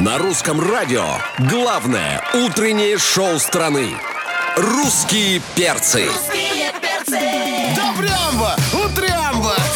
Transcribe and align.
На 0.00 0.16
русском 0.16 0.58
радио 0.58 1.04
главное 1.50 2.24
утреннее 2.32 2.96
шоу 2.96 3.38
страны. 3.38 3.90
Русские 4.56 5.42
перцы. 5.54 6.08
Добрямба! 7.76 8.56
Утрямба! 8.69 8.69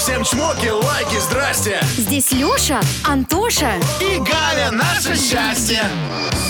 Всем 0.04 0.22
чмоки, 0.22 0.68
лайки, 0.68 1.18
здрасте! 1.18 1.80
Здесь 1.96 2.30
Леша, 2.30 2.78
Антоша. 3.04 3.72
И 4.02 4.18
Галя, 4.18 4.70
наше 4.70 5.16
счастье! 5.16 5.82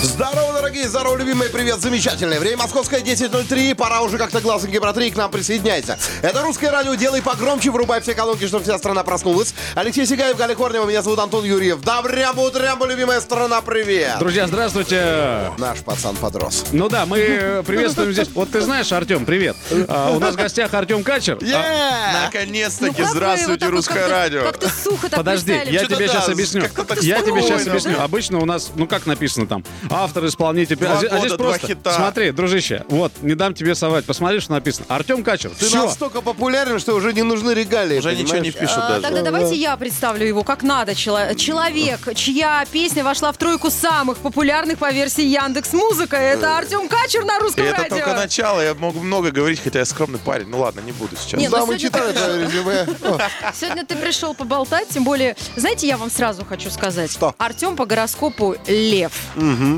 Здорово, 0.01 0.53
дорогие, 0.53 0.89
здорово, 0.89 1.15
любимые, 1.15 1.49
привет, 1.49 1.79
замечательное 1.79 2.39
время. 2.41 2.57
Московская 2.57 2.99
10.03, 2.99 3.73
пора 3.75 4.01
уже 4.01 4.17
как-то 4.17 4.41
глазоньки 4.41 4.77
протри, 4.77 5.09
к 5.09 5.15
нам 5.15 5.31
присоединяйся. 5.31 5.97
Это 6.21 6.41
русское 6.41 6.69
радио, 6.69 6.95
делай 6.95 7.21
погромче, 7.21 7.71
врубай 7.71 8.01
все 8.01 8.13
колонки, 8.13 8.45
чтобы 8.45 8.65
вся 8.65 8.77
страна 8.77 9.03
проснулась. 9.03 9.55
Алексей 9.73 10.05
Сигаев, 10.05 10.35
Галя 10.35 10.53
Корнева, 10.53 10.85
меня 10.85 11.01
зовут 11.01 11.19
Антон 11.19 11.45
Юрьев. 11.45 11.81
Добрямба, 11.81 12.41
утрямба, 12.41 12.85
любимая 12.87 13.21
страна, 13.21 13.61
привет! 13.61 14.19
Друзья, 14.19 14.47
здравствуйте. 14.47 15.51
Наш 15.57 15.79
пацан 15.79 16.17
подрос. 16.17 16.65
Ну 16.73 16.89
да, 16.89 17.05
мы 17.05 17.63
приветствуем 17.65 18.11
здесь. 18.11 18.27
Вот 18.35 18.51
ты 18.51 18.59
знаешь, 18.59 18.91
Артем, 18.91 19.25
привет. 19.25 19.55
А, 19.87 20.11
у 20.11 20.19
нас 20.19 20.35
в 20.35 20.37
гостях 20.37 20.73
Артем 20.73 21.03
Качер. 21.03 21.39
А, 21.53 22.25
Наконец-таки, 22.25 23.01
Ну, 23.01 23.05
как 23.05 23.13
вы 23.13 23.19
здравствуйте, 23.45 23.65
вот 23.65 23.71
русское 23.71 24.07
радио. 24.07 24.43
Как-то 24.43 24.69
сухо 24.69 25.09
так 25.09 25.17
Подожди, 25.17 25.51
я 25.67 25.85
тебе 25.85 26.07
да, 26.07 26.07
сейчас 26.07 26.29
объясню. 26.29 26.61
Я 27.01 27.21
тебе 27.21 27.41
сейчас 27.41 27.67
объясню. 27.67 27.99
Обычно 27.99 28.39
у 28.39 28.45
нас, 28.45 28.71
ну 28.75 28.87
как 28.87 29.05
написано 29.05 29.47
там, 29.47 29.63
автор, 29.89 30.25
исполнитель. 30.25 30.77
А, 30.85 30.97
здесь- 30.97 31.31
а 31.31 31.37
просто, 31.37 31.67
хита. 31.67 31.93
смотри, 31.93 32.31
дружище, 32.31 32.83
вот, 32.89 33.11
не 33.21 33.35
дам 33.35 33.53
тебе 33.53 33.75
совать. 33.75 34.05
Посмотри, 34.05 34.39
что 34.39 34.51
написано. 34.53 34.85
Артем 34.89 35.23
Качер. 35.23 35.51
Ты 35.51 35.69
настолько 35.75 36.21
популярен, 36.21 36.79
что 36.79 36.93
уже 36.95 37.13
не 37.13 37.23
нужны 37.23 37.51
регалии. 37.51 37.99
Уже 37.99 38.15
ничего 38.15 38.37
не 38.39 38.51
пишут 38.51 38.77
А, 38.77 38.89
даже. 38.89 39.01
Тогда 39.01 39.21
давайте 39.21 39.55
я 39.55 39.75
представлю 39.77 40.25
его 40.25 40.43
как 40.43 40.63
надо. 40.63 40.95
Чело- 40.95 41.33
Человек, 41.35 42.13
чья 42.15 42.65
песня 42.71 43.03
вошла 43.03 43.31
в 43.31 43.37
тройку 43.37 43.69
самых 43.69 44.17
популярных 44.17 44.77
по 44.79 44.91
версии 44.91 45.23
Яндекс 45.25 45.73
Музыка. 45.73 46.15
Это 46.17 46.57
Артем 46.57 46.87
Качер 46.87 47.25
на 47.25 47.39
русском 47.39 47.65
это 47.65 47.77
радио. 47.83 47.97
только 47.97 48.13
начало, 48.13 48.61
я 48.61 48.73
могу 48.73 48.99
много 49.01 49.31
говорить, 49.31 49.61
хотя 49.63 49.79
я 49.79 49.85
скромный 49.85 50.19
парень. 50.19 50.47
Ну 50.47 50.59
ладно, 50.59 50.81
не 50.81 50.91
буду 50.91 51.15
сейчас. 51.15 51.39
Нет, 51.39 51.51
Да, 51.51 51.59
ну 51.59 51.65
мы 51.67 51.77
сегодня 51.79 51.89
читали 51.89 52.13
твое 52.13 52.45
резюме. 52.45 52.87
Сегодня 53.53 53.85
ты 53.85 53.95
пришел 53.95 54.33
поболтать, 54.33 54.87
тем 54.89 55.03
более, 55.03 55.35
знаете, 55.55 55.87
я 55.87 55.97
вам 55.97 56.09
сразу 56.09 56.43
хочу 56.45 56.69
сказать. 56.69 57.11
Что? 57.11 57.33
Артем 57.37 57.75
по 57.75 57.85
гороскопу 57.85 58.55
лев. 58.67 59.11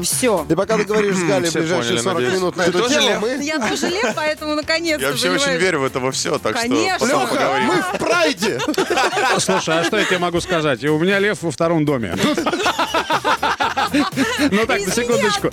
Все. 0.04 0.46
И 0.50 0.56
пока 0.56 0.78
ты 0.78 0.84
говоришь 0.84 1.16
с 1.16 1.24
Галей 1.28 1.50
Все 1.50 1.60
ближайшие 1.60 2.02
поняли, 2.02 2.04
40 2.04 2.14
надеюсь. 2.16 2.34
минут 2.36 2.56
на 2.56 2.64
Ты 2.64 2.70
эту 2.70 2.80
тоже 2.80 2.94
тему, 2.96 3.08
лев? 3.10 3.22
мы... 3.22 3.44
Я 3.44 3.60
тоже 3.70 3.88
лев, 3.90 4.14
поэтому 4.16 4.56
наконец-то, 4.56 5.04
Я 5.06 5.12
вообще 5.12 5.30
очень 5.30 5.40
понимаешь? 5.42 5.62
верю 5.62 5.80
в 5.82 5.86
это 5.86 6.00
во 6.00 6.12
все, 6.12 6.38
так 6.40 6.54
Конечно. 6.56 7.08
что 7.08 7.08
потом 7.08 7.22
Лёха, 7.22 7.36
поговорим. 7.36 7.68
Мы 7.68 7.82
в 7.82 7.92
прайде. 8.00 8.60
Слушай, 9.40 9.80
а 9.80 9.84
что 9.84 9.98
я 9.98 10.06
тебе 10.06 10.20
могу 10.20 10.40
сказать? 10.42 10.84
И 10.84 10.90
у 10.90 10.98
меня 11.00 11.20
лев 11.20 11.42
во 11.42 11.52
втором 11.52 11.86
доме. 11.86 12.16
Ну 14.52 14.66
так, 14.66 14.86
на 14.86 14.92
секундочку. 14.92 15.50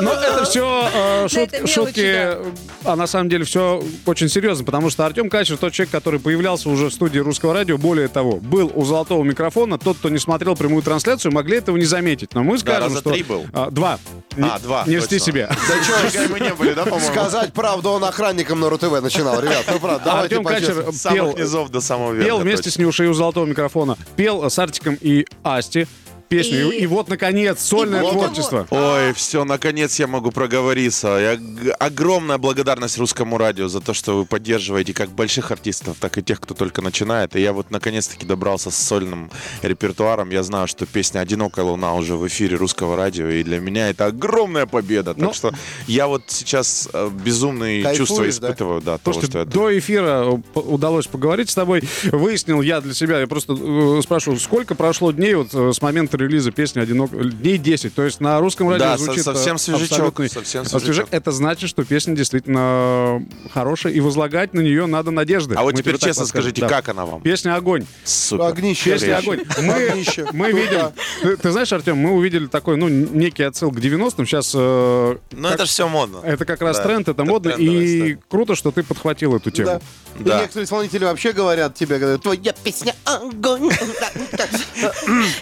Но 0.00 0.12
это 0.12 0.44
все 0.44 1.26
мелочи, 1.28 1.66
шутки, 1.66 2.36
а 2.84 2.96
на 2.96 3.06
самом 3.06 3.28
деле 3.28 3.44
все 3.44 3.82
очень 4.04 4.28
серьезно, 4.28 4.64
потому 4.64 4.90
что 4.90 5.04
Артем 5.06 5.28
Качер 5.28 5.56
тот 5.56 5.72
человек, 5.72 5.92
который 5.92 6.20
появлялся 6.20 6.68
уже 6.68 6.86
в 6.88 6.92
студии 6.92 7.18
русского 7.18 7.54
радио, 7.54 7.78
более 7.78 8.08
того, 8.08 8.36
был 8.36 8.70
у 8.74 8.84
золотого 8.84 9.22
микрофона. 9.24 9.78
Тот, 9.78 9.98
кто 9.98 10.08
не 10.08 10.18
смотрел 10.18 10.56
прямую 10.56 10.82
трансляцию, 10.82 11.32
могли 11.32 11.58
этого 11.58 11.76
не 11.76 11.84
заметить. 11.84 12.34
Но 12.34 12.42
мы 12.42 12.58
скажем, 12.58 12.96
что... 12.96 13.10
три 13.10 13.22
был. 13.22 13.46
А, 13.52 13.70
Два. 13.70 13.98
А, 14.40 14.58
два, 14.58 14.84
Не 14.86 14.98
льсти 14.98 15.18
себе. 15.18 15.48
Никогда 15.50 16.28
мы 16.34 16.40
не 16.40 16.54
были, 16.54 16.74
да, 16.74 16.84
по-моему? 16.84 17.06
Сказать 17.06 17.52
правду, 17.52 17.90
он 17.90 18.04
охранником 18.04 18.60
на 18.60 18.68
РУ-ТВ 18.68 19.00
начинал. 19.00 19.40
Ребят, 19.40 19.64
ну 19.70 19.78
правда, 19.78 20.02
давайте 20.04 20.36
Артем 20.36 20.44
Качер 20.44 20.84
пел, 21.12 21.36
низов 21.36 21.70
до 21.70 21.80
самого 21.80 22.12
верха. 22.12 22.26
пел 22.28 22.38
вместе 22.38 22.70
с 22.70 22.78
Нюшей 22.78 23.08
у 23.08 23.14
золотого 23.14 23.46
микрофона. 23.46 23.96
Пел 24.16 24.48
с 24.48 24.58
Артиком 24.58 24.98
и 25.00 25.26
Асти 25.42 25.86
песню. 26.28 26.70
И- 26.70 26.76
И, 26.82 26.86
вот, 26.86 27.08
наконец, 27.08 27.60
сольное 27.62 28.00
того- 28.02 28.12
творчество. 28.12 28.66
Ой, 28.70 29.12
все, 29.14 29.44
наконец 29.44 29.98
я 29.98 30.06
могу 30.06 30.30
проговориться. 30.30 31.08
Я 31.18 31.74
огромная 31.78 32.38
благодарность 32.38 32.98
русскому 32.98 33.38
радио 33.38 33.68
за 33.68 33.80
то, 33.80 33.94
что 33.94 34.16
вы 34.18 34.24
поддерживаете 34.26 34.92
как 34.92 35.10
больших 35.10 35.50
артистов, 35.50 35.96
так 36.00 36.18
и 36.18 36.22
тех, 36.22 36.40
кто 36.40 36.54
только 36.54 36.82
начинает. 36.82 37.34
И 37.36 37.40
я 37.40 37.52
вот 37.52 37.70
наконец-таки 37.70 38.26
добрался 38.26 38.70
с 38.70 38.76
сольным 38.76 39.30
репертуаром. 39.62 40.30
Я 40.30 40.42
знаю, 40.42 40.66
что 40.66 40.86
песня 40.86 41.20
«Одинокая 41.20 41.64
луна» 41.64 41.94
уже 41.94 42.16
в 42.16 42.26
эфире 42.26 42.56
русского 42.56 42.96
радио, 42.96 43.28
и 43.28 43.42
для 43.42 43.58
меня 43.60 43.88
это 43.90 44.06
огромная 44.06 44.66
победа. 44.66 45.14
Так 45.14 45.22
Ну, 45.22 45.32
что 45.32 45.52
я 45.86 46.06
вот 46.06 46.22
сейчас 46.28 46.88
э, 46.92 47.10
безумные 47.24 47.82
Кайфуешь, 47.82 48.08
чувства 48.08 48.24
да? 48.24 48.30
испытываю, 48.30 48.80
да, 48.80 48.98
того, 48.98 49.14
Слушайте, 49.14 49.30
что 49.32 49.38
это. 49.40 49.50
до 49.50 49.78
эфира 49.78 50.24
э, 50.54 50.58
удалось 50.60 51.06
поговорить 51.06 51.50
с 51.50 51.54
тобой. 51.54 51.82
Выяснил 52.04 52.62
я 52.62 52.80
для 52.80 52.94
себя, 52.94 53.20
я 53.20 53.26
просто 53.26 53.54
э, 53.58 54.00
спрашиваю, 54.02 54.38
сколько 54.40 54.74
прошло 54.74 55.10
дней 55.12 55.34
вот 55.34 55.52
с 55.54 55.80
момента 55.82 56.15
релиза 56.16 56.50
песни 56.50 56.80
«Одинок...» 56.80 57.10
Дней 57.40 57.58
10. 57.58 57.94
То 57.94 58.02
есть 58.02 58.20
на 58.20 58.38
русском 58.40 58.68
радио 58.68 58.84
Да, 58.86 58.96
звучит... 58.98 59.20
э, 59.20 59.22
совсем 59.24 59.58
свежачок, 59.58 59.90
абсолютный 59.92 60.30
совсем 60.30 60.62
освежак. 60.62 60.82
свежачок. 60.82 61.08
Это 61.12 61.30
значит, 61.32 61.68
что 61.70 61.84
песня 61.84 62.14
действительно 62.16 63.24
хорошая, 63.52 63.92
и 63.92 64.00
возлагать 64.00 64.54
на 64.54 64.60
нее 64.60 64.86
надо 64.86 65.10
надежды. 65.10 65.54
А 65.56 65.62
вот 65.62 65.74
Мы 65.74 65.80
теперь 65.80 65.98
честно 65.98 66.26
скажите, 66.26 66.62
Да. 66.62 66.68
как 66.68 66.88
она 66.88 67.06
вам? 67.06 67.20
Песня 67.22 67.54
«Огонь». 67.56 67.86
Супер. 68.04 68.44
Огнище. 68.44 68.92
Песня. 68.92 69.18
«Огонь». 69.18 69.40
Мы, 69.60 69.72
Огнище. 69.88 70.26
мы 70.32 70.52
видели... 70.52 70.74
да. 70.74 70.92
Ты, 71.22 71.36
ты 71.36 71.50
знаешь, 71.50 71.72
Артем, 71.72 71.96
мы 71.98 72.12
увидели 72.12 72.46
такой, 72.46 72.76
ну, 72.76 72.88
некий 72.88 73.42
отсыл 73.42 73.70
к 73.70 73.76
90-м. 73.78 74.26
Сейчас 74.26 74.52
э, 74.54 75.16
Ну 75.32 75.48
это 75.48 75.64
же 75.64 75.70
все 75.70 75.88
модно. 75.88 76.20
это 76.24 76.44
как 76.44 76.60
раз 76.60 76.76
Да, 76.78 76.82
тренд, 76.84 77.08
это 77.08 77.24
модно. 77.24 77.52
трендовая 77.52 77.80
И 77.82 77.96
история. 77.96 78.18
круто, 78.28 78.54
что 78.54 78.70
ты 78.70 78.82
подхватил 78.82 79.34
эту 79.36 79.50
тему. 79.50 79.66
Да. 79.66 79.80
Да. 80.18 80.38
И 80.38 80.40
некоторые 80.42 80.64
исполнители 80.64 81.04
вообще 81.04 81.32
говорят 81.32 81.74
тебе, 81.74 81.98
говорят, 81.98 82.22
твоя 82.22 82.52
песня 82.64 82.94
огонь. 83.04 83.70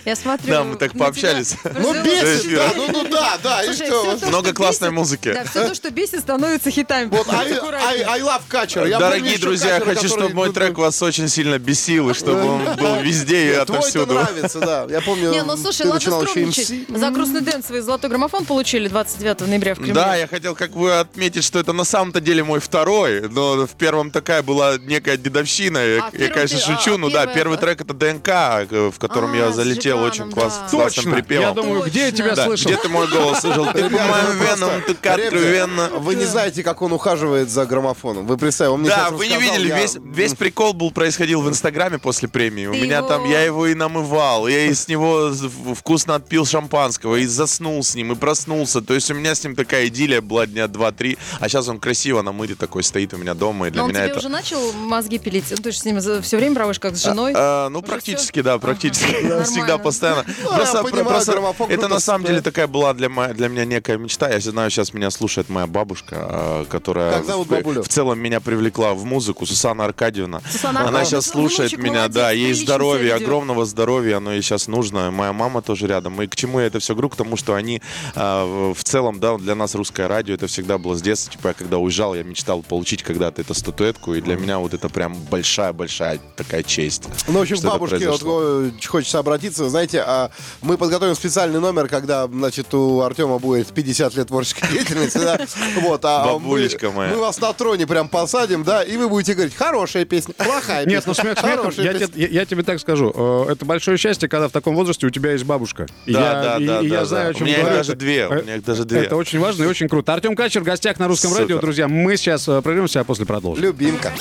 Я 0.05 0.17
смотрю... 0.17 0.53
Да, 0.64 0.70
мы 0.70 0.76
так 0.76 0.92
пообщались. 0.98 1.54
Ну 1.75 1.92
бесит, 2.02 2.54
да, 2.54 2.72
ну 2.76 2.86
ну 2.92 3.08
да, 3.08 3.38
да, 3.42 3.62
и 3.62 3.66
Слушай, 3.66 3.86
всё 3.86 4.16
то, 4.16 4.26
Много 4.26 4.47
что 4.48 4.54
классной 4.56 4.88
бесит- 4.88 4.94
музыки. 4.98 5.32
Да, 5.32 5.44
все 5.44 5.69
то, 5.69 5.75
что 5.75 5.91
бесит, 5.91 6.20
становится 6.20 6.70
хитами. 6.70 7.06
Вот 7.10 7.28
I. 7.28 7.52
I, 7.52 8.02
I 8.02 8.20
love 8.20 8.42
Качер. 8.48 8.88
Дорогие 8.98 9.38
друзья, 9.38 9.75
я 9.76 9.80
хочу, 9.80 9.94
который- 10.02 10.08
чтобы 10.08 10.34
мой 10.34 10.52
трек 10.52 10.78
вас 10.78 11.00
очень 11.02 11.28
сильно 11.28 11.58
бесил, 11.58 12.10
и 12.10 12.14
чтобы 12.14 12.44
он 12.44 12.64
был 12.76 12.97
везде 13.00 13.50
и 13.50 13.54
Твой-то 13.54 13.72
отовсюду. 13.75 14.14
нравится, 14.14 14.60
да. 14.60 14.86
Я 14.91 15.00
помню, 15.00 15.30
Не, 15.32 15.42
ну 15.42 15.56
слушай, 15.56 15.82
ты 15.82 15.88
ладно 15.88 15.94
начинал 15.94 16.22
еще 16.22 16.30
скромничать. 16.30 16.98
За 16.98 17.10
грустный 17.10 17.41
дэнс 17.41 17.70
вы 17.70 17.82
золотой 17.82 18.10
граммофон 18.10 18.44
получили 18.44 18.88
29 18.88 19.41
ноября 19.46 19.75
в 19.75 19.78
Кремле. 19.78 19.94
Да, 19.94 20.16
я 20.16 20.26
хотел 20.26 20.54
как 20.54 20.70
бы 20.72 20.98
отметить, 20.98 21.44
что 21.44 21.58
это 21.58 21.72
на 21.72 21.84
самом-то 21.84 22.20
деле 22.20 22.44
мой 22.44 22.60
второй, 22.60 23.28
но 23.28 23.66
в 23.66 23.70
первом 23.72 24.10
такая 24.10 24.42
была 24.42 24.78
некая 24.78 25.16
дедовщина. 25.16 25.78
Я, 25.78 26.04
А, 26.04 26.10
я, 26.16 26.28
конечно, 26.28 26.58
ты- 26.58 26.64
шучу, 26.64 26.98
ну 26.98 27.10
да, 27.10 27.26
первый 27.26 27.58
трек 27.58 27.81
это 27.81 27.94
ДНК, 27.94 28.28
э, 28.28 28.91
в 28.94 28.98
котором 28.98 29.32
А, 29.32 29.36
я 29.36 29.52
с 29.52 29.56
залетел 29.56 29.98
Жиганом, 29.98 30.08
очень 30.28 30.31
класс, 30.32 30.53
да. 30.53 30.53
С 30.69 30.70
Точно. 30.70 31.12
припевом. 31.12 31.47
Я 31.48 31.53
думаю, 31.53 31.82
где 31.84 32.00
я 32.06 32.12
тебя 32.12 32.34
Да, 32.34 32.44
слышал? 32.47 32.70
где 32.70 32.81
ты 32.81 32.88
мой 32.88 33.09
голос 33.09 33.41
слышал? 33.41 33.66
Ты 33.66 33.72
по 33.72 33.78
Ребята, 33.78 34.10
моим 34.10 34.26
вы 34.26 34.44
просто- 34.44 34.56
венам, 34.65 34.70
Ребята, 34.87 35.12
откровенно. 35.15 35.88
Вы 35.98 36.15
не 36.15 36.25
знаете, 36.25 36.62
как 36.62 36.82
он 36.82 36.92
ухаживает 36.92 37.50
за 37.50 37.66
граммофоном. 37.66 38.26
Вы 38.26 38.37
представьте, 38.37 38.72
он 38.72 38.81
мне 38.81 38.88
Да, 38.91 38.97
сейчас 39.09 39.12
вы 39.12 39.26
не 39.28 39.34
рассказал, 39.37 39.54
видели, 39.56 39.69
я- 39.69 39.76
весь, 39.81 39.97
весь 40.04 40.34
прикол 40.34 40.72
был 40.72 40.91
происходил 40.91 41.43
в 41.43 41.48
Инстаграме 41.48 41.98
после 41.98 42.28
премии. 42.28 42.66
У 42.66 42.72
Ты 42.72 42.81
меня 42.81 42.98
его- 42.98 43.09
там, 43.09 43.25
я 43.31 43.43
его 43.43 43.66
и 43.66 43.75
намывал, 43.75 44.47
я 44.48 44.66
и 44.66 44.75
с 44.75 44.88
него 44.88 45.31
в- 45.31 45.75
вкусно 45.75 46.14
отпил 46.14 46.47
шампанского, 46.47 47.16
и 47.16 47.26
заснул 47.26 47.82
с 47.82 47.94
ним, 47.94 48.12
и 48.12 48.14
проснулся. 48.14 48.81
То 48.81 48.94
есть 48.94 49.10
у 49.10 49.14
меня 49.14 49.34
с 49.34 49.43
ним 49.44 49.54
такая 49.56 49.87
идиллия 49.88 50.20
была 50.20 50.47
дня 50.47 50.66
два-три, 50.69 51.19
а 51.41 51.48
сейчас 51.48 51.69
он 51.69 51.78
красиво 51.81 52.22
намытый 52.22 52.56
такой 52.56 52.82
стоит 52.82 53.14
у 53.14 53.16
меня 53.16 53.34
дома, 53.34 53.69
и 53.69 53.70
для 53.70 53.81
Но 53.81 53.87
он 53.87 53.91
меня 53.91 54.00
тебе 54.03 54.10
это... 54.10 54.19
уже 54.20 54.28
начал 54.28 54.72
мозги 54.72 55.19
пилить? 55.19 55.44
Ну, 55.50 55.56
Ты 55.56 55.72
же 55.72 55.78
с 55.78 55.84
ним 55.84 56.00
все 56.22 56.37
время 56.37 56.54
проводишь 56.56 56.81
как 56.81 56.97
с 56.97 57.03
женой. 57.03 57.32
А, 57.37 57.69
ну, 57.69 57.82
практически, 57.82 58.43
да, 58.43 58.59
практически. 58.59 59.43
Всегда, 59.44 59.78
постоянно. 59.78 60.25
Ну, 60.44 60.59
я 60.59 60.82
понимаю, 60.82 61.25
граммофон 61.25 61.71
это 61.71 61.88
на 61.88 62.00
самом 62.00 62.27
деле 62.27 62.41
такая 62.41 62.66
была 62.66 62.94
для, 62.94 63.09
мо- 63.09 63.28
для 63.34 63.49
меня 63.49 63.65
некая 63.65 63.97
мечта. 63.99 64.28
Я 64.28 64.41
знаю, 64.41 64.71
сейчас 64.71 64.93
меня 64.93 65.10
слушает 65.10 65.49
моя 65.49 65.66
бабушка, 65.66 66.16
а, 66.19 66.65
которая 66.66 67.12
Как 67.15 67.25
зовут 67.25 67.47
в, 67.47 67.50
бабулю? 67.50 67.82
в 67.82 67.88
целом 67.88 68.19
меня 68.19 68.41
привлекла 68.41 68.94
в 68.94 69.05
музыку, 69.05 69.47
Сусана 69.47 69.84
Аркадьевна. 69.84 70.41
Сусанна 70.50 70.81
Она 70.81 70.88
Аркадьевна, 71.00 71.05
сейчас 71.05 71.27
слушает 71.27 71.71
внучек 71.72 71.78
меня, 71.78 71.94
молодец, 72.00 72.15
да, 72.15 72.31
ей 72.31 72.53
ведет. 72.53 73.22
огромного 73.22 73.65
здоровья, 73.65 74.16
оно 74.19 74.32
ей 74.32 74.43
сейчас 74.43 74.69
нужно. 74.69 75.10
Моя 75.10 75.32
мама 75.32 75.62
тоже 75.62 75.87
рядом. 75.87 76.21
И 76.22 76.27
к 76.27 76.37
чему 76.37 76.61
я 76.61 76.66
это 76.66 76.78
все 76.78 76.94
говорю? 76.94 77.08
К 77.11 77.17
тому, 77.17 77.37
что 77.37 77.55
они 77.55 77.81
а, 78.14 78.73
в 78.73 78.82
целом, 78.85 79.20
да, 79.20 79.37
для 79.37 79.55
нас 79.55 79.75
русское 79.75 80.06
радио, 80.06 80.35
это 80.35 80.46
всегда 80.46 80.79
было 80.79 80.94
с 80.94 81.02
детства. 81.02 81.32
Типа 81.32 81.49
я 81.49 81.55
когда 81.55 81.79
уезжал, 81.79 82.14
я 82.14 82.23
мечтал 82.23 82.62
получить 82.62 83.02
когда-то 83.02 83.41
эту 83.43 83.55
статуэтку, 83.55 84.14
и 84.14 84.20
для 84.20 84.37
меня 84.37 84.58
вот 84.58 84.75
это 84.75 84.88
прям 84.88 85.14
большая-большая 85.14 86.20
такая 86.37 86.62
честь. 86.62 87.05
Ну, 87.29 87.38
в 87.38 87.43
общем, 87.43 87.56
бабушке 87.62 88.08
вот, 88.08 88.87
хочется 88.87 89.19
обратиться. 89.19 89.69
Знаете, 89.69 90.02
а 90.06 90.31
мы 90.62 90.76
подготовим 90.78 91.14
специальный 91.14 91.60
номер, 91.60 91.88
когда, 91.88 92.26
значит, 92.26 92.72
у 92.75 93.00
Артема 93.00 93.38
будет 93.38 93.69
50 93.72 94.14
лет 94.16 94.28
творческой 94.28 94.69
деятельности, 94.72 95.19
да? 95.19 95.38
Вот, 95.81 96.04
а 96.04 96.25
Бабулечка 96.25 96.88
мы, 96.90 96.96
моя. 96.96 97.10
мы 97.12 97.16
вас 97.20 97.40
на 97.40 97.52
троне 97.52 97.86
прям 97.86 98.08
посадим, 98.08 98.62
да, 98.64 98.82
и 98.82 98.96
вы 98.96 99.08
будете 99.08 99.34
говорить, 99.34 99.54
хорошая 99.54 100.04
песня, 100.04 100.34
плохая 100.34 100.86
Нет, 100.86 101.04
ну 101.06 101.12
песня, 101.12 101.22
смех 101.25 101.38
смехом. 101.38 101.58
хорошая 101.58 101.84
Я, 101.84 101.92
песня. 101.92 102.06
тебе- 102.08 102.22
я- 102.22 102.28
я 102.28 102.46
тебе 102.46 102.62
так 102.62 102.81
скажу. 102.81 103.12
э, 103.14 103.52
Это 103.52 103.64
большое 103.64 103.96
счастье, 103.98 104.28
когда 104.28 104.48
в 104.48 104.52
таком 104.52 104.75
возрасте 104.75 105.06
у 105.06 105.10
тебя 105.10 105.32
есть 105.32 105.44
бабушка. 105.44 105.86
Да, 106.06 106.12
я, 106.20 106.32
да, 106.42 106.56
и- 106.58 106.66
да, 106.66 106.81
и 106.81 106.88
я 106.88 107.00
да, 107.00 107.04
знаю, 107.04 107.25
да. 107.25 107.31
о 107.31 107.34
чем 107.34 107.42
У 107.42 107.46
меня 107.46 107.56
их 107.56 107.60
говорю. 107.62 107.76
даже 107.78 107.94
две, 107.94 108.26
у 108.28 108.32
э, 108.32 108.42
меня 108.42 108.56
их 108.56 108.64
даже 108.64 108.84
две. 108.84 109.00
Это 109.00 109.16
очень 109.16 109.38
важно 109.38 109.64
и 109.64 109.66
очень 109.66 109.88
круто. 109.88 110.12
Артем 110.14 110.34
Качер 110.36 110.62
в 110.62 110.64
гостях 110.64 110.98
на 110.98 111.08
русском 111.08 111.31
Супер. 111.31 111.42
радио, 111.42 111.58
друзья. 111.60 111.88
Мы 111.88 112.16
сейчас 112.16 112.48
э, 112.48 112.60
прервемся, 112.62 113.00
а 113.00 113.04
после 113.04 113.26
продолжим. 113.26 113.62
Любимка. 113.62 114.12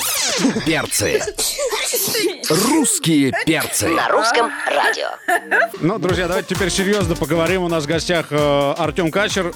Перцы. 0.66 1.22
Русские 2.50 3.32
перцы. 3.46 3.88
На 3.88 4.08
русском 4.08 4.50
радио. 4.66 5.08
Ну, 5.80 5.98
друзья, 5.98 6.26
давайте 6.28 6.54
теперь 6.54 6.70
серьезно 6.70 7.14
поговорим. 7.14 7.62
У 7.62 7.68
нас 7.68 7.84
в 7.84 7.86
гостях 7.86 8.26
э, 8.30 8.74
Артем 8.76 9.10
Качер. 9.10 9.52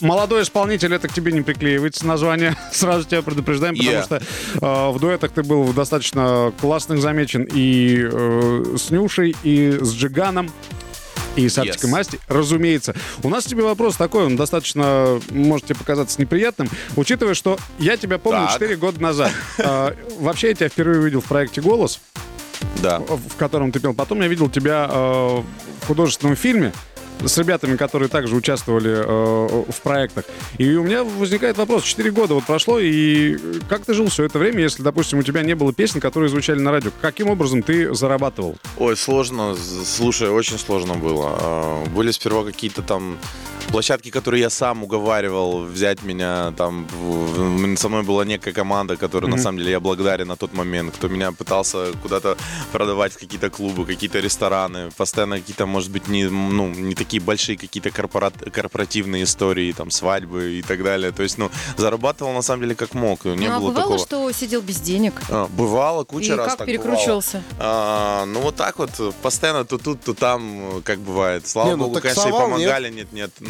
Молодой 0.00 0.42
исполнитель, 0.42 0.94
это 0.94 1.08
к 1.08 1.12
тебе 1.12 1.30
не 1.32 1.42
приклеивается 1.42 2.06
название. 2.06 2.56
Сразу 2.72 3.04
тебя 3.06 3.22
предупреждаем, 3.22 3.76
потому 3.76 3.96
Yeah. 3.96 4.04
что 4.04 4.16
э, 4.66 4.90
в 4.92 4.98
дуэтах 4.98 5.32
ты 5.32 5.42
был 5.42 5.72
достаточно 5.72 6.52
классных 6.60 7.00
замечен 7.02 7.46
и 7.52 8.08
э, 8.10 8.76
с 8.78 8.90
Нюшей, 8.90 9.36
и 9.42 9.72
с 9.80 9.92
Джиганом. 9.92 10.50
И 11.36 11.48
с 11.48 11.58
Артикой 11.58 11.88
Yes. 11.88 11.92
Масти, 11.92 12.20
разумеется. 12.28 12.94
У 13.22 13.28
нас 13.28 13.44
тебе 13.44 13.62
вопрос 13.62 13.96
такой, 13.96 14.24
он 14.24 14.36
достаточно, 14.36 15.20
может 15.30 15.66
тебе 15.66 15.76
показаться 15.76 16.20
неприятным, 16.20 16.68
учитывая, 16.96 17.34
что 17.34 17.56
я 17.78 17.96
тебя 17.96 18.18
помню 18.18 18.46
Так. 18.46 18.54
4 18.54 18.76
года 18.76 19.00
назад. 19.00 19.30
Э, 19.58 19.92
Вообще, 20.18 20.48
я 20.48 20.54
тебя 20.54 20.68
впервые 20.68 21.00
увидел 21.00 21.20
в 21.20 21.26
проекте 21.26 21.60
«Голос» 21.60 22.00
Да. 22.82 22.98
в 23.00 23.36
котором 23.36 23.72
ты 23.72 23.80
пел. 23.80 23.94
Потом 23.94 24.20
я 24.22 24.28
видел 24.28 24.48
тебя 24.48 24.88
э, 24.90 25.42
в 25.82 25.86
художественном 25.86 26.36
фильме 26.36 26.72
с 27.24 27.36
ребятами, 27.36 27.76
которые 27.76 28.08
также 28.08 28.34
участвовали 28.34 28.90
э, 29.04 29.64
в 29.70 29.80
проектах. 29.82 30.24
И 30.58 30.74
у 30.74 30.82
меня 30.84 31.04
возникает 31.04 31.58
вопрос. 31.58 31.84
Четыре 31.84 32.10
года 32.10 32.34
вот 32.34 32.44
прошло, 32.44 32.78
и 32.78 33.36
как 33.68 33.84
ты 33.84 33.92
жил 33.94 34.08
все 34.08 34.24
это 34.24 34.38
время, 34.38 34.60
если, 34.62 34.82
допустим, 34.82 35.18
у 35.18 35.22
тебя 35.22 35.42
не 35.42 35.54
было 35.54 35.72
песен, 35.72 36.00
которые 36.00 36.30
звучали 36.30 36.58
на 36.60 36.70
радио? 36.70 36.90
Каким 37.00 37.28
образом 37.28 37.62
ты 37.62 37.94
зарабатывал? 37.94 38.56
Ой, 38.78 38.96
сложно. 38.96 39.54
Слушай, 39.84 40.30
очень 40.30 40.58
сложно 40.58 40.94
было. 40.94 41.36
А, 41.40 41.84
Были 41.86 42.10
сперва 42.10 42.44
какие-то 42.44 42.82
там 42.82 43.18
площадки, 43.68 44.10
которые 44.10 44.40
я 44.42 44.50
сам 44.50 44.82
уговаривал 44.84 45.64
взять 45.64 46.02
меня. 46.02 46.52
Там 46.56 46.86
со 47.76 47.88
мной 47.88 48.02
была 48.02 48.24
некая 48.24 48.52
команда, 48.52 48.96
которой 48.96 49.26
на 49.26 49.38
самом 49.38 49.58
деле 49.58 49.70
я 49.72 49.80
благодарен 49.80 50.28
на 50.28 50.36
тот 50.36 50.52
момент, 50.52 50.94
кто 50.96 51.08
меня 51.08 51.32
пытался 51.32 51.92
куда-то 52.02 52.36
продавать 52.72 53.12
в 53.12 53.18
какие-то 53.18 53.50
клубы, 53.50 53.86
какие-то 53.86 54.18
рестораны, 54.20 54.90
постоянно 54.96 55.38
какие-то, 55.38 55.66
может 55.66 55.90
быть, 55.90 56.08
не, 56.08 56.24
ну, 56.28 56.68
не 56.68 56.94
такие 56.94 57.22
большие 57.22 57.56
какие-то 57.56 57.90
корпорат- 57.90 58.50
корпоративные 58.50 59.24
истории, 59.24 59.72
там 59.72 59.90
свадьбы 59.90 60.58
и 60.58 60.62
так 60.62 60.82
далее. 60.82 61.12
То 61.12 61.22
есть, 61.22 61.38
ну, 61.38 61.50
зарабатывал 61.76 62.32
на 62.32 62.42
самом 62.42 62.62
деле 62.62 62.74
как 62.74 62.94
мог. 62.94 63.24
Не 63.24 63.48
ну, 63.48 63.56
а 63.56 63.60
было 63.60 63.68
бывало, 63.68 63.98
такого. 63.98 63.98
что 63.98 64.32
сидел 64.32 64.62
без 64.62 64.80
денег? 64.80 65.14
А, 65.28 65.46
бывало, 65.48 66.04
куча 66.04 66.32
И 66.32 66.36
раз 66.36 66.48
как 66.48 66.58
так 66.58 66.66
перекручивался? 66.66 67.42
бывало. 67.56 67.58
А, 67.58 68.24
ну 68.26 68.40
вот 68.40 68.56
так 68.56 68.78
вот, 68.78 68.90
постоянно 69.22 69.64
то 69.64 69.78
тут, 69.78 70.00
то 70.02 70.14
там, 70.14 70.82
как 70.84 70.98
бывает. 70.98 71.46
Слава 71.46 71.68
Не, 71.68 71.76
ну 71.76 71.84
богу, 71.84 72.00
конечно, 72.00 72.28
и 72.28 72.32
помогали, 72.32 72.90
нет, 72.90 73.12
нет. 73.12 73.30
но 73.40 73.49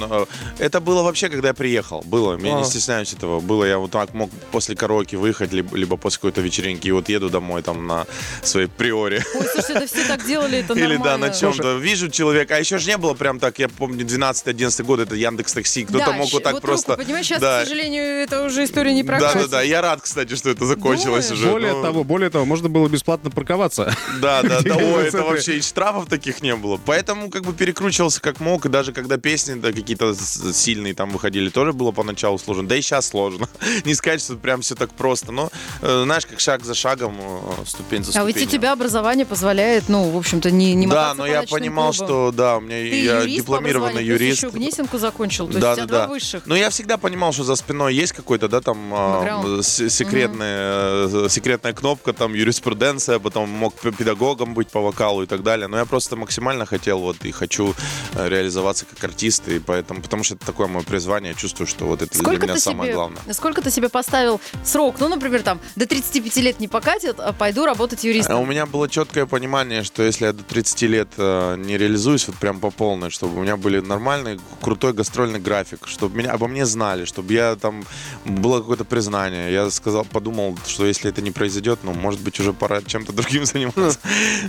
это 0.58 0.80
было 0.80 1.02
вообще, 1.02 1.28
когда 1.28 1.48
я 1.48 1.54
приехал. 1.54 2.02
Было, 2.06 2.32
я 2.36 2.42
не 2.42 2.50
Ага. 2.50 2.64
стесняюсь 2.64 3.12
этого. 3.12 3.40
Было, 3.40 3.64
я 3.64 3.78
вот 3.78 3.90
так 3.90 4.14
мог 4.14 4.30
после 4.52 4.74
караоке 4.76 5.16
выехать, 5.16 5.52
либо, 5.52 5.76
либо 5.76 5.96
после 5.96 6.16
какой-то 6.18 6.40
вечеринки, 6.40 6.88
и 6.88 6.92
вот 6.92 7.08
еду 7.08 7.30
домой 7.30 7.62
там 7.62 7.86
на 7.86 8.06
своей 8.42 8.66
приоре. 8.68 9.24
Ой, 9.34 9.46
слушай, 9.52 9.76
это 9.76 9.86
все 9.86 10.06
так 10.06 10.24
делали, 10.26 10.58
это 10.58 10.74
Или 10.74 10.96
да, 10.96 11.18
на 11.18 11.30
чем-то. 11.30 11.76
Вижу 11.78 12.08
человека, 12.08 12.56
а 12.56 12.58
еще 12.58 12.78
же 12.78 12.88
не 12.90 12.96
было 12.96 13.14
прям 13.14 13.38
так, 13.38 13.58
я 13.58 13.68
помню, 13.68 14.04
12-11 14.04 14.82
год, 14.84 15.00
это 15.00 15.14
Яндекс 15.14 15.52
Такси, 15.52 15.84
кто-то 15.84 16.06
Да, 16.06 16.12
мог 16.12 16.32
вот 16.32 16.42
так 16.42 16.54
руку 16.54 16.66
просто... 16.66 16.96
поднимаешь, 16.96 17.26
сейчас, 17.26 17.40
да. 17.40 17.62
к 17.62 17.64
сожалению, 17.64 18.02
это 18.04 18.44
уже 18.44 18.64
история 18.64 18.94
не 18.94 19.02
Да, 19.02 19.18
прокатит. 19.18 19.42
да, 19.42 19.58
да. 19.58 19.62
Я 19.62 19.80
рад, 19.80 20.00
кстати, 20.02 20.34
что 20.34 20.50
это 20.50 20.64
закончилось 20.66 21.26
Думаешь? 21.28 21.42
уже. 21.44 21.50
более 21.52 21.72
Ну, 21.74 21.82
того, 21.82 22.04
более 22.04 22.30
того, 22.30 22.44
можно 22.44 22.68
было 22.68 22.88
бесплатно 22.88 23.30
парковаться. 23.30 23.94
Да, 24.20 24.42
да, 24.42 24.60
да. 24.60 24.76
Ой, 24.76 25.08
это 25.08 25.22
вообще 25.22 25.58
и 25.58 25.60
штрафов 25.62 26.06
таких 26.06 26.42
не 26.42 26.54
было. 26.56 26.78
Поэтому 26.84 27.30
как 27.30 27.42
бы 27.44 27.52
перекручивался 27.52 28.20
как 28.20 28.40
мог. 28.40 28.66
И 28.66 28.68
даже 28.68 28.92
когда 28.92 29.16
песни 29.18 29.54
да, 29.54 29.70
какие-то 29.94 30.14
сильные 30.52 30.94
там 30.94 31.10
выходили, 31.10 31.48
тоже 31.48 31.72
было 31.72 31.90
поначалу 31.92 32.38
сложно. 32.38 32.68
Да 32.68 32.76
и 32.76 32.80
сейчас 32.82 33.08
сложно. 33.08 33.48
Не 33.84 33.94
сказать, 33.94 34.20
что 34.22 34.36
прям 34.36 34.60
все 34.60 34.74
так 34.74 34.90
просто. 34.92 35.32
Но, 35.32 35.50
э, 35.82 36.02
знаешь, 36.04 36.26
как 36.26 36.38
шаг 36.40 36.64
за 36.64 36.74
шагом, 36.74 37.16
э, 37.20 37.64
ступень 37.66 38.04
за 38.04 38.10
А 38.10 38.12
ступенью. 38.12 38.34
ведь 38.34 38.48
у 38.48 38.50
тебя 38.50 38.72
образование 38.72 39.26
позволяет, 39.26 39.88
ну, 39.88 40.10
в 40.10 40.16
общем-то, 40.16 40.50
не, 40.50 40.74
не 40.74 40.86
Да, 40.86 41.14
но 41.14 41.26
я 41.26 41.42
понимал, 41.42 41.92
клубам. 41.92 42.06
что 42.06 42.32
да, 42.32 42.56
у 42.58 42.60
меня 42.60 42.76
Ты 42.76 43.02
я 43.04 43.20
юрист 43.20 43.36
по 43.38 43.42
дипломированный 43.42 44.04
юрист. 44.04 44.38
еще 44.44 44.50
Гнесинку 44.50 44.98
закончил, 44.98 45.46
то 45.46 45.52
есть 45.52 45.60
да, 45.60 45.72
у 45.72 45.74
тебя 45.76 45.86
да, 45.86 45.96
два 45.96 46.06
да. 46.06 46.08
высших. 46.08 46.46
Но 46.46 46.54
я 46.56 46.70
всегда 46.70 46.96
понимал, 46.96 47.32
что 47.32 47.44
за 47.44 47.56
спиной 47.56 47.94
есть 47.94 48.12
какой-то, 48.12 48.48
да, 48.48 48.60
там 48.60 48.78
а, 48.92 49.60
с- 49.62 49.88
секретная, 49.90 51.08
э, 51.08 51.26
секретная 51.28 51.72
кнопка, 51.72 52.12
там 52.12 52.34
юриспруденция, 52.34 53.18
потом 53.18 53.48
мог 53.48 53.74
педагогом 53.74 54.54
быть 54.54 54.68
по 54.68 54.80
вокалу 54.80 55.22
и 55.22 55.26
так 55.26 55.42
далее. 55.42 55.66
Но 55.66 55.78
я 55.78 55.84
просто 55.84 56.16
максимально 56.16 56.66
хотел 56.66 57.00
вот 57.00 57.16
и 57.24 57.32
хочу 57.32 57.74
э, 58.14 58.28
реализоваться 58.28 58.84
как 58.86 59.02
артист, 59.04 59.48
и 59.48 59.58
поэтому, 59.58 59.79
потому 59.82 60.22
что 60.24 60.34
это 60.34 60.46
такое 60.46 60.66
мое 60.66 60.82
призвание, 60.82 61.32
я 61.32 61.38
чувствую, 61.38 61.66
что 61.66 61.86
вот 61.86 62.02
это 62.02 62.16
Сколько 62.16 62.46
для 62.46 62.52
меня 62.52 62.60
самое 62.60 62.90
себе, 62.90 62.94
главное. 62.94 63.20
сколько 63.32 63.62
ты 63.62 63.70
себе 63.70 63.88
поставил 63.88 64.40
срок? 64.64 64.96
Ну, 64.98 65.08
например, 65.08 65.42
там, 65.42 65.60
до 65.76 65.86
35 65.86 66.36
лет 66.36 66.60
не 66.60 66.68
покатит, 66.68 67.18
а 67.18 67.32
пойду 67.32 67.64
работать 67.64 68.04
А 68.04 68.06
юристом. 68.06 68.40
У 68.40 68.46
меня 68.46 68.66
было 68.66 68.88
четкое 68.88 69.26
понимание, 69.26 69.82
что 69.82 70.02
если 70.02 70.26
я 70.26 70.32
до 70.32 70.42
30 70.42 70.82
лет 70.82 71.08
э, 71.16 71.56
не 71.58 71.78
реализуюсь 71.78 72.26
вот 72.28 72.36
прям 72.36 72.60
по 72.60 72.70
полной, 72.70 73.10
чтобы 73.10 73.38
у 73.38 73.42
меня 73.42 73.56
были 73.56 73.80
нормальный, 73.80 74.40
крутой 74.60 74.92
гастрольный 74.92 75.40
график, 75.40 75.86
чтобы 75.86 76.16
меня 76.16 76.32
обо 76.32 76.48
мне 76.48 76.66
знали, 76.66 77.04
чтобы 77.04 77.32
я 77.32 77.56
там 77.56 77.84
было 78.24 78.60
какое-то 78.60 78.84
признание. 78.84 79.52
Я 79.52 79.70
сказал, 79.70 80.04
подумал, 80.04 80.58
что 80.66 80.86
если 80.86 81.10
это 81.10 81.22
не 81.22 81.30
произойдет, 81.30 81.80
ну, 81.82 81.92
может 81.92 82.20
быть, 82.20 82.38
уже 82.40 82.52
пора 82.52 82.82
чем-то 82.82 83.12
другим 83.12 83.44
заниматься. 83.46 83.98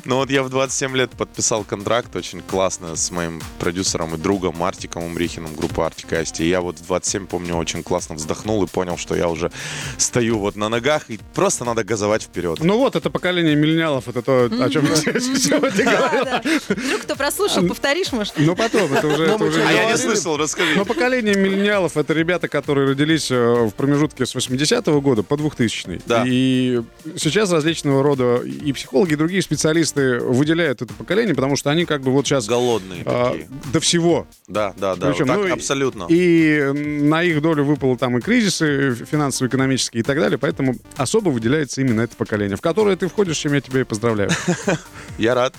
Но 0.06 0.18
вот 0.18 0.30
я 0.30 0.44
в 0.44 0.50
27 0.50 0.96
лет 0.96 1.12
подписал 1.12 1.64
контракт 1.64 2.16
очень 2.16 2.42
классно 2.42 2.96
с 2.96 3.12
моим 3.12 3.42
продюсером 3.60 4.16
и 4.16 4.18
другом 4.18 4.64
Артиком 4.64 5.18
Умрихиным, 5.22 5.54
группа 5.54 5.86
Артика 5.86 6.20
Асти. 6.20 6.50
Я 6.50 6.62
вот 6.62 6.80
в 6.80 6.88
27, 6.88 7.28
помню, 7.28 7.56
очень 7.56 7.84
классно 7.84 8.16
вздохнул 8.16 8.64
и 8.64 8.68
понял, 8.68 8.98
что 8.98 9.16
я 9.16 9.30
уже 9.30 9.52
стою 10.00 10.40
вот 10.40 10.56
на 10.56 10.68
ногах, 10.68 11.12
и 11.12 11.20
просто 11.36 11.64
надо 11.64 11.84
газовать 11.84 12.24
вперед. 12.24 12.58
Ну 12.64 12.80
вот, 12.80 12.96
это 12.96 13.12
поколение 13.12 13.56
миллениалов, 13.56 14.08
это 14.08 14.24
то, 14.24 14.46
о 14.46 14.70
чем 14.72 14.84
я 14.86 14.96
сегодня 14.96 15.84
говорил. 15.84 16.26
Вдруг 16.70 17.02
кто 17.04 17.16
прослушал, 17.16 17.68
повторишь, 17.68 18.12
может? 18.12 18.34
Ну 18.38 18.56
потом, 18.56 18.92
это 18.92 19.08
уже... 19.08 19.32
А 19.64 19.72
я 19.72 19.92
не 19.92 19.98
слышал, 19.98 20.38
расскажи. 20.38 20.74
Но 20.76 20.86
поколение 20.86 21.36
миллениалов 21.36 21.98
это 21.98 22.14
ребята, 22.14 22.48
которые 22.48 22.90
родились 22.90 23.30
э, 23.30 23.36
в 23.36 23.72
промежутке 23.76 24.26
с 24.26 24.36
80-го 24.36 25.02
года 25.02 25.22
по 25.22 25.38
2000 25.38 26.02
Да. 26.08 26.24
И 26.26 26.82
сейчас 27.16 27.52
различного 27.52 28.02
рода 28.02 28.38
и 28.38 28.74
психологи, 28.74 29.14
и 29.14 29.16
другие 29.16 29.44
специалисты 29.44 30.18
выделяют 30.18 30.82
это 30.82 30.92
поколение, 30.96 31.36
потому 31.36 31.58
что 31.58 31.70
они 31.70 31.86
как 31.86 32.02
бы 32.02 32.12
вот 32.12 32.26
сейчас 32.26 32.48
Голодные 32.48 33.04
а, 33.06 33.30
такие. 33.30 33.48
до 33.72 33.80
всего. 33.80 34.26
Да, 34.48 34.74
да, 34.78 34.96
да. 34.96 35.11
Причем, 35.12 35.28
вот 35.28 35.42
так 35.42 35.48
ну, 35.48 35.54
абсолютно. 35.54 36.06
И 36.10 36.72
на 36.74 37.24
их 37.24 37.42
долю 37.42 37.64
выпало 37.64 37.98
там 37.98 38.18
и 38.18 38.22
кризисы 38.22 38.96
финансово-экономические 38.96 40.02
и 40.02 40.04
так 40.04 40.20
далее, 40.20 40.38
поэтому 40.38 40.76
особо 40.96 41.30
выделяется 41.30 41.82
именно 41.82 42.02
это 42.02 42.16
поколение, 42.16 42.58
в 42.58 42.62
которое 42.62 42.96
ты 42.96 43.08
входишь, 43.08 43.38
чем 43.38 43.54
я 43.54 43.62
тебя 43.62 43.82
и 43.82 43.84
поздравляю. 43.84 44.32
Я 45.18 45.36
рад. 45.36 45.54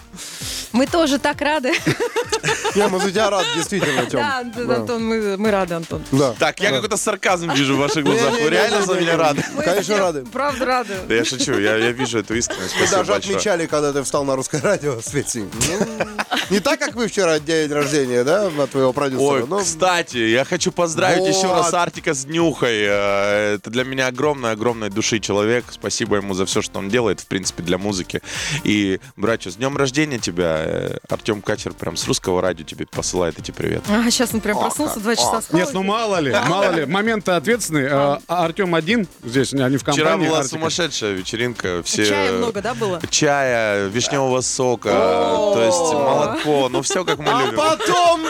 Мы 0.72 0.86
тоже 0.86 1.18
так 1.18 1.40
рады. 1.40 1.72
Не, 2.74 2.88
мы 2.88 2.98
за 3.00 3.10
тебя 3.10 3.30
рад, 3.30 3.44
действительно, 3.54 4.06
Тем. 4.06 4.20
Да, 4.20 4.42
да, 4.42 4.76
Антон, 4.76 5.04
мы, 5.04 5.36
мы 5.36 5.50
рады, 5.50 5.74
Антон. 5.74 6.02
Да. 6.10 6.34
Так, 6.38 6.58
я 6.60 6.70
какой-то 6.70 6.96
сарказм 6.96 7.50
вижу 7.52 7.76
в 7.76 7.78
ваших 7.78 8.04
глазах. 8.04 8.32
Вы 8.32 8.48
реально 8.48 8.82
за 8.82 8.94
меня 8.94 9.16
рады? 9.16 9.44
Мы 9.54 9.62
Конечно, 9.62 9.98
рады. 9.98 10.24
Правда 10.32 10.64
рады. 10.64 10.94
Да 11.06 11.14
я 11.14 11.24
шучу, 11.24 11.58
я, 11.58 11.76
я 11.76 11.92
вижу 11.92 12.18
эту 12.18 12.34
искренность. 12.34 12.74
Мы 12.74 12.86
Спасибо 12.86 12.98
даже 12.98 13.12
большое. 13.12 13.36
отмечали, 13.36 13.66
когда 13.66 13.92
ты 13.92 14.02
встал 14.02 14.24
на 14.24 14.36
русское 14.36 14.60
радио, 14.60 15.00
Свети. 15.02 15.44
Ну, 15.68 16.06
не 16.50 16.60
так, 16.60 16.80
как 16.80 16.94
вы 16.94 17.08
вчера 17.08 17.38
день 17.38 17.70
рождения, 17.70 18.24
да, 18.24 18.46
от 18.46 18.70
твоего 18.70 18.92
продюсера. 18.92 19.26
Ой, 19.26 19.41
Ну, 19.46 19.58
кстати, 19.60 20.16
я 20.16 20.44
хочу 20.44 20.72
поздравить 20.72 21.20
Вот. 21.20 21.28
еще 21.28 21.46
раз 21.52 21.72
Артика 21.74 22.14
с 22.14 22.24
Днюхой. 22.24 22.82
Э, 22.86 23.54
Это 23.56 23.70
для 23.70 23.84
меня 23.84 24.06
огромный-огромной 24.08 24.90
души 24.90 25.18
человек. 25.20 25.64
Спасибо 25.70 26.16
ему 26.16 26.34
за 26.34 26.46
все, 26.46 26.62
что 26.62 26.78
он 26.78 26.88
делает, 26.88 27.20
в 27.20 27.26
принципе, 27.26 27.62
для 27.62 27.78
музыки. 27.78 28.22
И, 28.64 29.00
братья, 29.16 29.50
с 29.50 29.56
днем 29.56 29.76
рождения 29.76 30.18
тебя. 30.18 30.62
Э, 30.64 30.96
Артем 31.08 31.42
Качер 31.42 31.72
прям 31.74 31.96
с 31.96 32.06
русского 32.06 32.40
радио 32.42 32.64
тебе 32.64 32.86
посылает 32.86 33.38
эти 33.38 33.50
привет. 33.50 33.82
А, 33.88 34.10
сейчас 34.10 34.32
он 34.34 34.40
прям 34.40 34.58
проснулся, 34.58 35.00
два 35.00 35.16
часа 35.16 35.40
спал. 35.42 35.60
Нет, 35.60 35.70
ну 35.72 35.82
мало 35.82 36.18
ли, 36.20 36.32
мало 36.48 36.70
ли. 36.72 36.86
Момент-то 36.86 37.36
ответственный. 37.36 37.88
А 37.90 38.20
Артем 38.28 38.74
один 38.74 39.06
здесь, 39.24 39.52
они 39.52 39.76
в 39.76 39.84
компании. 39.84 40.04
Вчера 40.04 40.16
была 40.16 40.44
сумасшедшая 40.44 41.12
вечеринка. 41.12 41.82
Все... 41.84 42.06
Чая 42.06 42.32
много, 42.32 42.60
да, 42.62 42.74
было? 42.74 43.00
Чая, 43.10 43.88
вишневого 43.88 44.40
сока, 44.40 44.90
то 44.90 45.62
есть 45.64 45.92
молоко, 45.94 46.68
ну 46.68 46.82
все 46.82 47.04
как 47.04 47.18
мы 47.18 47.30
а 47.30 47.42
любим. 47.42 47.56
потом 47.56 48.20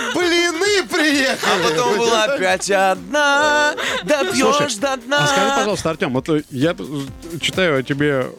блины 0.83 1.37
приехали. 1.37 1.51
А 1.53 1.69
потом 1.69 1.99
была 1.99 2.25
опять 2.25 2.71
одна, 2.71 3.75
допьешь 4.05 4.77
до 4.77 4.97
дна. 4.97 5.19
А 5.25 5.27
скажи, 5.27 5.51
пожалуйста, 5.57 5.91
Артем, 5.91 6.13
вот 6.13 6.29
э, 6.29 6.43
я 6.51 6.73
э, 6.79 7.39
читаю 7.41 7.79
о 7.79 7.83
тебе 7.83 8.31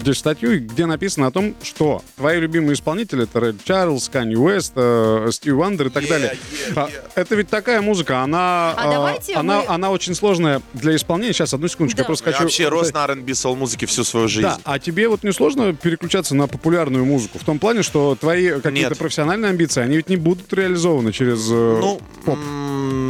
здесь 0.00 0.18
статью, 0.18 0.60
где 0.60 0.86
написано 0.86 1.26
о 1.26 1.30
том, 1.30 1.54
что 1.62 2.02
твои 2.16 2.40
любимые 2.40 2.74
исполнители 2.74 3.24
это 3.24 3.38
Ред 3.40 3.62
Чарльз, 3.64 4.08
Канни 4.08 4.34
Уэст, 4.34 4.72
э, 4.76 5.28
Стив 5.32 5.54
Вандер 5.54 5.86
и 5.88 5.90
так 5.90 6.04
Yeah, 6.04 6.08
далее. 6.08 6.36
yeah, 6.74 6.90
А, 7.14 7.20
Это 7.20 7.34
ведь 7.34 7.48
такая 7.48 7.80
музыка, 7.82 8.20
она, 8.20 8.72
А 8.76 8.86
э, 8.86 9.34
она, 9.36 9.60
мы- 9.60 9.66
она 9.66 9.90
очень 9.90 10.14
сложная 10.14 10.62
для 10.74 10.96
исполнения. 10.96 11.32
Сейчас, 11.32 11.54
одну 11.54 11.68
секундочку, 11.68 11.98
Да. 11.98 12.02
я 12.02 12.06
просто 12.06 12.30
Я 12.30 12.32
хочу... 12.36 12.44
вообще 12.44 12.68
рос 12.68 12.92
на 12.92 13.04
R&B 13.04 13.34
сол 13.34 13.56
музыке 13.56 13.86
всю 13.86 14.04
свою 14.04 14.28
жизнь. 14.28 14.42
Да, 14.46 14.58
а 14.64 14.78
тебе 14.78 15.08
вот 15.08 15.22
не 15.24 15.32
сложно 15.32 15.72
переключаться 15.74 16.34
на 16.34 16.46
популярную 16.48 17.04
музыку? 17.04 17.38
В 17.38 17.44
том 17.44 17.58
плане, 17.58 17.82
что 17.82 18.16
твои 18.18 18.60
какие-то 18.60 18.94
профессиональные 18.96 19.50
амбиции, 19.50 19.82
они 19.82 19.96
ведь 19.96 20.08
не 20.08 20.16
будут 20.16 20.52
реализованы 20.52 21.12
через 21.12 21.48
э, 21.50 21.78
Ну, 21.80 22.00
поп. 22.24 22.38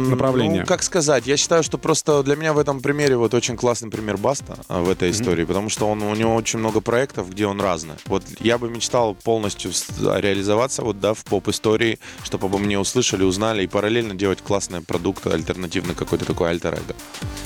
направление? 0.09 0.61
Ну, 0.61 0.65
как 0.67 0.83
сказать, 0.83 1.25
я 1.27 1.37
считаю, 1.37 1.63
что 1.63 1.77
просто 1.77 2.23
для 2.23 2.35
меня 2.35 2.53
в 2.53 2.57
этом 2.59 2.81
примере 2.81 3.17
вот 3.17 3.33
очень 3.33 3.55
классный 3.57 3.89
пример 3.89 4.17
Баста 4.17 4.57
а, 4.67 4.81
в 4.81 4.89
этой 4.89 5.11
истории, 5.11 5.43
потому 5.45 5.69
что 5.69 5.87
он, 5.87 6.01
у 6.03 6.15
него 6.15 6.35
очень 6.35 6.59
много 6.59 6.72
проектов, 6.81 7.29
где 7.29 7.45
он 7.45 7.59
разный. 7.61 7.95
Вот 8.05 8.23
я 8.39 8.57
бы 8.57 8.69
мечтал 8.69 9.15
полностью 9.15 9.71
с- 9.73 9.85
реализоваться 9.99 10.81
вот, 10.83 10.99
да, 10.99 11.13
в 11.13 11.23
поп-истории, 11.23 11.99
чтобы 12.23 12.47
обо 12.47 12.57
мне 12.57 12.77
услышали, 12.79 13.23
узнали, 13.23 13.63
и 13.63 13.67
параллельно 13.67 14.13
делать 14.15 14.41
классный 14.41 14.81
продукт, 14.81 15.25
альтернативный 15.27 15.95
какой-то 15.95 16.25
такой 16.25 16.49
альтер-эго. 16.51 16.95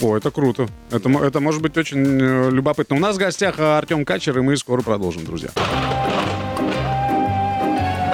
О, 0.02 0.16
это 0.18 0.32
круто. 0.32 0.68
Это, 0.92 1.10
это 1.10 1.40
может 1.40 1.62
быть 1.62 1.78
очень 1.78 2.20
э, 2.22 2.50
любопытно. 2.52 2.96
У 2.96 3.00
нас 3.00 3.16
в 3.16 3.20
гостях 3.20 3.60
э, 3.60 3.78
Артем 3.78 4.06
Качер, 4.06 4.38
и 4.38 4.42
мы 4.42 4.56
скоро 4.58 4.82
продолжим, 4.82 5.26
друзья. 5.26 5.50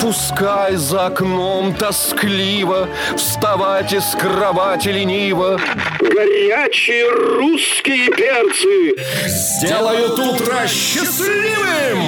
Пускай 0.03 0.75
за 0.75 1.05
окном 1.05 1.73
тоскливо 1.73 2.89
Вставать 3.15 3.93
из 3.93 4.03
кровати 4.19 4.89
лениво 4.89 5.57
Горячие 5.97 7.09
русские 7.09 8.09
перцы. 8.09 8.95
Делают 9.65 10.19
утро 10.19 10.67
счастливым 10.67 12.01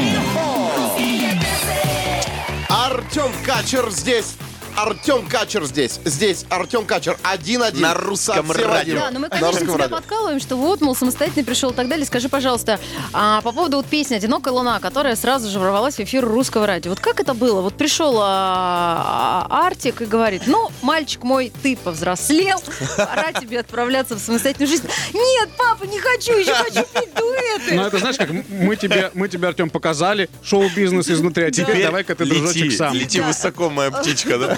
Артем 2.68 3.32
Качер 3.46 3.90
здесь. 3.90 4.36
Артем 4.76 5.26
Качер 5.28 5.64
здесь. 5.66 6.00
Здесь 6.04 6.46
Артем 6.50 6.86
Качер. 6.86 7.18
Один-один. 7.24 7.82
На 7.82 7.94
русском 7.94 8.48
Совсем 8.48 8.68
радио. 8.70 8.80
один. 8.94 8.96
Да, 9.00 9.12
но 9.12 9.20
мы, 9.20 9.28
На 9.28 9.30
конечно, 9.30 9.48
русском 9.52 9.68
тебя 9.68 9.78
радио. 9.78 9.96
подкалываем, 9.98 10.40
что 10.40 10.56
вот, 10.58 10.82
мол, 10.82 10.96
самостоятельно 10.96 11.46
пришел 11.46 11.72
и 11.72 11.74
так 11.74 11.88
далее. 11.88 12.06
Скажи, 12.06 12.28
пожалуйста, 12.30 12.80
а, 13.14 13.42
по 13.42 13.52
поводу 13.54 13.78
вот 13.78 13.86
песни 13.86 14.16
«Одинокая 14.16 14.54
луна», 14.54 14.80
которая 14.80 15.16
сразу 15.16 15.50
же 15.50 15.60
ворвалась 15.60 15.96
в 15.96 16.00
эфир 16.02 16.26
русского 16.26 16.68
радио. 16.68 16.90
Вот 16.92 17.00
как 17.00 17.20
это 17.20 17.34
было? 17.34 17.62
Вот 17.62 17.76
пришел 17.76 18.18
а, 18.20 19.48
а, 19.50 19.68
Артик 19.68 20.02
и 20.02 20.06
говорит, 20.06 20.44
ну, 20.46 20.70
мальчик 20.82 21.24
мой, 21.24 21.52
ты 21.64 21.78
повзрослел, 21.78 22.62
пора 22.98 23.32
тебе 23.32 23.60
отправляться 23.62 24.16
в 24.16 24.20
самостоятельную 24.20 24.70
жизнь. 24.70 24.88
Нет, 25.14 25.50
папа, 25.58 25.86
не 25.86 26.00
хочу, 26.00 26.34
еще 26.38 26.54
хочу 26.54 26.84
петь 26.94 27.14
дуэты. 27.16 27.76
Ну, 27.76 27.84
это 27.86 27.98
знаешь, 28.00 28.18
как 28.18 28.30
мы 28.30 28.76
тебе, 28.76 29.10
мы 29.14 29.30
тебе, 29.30 29.48
Артем, 29.48 29.70
показали 29.70 30.30
шоу-бизнес 30.44 31.10
изнутри, 31.10 31.46
а 31.46 31.52
теперь 31.52 31.82
давай-ка 31.84 32.14
ты, 32.16 32.26
дружочек, 32.26 32.74
сам. 32.74 32.94
лети 32.94 33.22
высоко, 33.22 33.70
моя 33.70 33.90
птичка, 33.92 34.38
да? 34.38 34.58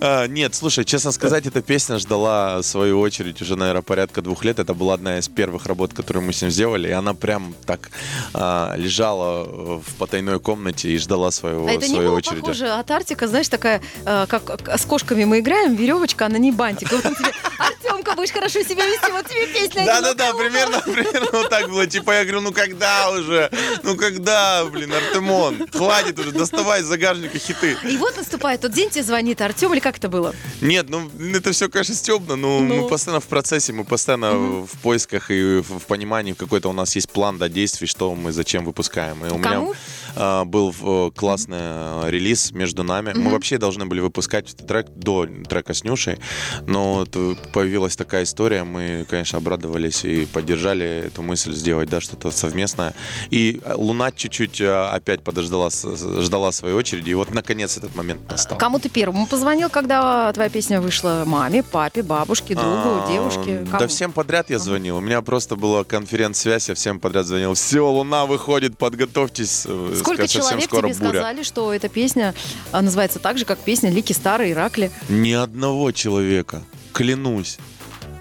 А, 0.00 0.26
Нет, 0.26 0.54
слушай, 0.54 0.84
честно 0.84 1.12
сказать, 1.12 1.46
эта 1.46 1.62
песня 1.62 1.98
ждала 1.98 2.62
свою 2.62 3.00
очередь 3.00 3.40
уже, 3.42 3.56
наверное, 3.56 3.82
порядка 3.82 4.22
двух 4.22 4.44
лет. 4.44 4.58
Это 4.58 4.74
была 4.74 4.94
одна 4.94 5.18
из 5.18 5.28
первых 5.28 5.66
работ, 5.66 5.92
которые 5.94 6.22
мы 6.22 6.32
с 6.32 6.42
ним 6.42 6.50
сделали, 6.50 6.88
и 6.88 6.92
она 6.92 7.14
прям 7.14 7.54
так 7.66 7.90
а, 8.34 8.74
лежала 8.76 9.44
в 9.44 9.94
потайной 9.98 10.40
комнате 10.40 10.90
и 10.90 10.98
ждала 10.98 11.30
своего, 11.30 11.66
А 11.66 11.72
это 11.72 11.86
не 11.86 11.94
своей 11.94 12.08
было 12.08 12.16
очереди. 12.16 12.40
похоже 12.40 12.68
от 12.68 12.90
Артика, 12.90 13.28
знаешь, 13.28 13.48
такая, 13.48 13.80
э, 14.04 14.26
как 14.28 14.68
с 14.78 14.84
кошками 14.84 15.24
мы 15.24 15.40
играем, 15.40 15.74
веревочка, 15.74 16.26
а 16.26 16.28
на 16.28 16.36
ней 16.36 16.52
бантик. 16.52 16.92
И 16.92 16.94
вот 16.96 17.06
он 17.06 17.14
тебе, 17.14 17.30
Артемка, 17.58 18.14
будешь 18.14 18.32
хорошо 18.32 18.62
себя 18.62 18.84
вести, 18.86 19.10
вот 19.10 19.26
тебе 19.28 19.46
песня. 19.46 19.84
Да-да-да, 19.86 20.32
примерно, 20.34 20.80
примерно 20.84 21.28
вот 21.32 21.48
так 21.48 21.68
было. 21.68 21.86
Типа 21.86 22.12
я 22.12 22.22
говорю, 22.24 22.40
ну 22.40 22.52
когда 22.52 23.10
уже? 23.10 23.50
Ну 23.82 23.96
когда, 23.96 24.64
блин, 24.64 24.92
Артемон? 24.92 25.66
Хватит 25.72 26.18
уже, 26.18 26.32
доставай 26.32 26.80
из 26.80 26.86
загажника 26.86 27.38
хиты. 27.38 27.76
И 27.84 27.96
вот 27.96 28.16
наступает 28.16 28.60
тот 28.60 28.72
день, 28.72 28.90
тебе 28.90 29.04
звонит 29.04 29.40
Артем, 29.40 29.61
или 29.70 29.80
как 29.80 29.98
это 29.98 30.08
было? 30.08 30.34
Нет, 30.60 30.86
ну 30.88 31.10
это 31.34 31.52
все, 31.52 31.68
конечно, 31.68 31.94
стебно, 31.94 32.36
но 32.36 32.60
Ну. 32.60 32.82
мы 32.82 32.88
постоянно 32.88 33.20
в 33.20 33.26
процессе, 33.26 33.72
мы 33.72 33.84
постоянно 33.84 34.32
в 34.66 34.70
поисках 34.82 35.30
и 35.30 35.60
в, 35.60 35.78
в 35.78 35.86
понимании, 35.86 36.32
какой-то 36.32 36.68
у 36.70 36.72
нас 36.72 36.94
есть 36.96 37.10
план 37.10 37.38
да, 37.38 37.48
действий, 37.48 37.86
что 37.86 38.14
мы 38.14 38.32
зачем 38.32 38.64
выпускаем. 38.64 39.24
И 39.24 39.30
у 39.30 39.38
Кому? 39.38 39.66
меня 39.68 39.74
был 40.16 40.74
э, 40.80 41.10
классный 41.14 41.58
э, 41.60 42.10
релиз 42.10 42.52
между 42.52 42.82
нами. 42.82 43.12
Мы 43.14 43.30
вообще 43.30 43.58
должны 43.58 43.86
были 43.86 44.00
выпускать 44.00 44.52
этот 44.52 44.66
трек 44.66 44.86
до 44.94 45.26
трека 45.48 45.74
с 45.74 45.84
Нюшей, 45.84 46.18
но 46.66 46.94
вот, 46.94 47.10
э, 47.14 47.34
появилась 47.52 47.96
такая 47.96 48.24
история, 48.24 48.64
мы, 48.64 49.06
конечно, 49.08 49.38
обрадовались 49.38 50.04
и 50.04 50.26
поддержали 50.26 51.06
эту 51.06 51.22
мысль 51.22 51.52
сделать, 51.52 51.88
да, 51.88 52.00
что-то 52.00 52.30
совместное. 52.30 52.94
И 53.30 53.60
Луна 53.74 54.12
чуть-чуть 54.12 54.60
опять 54.60 55.22
подождала, 55.22 55.70
ждала 55.70 56.52
своей 56.52 56.74
очереди, 56.74 57.10
и 57.10 57.14
вот 57.14 57.32
наконец 57.34 57.76
этот 57.76 57.94
момент 57.94 58.30
настал. 58.30 58.58
Кому 58.58 58.78
ты 58.78 58.88
первому 58.88 59.26
позвонил, 59.26 59.68
когда 59.70 60.32
твоя 60.32 60.50
песня 60.50 60.80
вышла? 60.80 61.24
Маме, 61.26 61.62
папе, 61.62 62.02
бабушке, 62.02 62.54
другу, 62.54 62.68
А, 62.68 63.08
девушке? 63.10 63.66
Да 63.78 63.86
всем 63.86 64.12
подряд 64.12 64.50
я 64.50 64.58
звонил. 64.58 64.96
У 64.96 65.00
меня 65.00 65.22
просто 65.22 65.56
была 65.56 65.84
конференц-связь, 65.84 66.68
я 66.68 66.74
всем 66.74 67.00
подряд 67.00 67.26
звонил. 67.26 67.54
Все, 67.54 67.88
Луна 67.88 68.26
выходит, 68.26 68.76
подготовьтесь. 68.78 69.66
Сколько 70.02 70.22
совсем 70.22 70.42
человек 70.42 70.64
скоро 70.64 70.88
тебе 70.88 70.98
буря. 70.98 71.10
сказали, 71.10 71.42
что 71.42 71.72
эта 71.72 71.88
песня 71.88 72.34
а, 72.70 72.82
называется 72.82 73.18
так 73.18 73.38
же, 73.38 73.44
как 73.44 73.58
песня 73.58 73.90
Лики 73.90 74.12
Старой 74.12 74.52
Иракли? 74.52 74.90
Ни 75.08 75.32
одного 75.32 75.92
человека. 75.92 76.62
Клянусь. 76.92 77.58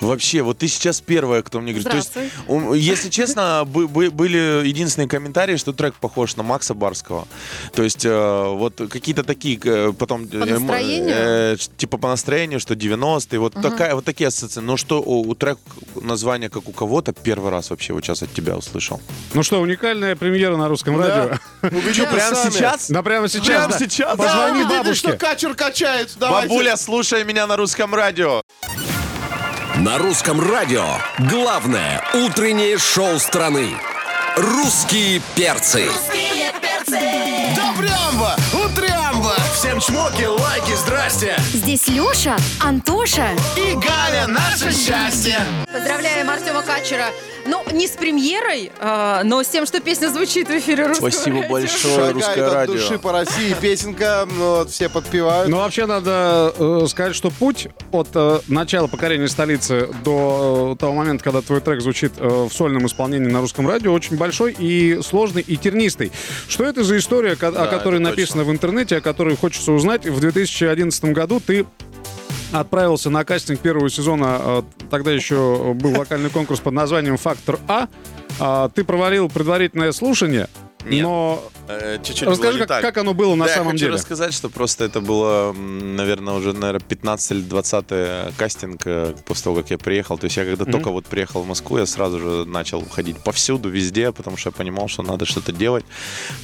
Вообще, 0.02 0.42
вот 0.42 0.58
ты 0.58 0.68
сейчас 0.68 1.00
первая, 1.00 1.42
кто 1.42 1.62
мне 1.62 1.74
говорит. 1.74 1.92
То 1.92 2.20
есть, 2.20 2.34
если 2.76 3.10
честно, 3.10 3.64
бы- 3.68 3.88
бы- 3.88 4.12
были 4.12 4.68
единственные 4.68 5.08
комментарии, 5.08 5.56
что 5.58 5.74
трек 5.74 5.94
похож 5.96 6.36
на 6.36 6.44
Макса 6.44 6.74
Барского. 6.74 7.28
То 7.74 7.84
есть, 7.84 8.06
э, 8.06 8.46
вот 8.48 8.82
какие-то 8.90 9.24
такие, 9.24 9.60
э, 9.64 9.94
потом... 9.98 10.28
По 10.28 10.46
настроению? 10.46 11.58
типа 11.78 11.98
по 11.98 12.08
настроению, 12.08 12.60
что 12.60 12.74
90-е, 12.74 13.40
вот, 13.40 13.54
такая, 13.54 13.96
вот 13.96 14.06
такие 14.06 14.28
ассоциации. 14.28 14.62
Но 14.62 14.78
что 14.78 15.02
у, 15.02 15.22
у 15.22 15.36
трек 15.36 15.60
название, 15.96 16.50
как 16.50 16.68
у 16.68 16.72
кого-то, 16.72 17.14
первый 17.14 17.52
раз 17.52 17.70
вообще 17.70 17.94
вот 17.94 18.04
сейчас 18.04 18.24
от 18.24 18.34
тебя 18.34 18.58
услышал. 18.58 19.02
Ну 19.34 19.44
что, 19.44 19.62
уникальная 19.62 20.16
премьера 20.16 20.58
на 20.58 20.68
русском 20.68 21.00
радио. 21.00 21.38
Увидите 21.62 22.08
Прямо 22.12 22.36
сами. 22.36 22.52
сейчас? 22.52 22.90
Да 22.90 23.04
прямо 23.04 23.28
сейчас. 23.28 23.48
Прямо 23.48 23.68
да. 23.72 23.80
сейчас? 23.80 24.18
Позвони 24.18 24.64
бабушке. 24.64 25.10
что 25.10 25.18
Качер 25.18 25.54
качает. 25.54 26.16
Давайте. 26.20 26.50
Бабуля, 26.50 26.78
слушай 26.78 27.24
меня 27.24 27.48
на 27.48 27.58
русском 27.58 27.94
радио. 27.94 28.42
На 29.84 29.98
русском 29.98 30.40
радио 30.40 30.86
Главное 31.18 32.04
утреннее 32.14 32.78
шоу 32.78 33.18
страны. 33.18 33.70
Русские 34.38 35.24
перцы. 35.36 35.90
Добрямба, 36.86 38.36
утрямба. 38.36 38.36
Всем 38.36 38.51
чмоки, 39.82 40.26
лайки, 40.26 40.76
здрасте. 40.76 41.36
Здесь 41.54 41.88
Леша, 41.88 42.38
Антоша. 42.60 43.30
И 43.58 43.74
Галя, 43.74 44.28
наше 44.28 44.72
счастье. 44.72 45.38
Поздравляем 45.72 46.30
Артема 46.30 46.62
Качера. 46.62 47.06
Ну, 47.48 47.64
не 47.74 47.88
с 47.88 47.92
премьерой, 47.92 48.72
а, 48.80 49.24
но 49.24 49.42
с 49.42 49.48
тем, 49.48 49.66
что 49.66 49.80
песня 49.80 50.10
звучит 50.10 50.48
в 50.48 50.52
эфире 50.52 50.86
русского 50.86 51.10
Спасибо 51.10 51.38
радио. 51.38 51.50
большое, 51.52 51.96
Шагает 51.96 52.14
русское 52.14 52.46
от 52.46 52.54
радио. 52.54 52.74
души 52.74 53.00
по 53.00 53.12
России. 53.12 53.56
Песенка, 53.60 54.28
ну, 54.30 54.58
вот, 54.58 54.70
все 54.70 54.90
подпевают. 54.90 55.50
Ну, 55.50 55.58
вообще 55.58 55.88
надо 55.88 56.54
э, 56.56 56.86
сказать, 56.88 57.16
что 57.16 57.32
путь 57.32 57.68
от 57.92 58.10
э, 58.14 58.42
начала 58.48 58.86
покорения 58.86 59.28
столицы 59.28 59.90
до 60.04 60.74
э, 60.76 60.80
того 60.80 60.94
момента, 60.94 61.24
когда 61.24 61.42
твой 61.42 61.62
трек 61.62 61.82
звучит 61.82 62.12
э, 62.18 62.28
в 62.28 62.54
сольном 62.54 62.86
исполнении 62.86 63.28
на 63.28 63.42
русском 63.42 63.68
радио, 63.68 63.92
очень 63.92 64.18
большой 64.18 64.56
и 64.60 65.00
сложный 65.02 65.42
и 65.42 65.58
тернистый. 65.58 66.12
Что 66.48 66.66
это 66.66 66.84
за 66.84 67.00
история, 67.00 67.36
ко- 67.36 67.48
о 67.48 67.52
Да, 67.54 67.66
которой 67.66 67.96
это 67.96 68.04
написано 68.12 68.44
в 68.44 68.52
интернете, 68.52 68.98
о 68.98 69.02
которой 69.02 69.36
хочется 69.36 69.71
узнать? 69.74 70.06
В 70.06 70.20
2011 70.20 71.06
году 71.06 71.40
ты 71.40 71.66
отправился 72.52 73.10
на 73.10 73.24
кастинг 73.24 73.60
первого 73.60 73.90
сезона, 73.90 74.40
э, 74.40 74.64
тогда 74.90 75.12
еще 75.12 75.74
был 75.74 75.92
вокальный 75.94 76.30
конкурс 76.30 76.60
под 76.60 76.74
названием 76.74 77.18
«Фактор 77.18 77.60
А». 77.68 77.88
А, 78.40 78.70
Ты 78.70 78.84
провалил 78.84 79.30
предварительное 79.30 79.92
слушание, 79.92 80.48
Нет. 80.86 81.04
но 81.04 81.52
Э, 81.72 81.98
Чуть-чуть 82.04 82.28
расскажи, 82.28 82.60
как, 82.60 82.68
так. 82.68 82.82
как 82.82 82.98
оно 82.98 83.14
было 83.14 83.36
на 83.36 83.46
да, 83.46 83.54
самом 83.54 83.68
я 83.68 83.72
хочу 83.72 83.86
деле. 83.86 83.94
рассказать, 83.94 84.34
что 84.34 84.50
просто 84.50 84.86
это 84.86 85.00
было, 85.00 85.54
наверное, 85.54 86.34
уже, 86.34 86.54
наверное, 86.54 86.82
15 86.82 87.32
или 87.32 87.42
20 87.42 88.36
кастинг 88.38 88.82
э, 88.86 89.14
после 89.26 89.44
того, 89.46 89.56
как 89.58 89.72
я 89.72 89.78
приехал. 89.78 90.18
То 90.18 90.26
есть 90.26 90.38
я 90.38 90.46
когда 90.46 90.66
только 90.66 90.90
вот 90.90 91.06
приехал 91.06 91.44
в 91.44 91.48
Москву, 91.48 91.78
я 91.78 91.86
сразу 91.86 92.20
же 92.20 92.46
начал 92.46 92.84
ходить 92.90 93.18
повсюду, 93.18 93.70
везде, 93.70 94.12
потому 94.12 94.38
что 94.38 94.50
я 94.50 94.52
понимал, 94.52 94.88
что 94.88 95.04
надо 95.04 95.26
что-то 95.26 95.52
делать, 95.52 95.86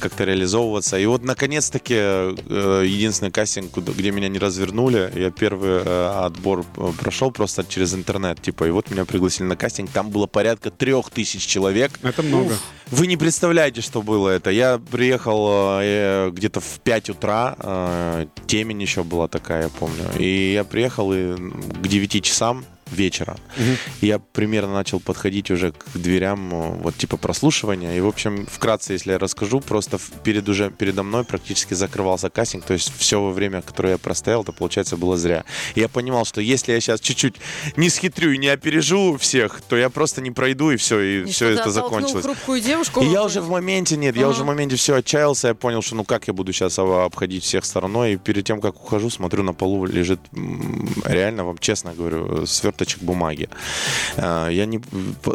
как-то 0.00 0.24
реализовываться. 0.24 0.98
И 0.98 1.06
вот, 1.06 1.22
наконец-таки, 1.22 1.94
э, 1.96 2.84
единственный 2.86 3.30
кастинг, 3.30 3.76
где 3.76 4.10
меня 4.10 4.28
не 4.28 4.38
развернули, 4.38 5.10
я 5.14 5.30
первый 5.30 5.82
отбор 6.24 6.64
прошел 6.98 7.30
просто 7.30 7.64
через 7.68 7.94
интернет, 7.94 8.40
типа, 8.40 8.64
и 8.64 8.70
вот 8.70 8.90
меня 8.90 9.04
пригласили 9.04 9.46
на 9.46 9.56
кастинг. 9.56 9.90
Там 9.90 10.10
было 10.10 10.26
порядка 10.26 10.70
трех 10.70 11.10
тысяч 11.10 11.46
человек. 11.46 11.92
Это 12.02 12.22
много. 12.22 12.54
Вы 12.90 13.06
не 13.06 13.16
представляете, 13.16 13.82
что 13.82 14.02
было 14.02 14.30
это. 14.30 14.50
Я 14.50 14.78
приехал 14.78 15.78
э, 15.80 16.30
где-то 16.30 16.60
в 16.60 16.80
5 16.82 17.10
утра, 17.10 17.54
э, 17.58 18.26
темень 18.46 18.80
еще 18.80 19.04
была 19.04 19.28
такая, 19.28 19.64
я 19.64 19.68
помню. 19.68 20.04
И 20.18 20.54
я 20.54 20.64
приехал 20.64 21.12
и 21.12 21.36
к 21.36 21.86
9 21.86 22.24
часам 22.24 22.64
вечера. 22.90 23.36
И 24.00 24.06
я 24.06 24.18
примерно 24.18 24.72
начал 24.74 25.00
подходить 25.00 25.50
уже 25.50 25.72
к 25.72 25.84
дверям, 25.96 26.52
э, 26.52 26.70
вот 26.82 26.96
типа 26.96 27.16
прослушивания. 27.16 27.96
И, 27.96 28.00
в 28.00 28.06
общем, 28.06 28.46
вкратце, 28.46 28.92
если 28.94 29.12
я 29.12 29.18
расскажу, 29.18 29.60
просто 29.60 29.98
перед 30.24 30.48
уже 30.48 30.70
передо 30.70 31.02
мной 31.02 31.24
практически 31.24 31.74
закрывался 31.74 32.30
кастинг. 32.30 32.64
То 32.64 32.74
есть 32.74 32.92
все 32.96 33.28
время, 33.30 33.62
которое 33.62 33.90
я 33.92 33.98
простоял, 33.98 34.42
это, 34.42 34.52
получается, 34.52 34.96
было 34.96 35.16
зря. 35.16 35.44
И 35.74 35.80
я 35.80 35.88
понимал, 35.88 36.24
что 36.24 36.40
если 36.40 36.72
я 36.72 36.80
сейчас 36.80 37.00
чуть-чуть 37.00 37.36
не 37.76 37.90
схитрю 37.90 38.32
и 38.32 38.38
не 38.38 38.48
опережу 38.48 39.16
всех, 39.18 39.60
то 39.68 39.76
я 39.76 39.90
просто 39.90 40.20
не 40.20 40.30
пройду, 40.30 40.70
и 40.70 40.76
все, 40.76 41.00
и, 41.00 41.22
И 41.22 41.24
все 41.24 41.48
это 41.48 41.70
закончилось. 41.70 42.24
хрупкую 42.24 42.60
девушку. 42.60 43.02
И 43.02 43.06
я 43.06 43.24
уже 43.24 43.40
в 43.40 43.50
моменте, 43.50 43.96
нет, 43.96 44.16
я 44.16 44.22
Ага. 44.24 44.30
уже 44.32 44.42
в 44.42 44.46
моменте 44.46 44.76
все 44.76 44.94
отчаялся, 44.96 45.48
я 45.48 45.54
понял, 45.54 45.82
что 45.82 45.94
ну 45.96 46.04
как 46.04 46.26
я 46.28 46.34
буду 46.34 46.52
сейчас 46.52 46.78
обходить 46.78 47.44
всех 47.44 47.64
стороной, 47.64 48.12
и 48.14 48.16
перед 48.16 48.44
тем, 48.44 48.60
как 48.60 48.76
ухожу, 48.76 49.10
смотрю, 49.10 49.42
на 49.42 49.52
полу 49.54 49.84
лежит, 49.86 50.20
реально 51.04 51.44
вам 51.44 51.58
честно 51.58 51.92
говорю, 51.94 52.46
сверточек 52.78 53.02
бумаги. 53.02 53.48
А, 54.16 54.48
Я 54.48 54.66
не... 54.66 54.80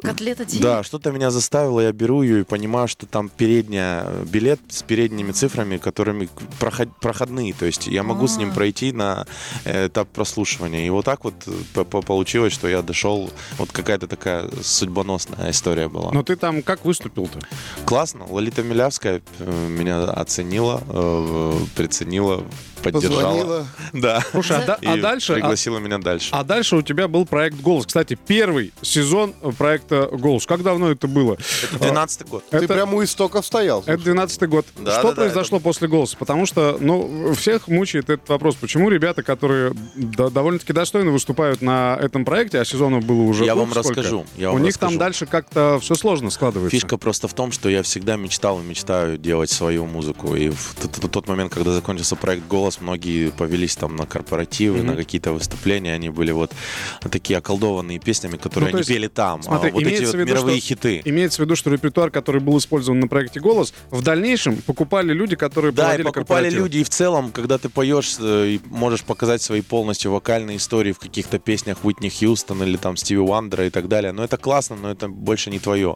Котлета 0.03 0.45
денег? 0.45 0.63
Да, 0.63 0.83
что-то 0.83 1.11
меня 1.11 1.31
заставило, 1.31 1.81
я 1.81 1.91
беру 1.91 2.21
ее 2.23 2.41
и 2.41 2.43
понимаю, 2.43 2.87
что 2.87 3.05
там 3.05 3.29
передняя, 3.29 4.05
билет 4.25 4.59
с 4.69 4.81
передними 4.83 5.31
цифрами, 5.31 5.77
которыми 5.77 6.29
проход- 6.59 6.91
проходные, 7.01 7.53
то 7.53 7.65
есть 7.65 7.87
я 7.87 8.03
могу 8.03 8.27
с 8.27 8.37
ним 8.37 8.49
А. 8.51 8.53
пройти 8.53 8.91
на 8.91 9.25
э, 9.65 9.87
этап 9.87 10.07
прослушивания. 10.09 10.85
И 10.85 10.89
вот 10.89 11.05
так 11.05 11.23
вот 11.23 11.33
э, 11.47 11.51
по- 11.73 11.83
по- 11.83 12.01
получилось, 12.01 12.53
что 12.53 12.67
я 12.67 12.81
дошел, 12.81 13.29
вот 13.57 13.71
какая-то 13.71 14.07
такая 14.07 14.49
судьбоносная 14.61 15.51
история 15.51 15.89
была. 15.89 16.11
Но 16.11 16.23
ты 16.23 16.35
там 16.35 16.61
как 16.63 16.85
выступил-то? 16.85 17.39
Классно. 17.85 18.25
Лолита 18.29 18.63
Милявская 18.63 19.21
э, 19.39 19.67
меня 19.69 20.03
оценила, 20.05 20.81
э, 20.87 21.59
приценила, 21.75 22.43
поддержала. 22.83 23.21
Позвонила. 23.21 23.67
Да. 23.93 24.23
Слушай, 24.31 24.57
а, 24.57 24.65
да- 24.65 24.79
а 24.85 24.97
дальше... 24.97 25.33
а- 25.33 25.35
Пригласила 25.35 25.79
меня 25.79 25.97
дальше. 25.97 26.29
А 26.31 26.43
дальше 26.43 26.75
у 26.77 26.81
тебя 26.81 27.07
был 27.07 27.25
проект 27.25 27.59
«Голос». 27.61 27.85
Кстати, 27.85 28.17
первый 28.27 28.73
сезон 28.81 29.33
проекта 29.57 30.09
«Голос». 30.11 30.45
Как 30.45 30.63
давно 30.63 30.91
это 30.91 31.07
было? 31.07 31.37
Это 31.63 31.79
12 31.79 32.27
год. 32.27 32.43
Ты 32.49 32.57
Это- 32.57 32.73
прям 32.73 32.93
у 32.93 33.03
истоков 33.03 33.45
стоял. 33.45 33.83
Это 33.85 34.03
12 34.03 34.47
год. 34.49 34.65
Да, 34.77 34.99
что 34.99 35.09
да, 35.09 35.15
да, 35.15 35.21
произошло 35.23 35.59
после 35.59 35.87
«Голоса»? 35.87 36.17
Потому 36.17 36.45
что, 36.45 36.77
ну, 36.79 37.33
всех 37.33 37.67
мучает 37.67 38.09
этот 38.09 38.27
вопрос. 38.29 38.55
Почему 38.55 38.89
ребята, 38.89 39.23
которые 39.23 39.73
да, 39.95 40.29
довольно-таки 40.29 40.73
достойно 40.73 41.11
выступают 41.11 41.61
на 41.61 41.97
этом 42.01 42.25
проекте, 42.25 42.59
а 42.59 42.65
сезонов 42.65 43.05
было 43.05 43.21
уже 43.21 43.45
Я 43.45 43.55
вам 43.55 43.71
сколько, 43.71 43.89
расскажу, 43.89 44.25
я 44.37 44.49
у 44.51 44.53
вам 44.53 44.63
них 44.63 44.77
там 44.77 44.97
дальше 44.97 45.25
как-то 45.25 45.79
все 45.81 45.95
сложно 45.95 46.29
складывается. 46.29 46.75
Фишка 46.75 46.97
просто 46.97 47.27
в 47.27 47.33
том, 47.33 47.51
что 47.51 47.69
я 47.69 47.83
всегда 47.83 48.15
мечтал 48.15 48.59
и 48.59 48.63
мечтаю 48.63 49.17
делать 49.17 49.49
свою 49.49 49.85
музыку. 49.85 50.35
И 50.35 50.49
в 50.49 51.09
тот 51.09 51.27
момент, 51.27 51.53
когда 51.53 51.71
закончился 51.71 52.15
проект 52.15 52.47
«Голос», 52.47 52.72
многие 52.81 53.31
повелись 53.31 53.75
там 53.75 53.95
на 53.95 54.05
корпоративы, 54.05 54.77
Мгм. 54.79 54.87
на 54.87 54.95
какие-то 54.95 55.31
выступления. 55.33 55.93
Они 55.93 56.09
были 56.09 56.31
вот 56.31 56.51
такие 57.11 57.37
околдованные 57.37 57.99
песнями, 57.99 58.37
которые 58.37 58.67
Ну, 58.67 58.71
то 58.71 58.77
они 58.77 58.79
есть, 58.81 58.89
пели 58.89 59.07
там. 59.07 59.43
смотри, 59.43 59.69
а 59.69 59.73
вот 59.73 59.83
эти 59.83 60.03
вот 60.05 60.13
виду, 60.13 60.25
мировые 60.31 60.57
что- 60.59 60.67
хиты. 60.67 61.01
Имеется 61.05 61.41
в 61.41 61.45
виду, 61.45 61.55
что 61.55 61.69
репертуар, 61.71 62.09
который 62.11 62.41
был 62.41 62.57
использован 62.57 62.99
на 62.99 63.07
проекте 63.07 63.39
«Голос», 63.39 63.73
в 63.91 64.01
дальнейшем 64.01 64.57
покупали 64.57 65.13
люди, 65.13 65.35
которые 65.35 65.71
Да, 65.71 65.95
и 65.95 66.03
покупали 66.03 66.49
люди, 66.49 66.77
и 66.77 66.83
в 66.83 66.89
целом, 66.89 67.31
когда 67.31 67.57
ты 67.57 67.69
поешь 67.69 68.15
э, 68.19 68.47
и 68.55 68.61
можешь 68.69 69.03
показать 69.03 69.41
свои 69.41 69.61
полностью 69.61 70.11
вокальные 70.11 70.57
истории 70.57 70.91
в 70.91 70.99
каких-то 70.99 71.39
песнях 71.39 71.77
Уитни 71.83 72.09
Хьюстон 72.09 72.63
или 72.63 72.77
там 72.77 72.97
Стиви 72.97 73.19
Уандера 73.19 73.65
и 73.67 73.69
так 73.69 73.87
далее, 73.87 74.11
но 74.11 74.23
это 74.23 74.37
классно, 74.37 74.75
но 74.75 74.91
это 74.91 75.07
больше 75.07 75.49
не 75.49 75.59
твое. 75.59 75.95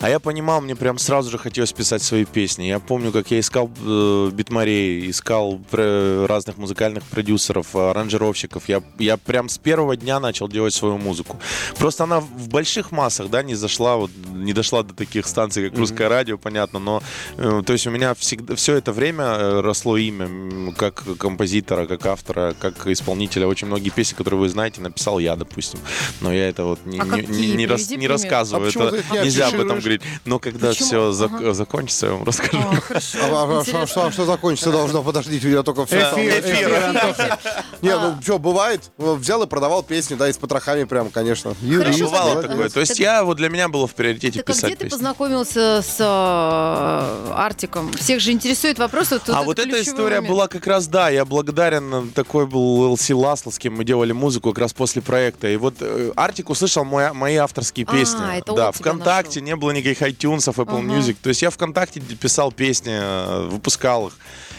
А 0.00 0.08
я 0.08 0.18
понимал, 0.20 0.60
мне 0.60 0.76
прям 0.76 0.98
сразу 0.98 1.30
же 1.30 1.38
хотелось 1.38 1.72
писать 1.72 2.02
свои 2.02 2.24
песни. 2.24 2.64
Я 2.64 2.78
помню, 2.78 3.12
как 3.12 3.30
я 3.30 3.40
искал 3.40 3.70
э, 3.84 4.30
битмарей, 4.32 5.10
искал 5.10 5.58
пр- 5.70 6.11
разных 6.26 6.56
музыкальных 6.58 7.02
продюсеров, 7.04 7.74
э, 7.74 7.90
аранжировщиков. 7.90 8.68
Я, 8.68 8.82
я 8.98 9.16
прям 9.16 9.48
с 9.48 9.58
первого 9.58 9.96
дня 9.96 10.20
начал 10.20 10.48
делать 10.48 10.74
свою 10.74 10.98
музыку. 10.98 11.38
Просто 11.78 12.04
она 12.04 12.20
в 12.20 12.48
больших 12.48 12.92
массах, 12.92 13.28
да, 13.30 13.42
не 13.42 13.54
зашла, 13.54 13.96
вот, 13.96 14.10
не 14.32 14.52
дошла 14.52 14.82
до 14.82 14.94
таких 14.94 15.26
станций, 15.26 15.68
как 15.70 15.78
русское 15.78 16.08
радио, 16.08 16.38
понятно, 16.38 16.78
но 16.78 17.02
э, 17.36 17.62
то 17.64 17.72
есть 17.72 17.86
у 17.86 17.90
меня 17.90 18.14
всегда 18.14 18.54
все 18.56 18.76
это 18.76 18.92
время 18.92 19.24
э, 19.24 19.60
росло 19.60 19.96
имя 19.96 20.72
как 20.76 21.04
композитора, 21.18 21.86
как 21.86 22.06
автора, 22.06 22.54
как 22.58 22.86
исполнителя. 22.86 23.46
Очень 23.46 23.66
многие 23.68 23.90
песни, 23.90 24.14
которые 24.16 24.40
вы 24.40 24.48
знаете, 24.48 24.80
написал 24.80 25.18
я, 25.18 25.36
допустим. 25.36 25.80
Но 26.20 26.32
я 26.32 26.48
это 26.48 26.64
вот 26.64 26.80
не, 26.86 26.98
А 27.00 27.04
не- 27.04 27.26
не- 27.26 27.52
не 27.54 27.66
рас- 27.66 27.90
не 27.90 28.08
рассказываю. 28.08 28.70
А 28.74 28.84
это 28.84 29.14
не 29.14 29.20
нельзя 29.24 29.48
об 29.48 29.54
этом 29.54 29.78
говорить. 29.80 30.02
Но 30.24 30.38
когда 30.38 30.68
Почему? 30.68 30.86
все 30.86 31.24
Ага. 31.24 31.54
закончится, 31.54 32.06
я 32.06 32.12
вам 32.12 32.24
расскажу. 32.24 32.58
А, 32.58 32.76
хорошо. 32.80 33.18
А, 33.22 33.44
а- 33.44 33.82
а 33.82 33.86
что- 33.86 34.10
что 34.10 34.24
закончится 34.24 34.70
должно? 34.72 35.02
Подождите, 35.02 35.50
я 35.50 35.62
только 35.62 35.86
все 35.86 36.00
Эфир, 36.02 36.40
эфир. 36.40 37.38
Не, 37.82 37.96
ну 37.96 38.16
что, 38.22 38.38
бывает. 38.38 38.90
Взял 38.98 39.42
и 39.42 39.46
продавал 39.46 39.82
песни, 39.82 40.14
да, 40.14 40.28
и 40.28 40.32
с 40.32 40.38
потрохами 40.38 40.84
прям, 40.84 41.10
конечно. 41.10 41.54
Бывало 41.62 42.42
такое. 42.42 42.68
То 42.68 42.80
есть 42.80 42.92
Так- 42.92 43.00
я, 43.00 43.24
вот 43.24 43.36
для 43.36 43.48
меня 43.48 43.68
было 43.68 43.86
в 43.86 43.94
приоритете 43.94 44.40
Так 44.40 44.50
а 44.50 44.52
писать 44.52 44.74
где 44.74 44.84
ты 44.84 44.90
познакомился 44.90 45.82
с 45.82 45.96
э, 45.98 47.32
Артиком? 47.34 47.92
Всех 47.92 48.20
же 48.20 48.32
интересует 48.32 48.78
вопрос. 48.78 49.10
Вот, 49.10 49.22
а 49.28 49.42
вот 49.42 49.58
эта 49.58 49.80
история 49.80 50.20
была 50.20 50.48
как 50.48 50.66
раз, 50.66 50.86
да, 50.86 51.08
я 51.08 51.24
благодарен, 51.24 52.10
такой 52.12 52.46
был 52.46 52.92
ЛС 52.92 53.10
Ласло, 53.10 53.50
с 53.50 53.58
кем 53.58 53.76
мы 53.76 53.84
делали 53.84 54.12
музыку 54.12 54.50
как 54.50 54.58
раз 54.58 54.72
после 54.72 55.02
проекта. 55.02 55.48
И 55.48 55.56
вот 55.56 55.74
э, 55.80 56.12
Артик 56.16 56.50
услышал 56.50 56.84
мой- 56.84 57.12
мои 57.12 57.36
авторские 57.36 57.86
А, 57.88 57.92
песни. 57.92 58.20
да, 58.54 58.72
ВКонтакте, 58.72 59.40
нашел. 59.40 59.46
не 59.46 59.56
было 59.56 59.70
никаких 59.70 60.02
iTunes, 60.02 60.48
Apple. 60.52 60.82
Music. 60.82 61.16
То 61.22 61.28
есть 61.28 61.42
я 61.42 61.50
ВКонтакте 61.50 62.00
писал 62.00 62.52
песни, 62.52 62.92
э, 62.94 63.48
выпускал 63.48 64.08
их. 64.08 64.14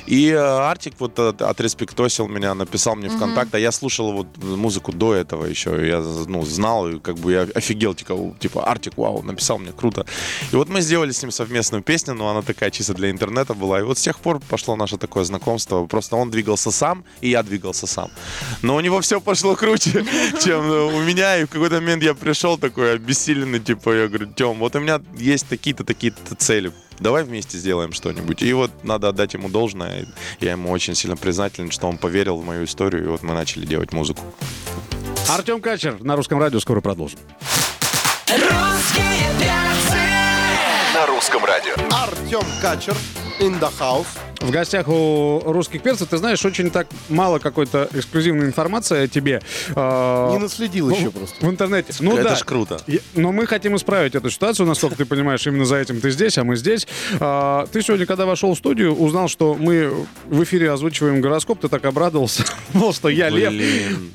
И 0.08 0.30
э, 0.30 0.38
Артик 0.38 0.94
вот 1.00 1.18
от- 1.20 1.42
отреспектосил 1.42 2.28
меня, 2.28 2.54
написал 2.54 2.96
мне 2.96 3.10
ВКонтакте. 3.10 3.58
А 3.58 3.60
я 3.60 3.72
слушал 3.72 4.12
вот 4.12 4.28
музыку 4.38 4.92
до 4.92 5.14
этого 5.14 5.46
еще. 5.46 5.88
Я 5.88 6.00
ну, 6.28 6.44
знал, 6.44 6.90
и 6.90 7.00
как 7.00 7.16
бы 7.16 7.32
я 7.32 7.42
офигел, 7.56 7.94
типа, 7.94 8.36
типа 8.40 8.66
Артик, 8.66 8.94
вау, 8.98 9.22
написал 9.24 9.60
мне, 9.60 9.72
круто. 9.72 10.06
И 10.52 10.56
вот 10.56 10.70
мы 10.70 10.82
сделали 10.82 11.12
с 11.12 11.22
ним 11.22 11.32
совместную 11.32 11.84
песню, 11.84 12.14
но 12.14 12.30
она 12.30 12.42
такая 12.42 12.72
чисто 12.72 12.94
для 12.94 13.10
интернета 13.10 13.54
была. 13.54 13.80
И 13.80 13.84
вот 13.84 13.98
с 13.98 14.02
тех 14.02 14.20
пор 14.20 14.40
пошло 14.50 14.76
наше 14.76 14.98
такое 14.98 15.24
знакомство. 15.24 15.86
Просто 15.86 16.16
он 16.16 16.30
двигался 16.32 16.72
сам, 16.72 17.04
и 17.22 17.30
я 17.30 17.44
двигался 17.44 17.88
сам. 17.88 18.12
Но 18.62 18.76
у 18.76 18.80
него 18.82 19.00
все 19.02 19.22
пошло 19.22 19.56
круче, 19.56 20.06
чем 20.44 20.70
у 20.70 21.02
меня. 21.02 21.38
И 21.38 21.46
в 21.46 21.50
какой-то 21.50 21.76
момент 21.76 22.04
я 22.04 22.14
пришел 22.14 22.58
такой 22.58 22.96
обессиленный, 22.96 23.60
типа, 23.60 23.94
я 23.94 24.08
говорю, 24.08 24.34
Тем, 24.34 24.60
вот 24.60 24.76
у 24.76 24.80
меня 24.80 25.02
есть 25.18 25.48
такие-то, 25.48 25.84
такие-то 25.84 26.36
цели. 26.36 26.72
Давай 27.04 27.26
вместе 27.26 27.58
сделаем 27.58 27.92
что-нибудь. 27.92 28.42
И 28.42 28.54
вот 28.54 28.72
надо 28.84 29.10
отдать 29.10 29.34
ему 29.34 29.50
должное. 29.50 30.06
Я 30.40 30.52
ему 30.52 30.72
очень 30.72 30.96
сильно 30.96 31.18
признателен, 31.18 31.70
что 31.70 31.88
он 31.88 31.98
поверил 31.98 32.38
в 32.38 32.46
мою 32.46 32.64
историю, 32.64 33.04
и 33.04 33.08
вот 33.08 33.24
мы 33.24 33.34
начали 33.34 33.66
делать 33.66 33.92
музыку. 33.92 34.22
Артем 35.30 35.60
Качер 35.60 36.02
на 36.02 36.16
русском 36.16 36.40
радио. 36.40 36.62
Скоро 36.62 36.80
продолжим. 36.80 37.20
На 40.94 41.06
русском 41.08 41.44
радио. 41.44 41.74
Артем 41.92 42.46
Качер, 42.62 42.96
in 43.42 43.60
the 43.60 43.70
house. 43.78 44.08
В 44.44 44.52
гостях 44.52 44.90
у 44.90 45.42
русских 45.46 45.82
перцев, 45.82 46.10
ты 46.10 46.18
знаешь, 46.18 46.44
очень 46.44 46.70
так 46.70 46.88
мало 47.08 47.40
какой-то 47.40 47.88
эксклюзивной 47.94 48.46
информации 48.46 49.04
о 49.04 49.08
тебе. 49.08 49.42
э, 49.70 50.30
Не 50.32 50.38
наследил 50.38 50.90
ну, 50.90 50.96
еще 50.96 51.12
просто. 51.12 51.46
В 51.46 51.50
интернете. 51.50 51.94
Ну 52.02 52.14
Это 52.18 52.24
да. 52.30 52.36
ж 52.36 52.44
круто. 52.44 52.82
Но 53.16 53.32
мы 53.32 53.48
хотим 53.48 53.78
исправить 53.78 54.16
эту 54.16 54.30
ситуацию, 54.30 54.68
насколько 54.68 54.98
ты 54.98 55.06
понимаешь, 55.06 55.48
именно 55.48 55.64
за 55.64 55.78
этим 55.78 56.02
ты 56.02 56.12
здесь, 56.12 56.38
а 56.38 56.44
мы 56.44 56.58
здесь. 56.58 56.86
А, 57.22 57.66
Ты 57.72 57.82
сегодня, 57.82 58.06
когда 58.06 58.26
вошел 58.26 58.54
в 58.54 58.58
студию, 58.58 58.94
узнал, 58.94 59.30
что 59.30 59.56
мы 59.56 59.94
в 60.26 60.44
эфире 60.44 60.72
озвучиваем 60.72 61.22
гороскоп, 61.22 61.62
ты 61.62 61.70
так 61.70 61.86
обрадовался, 61.86 62.44
мол, 62.74 62.94
что 62.94 63.08
я 63.08 63.30
лев. 63.30 63.54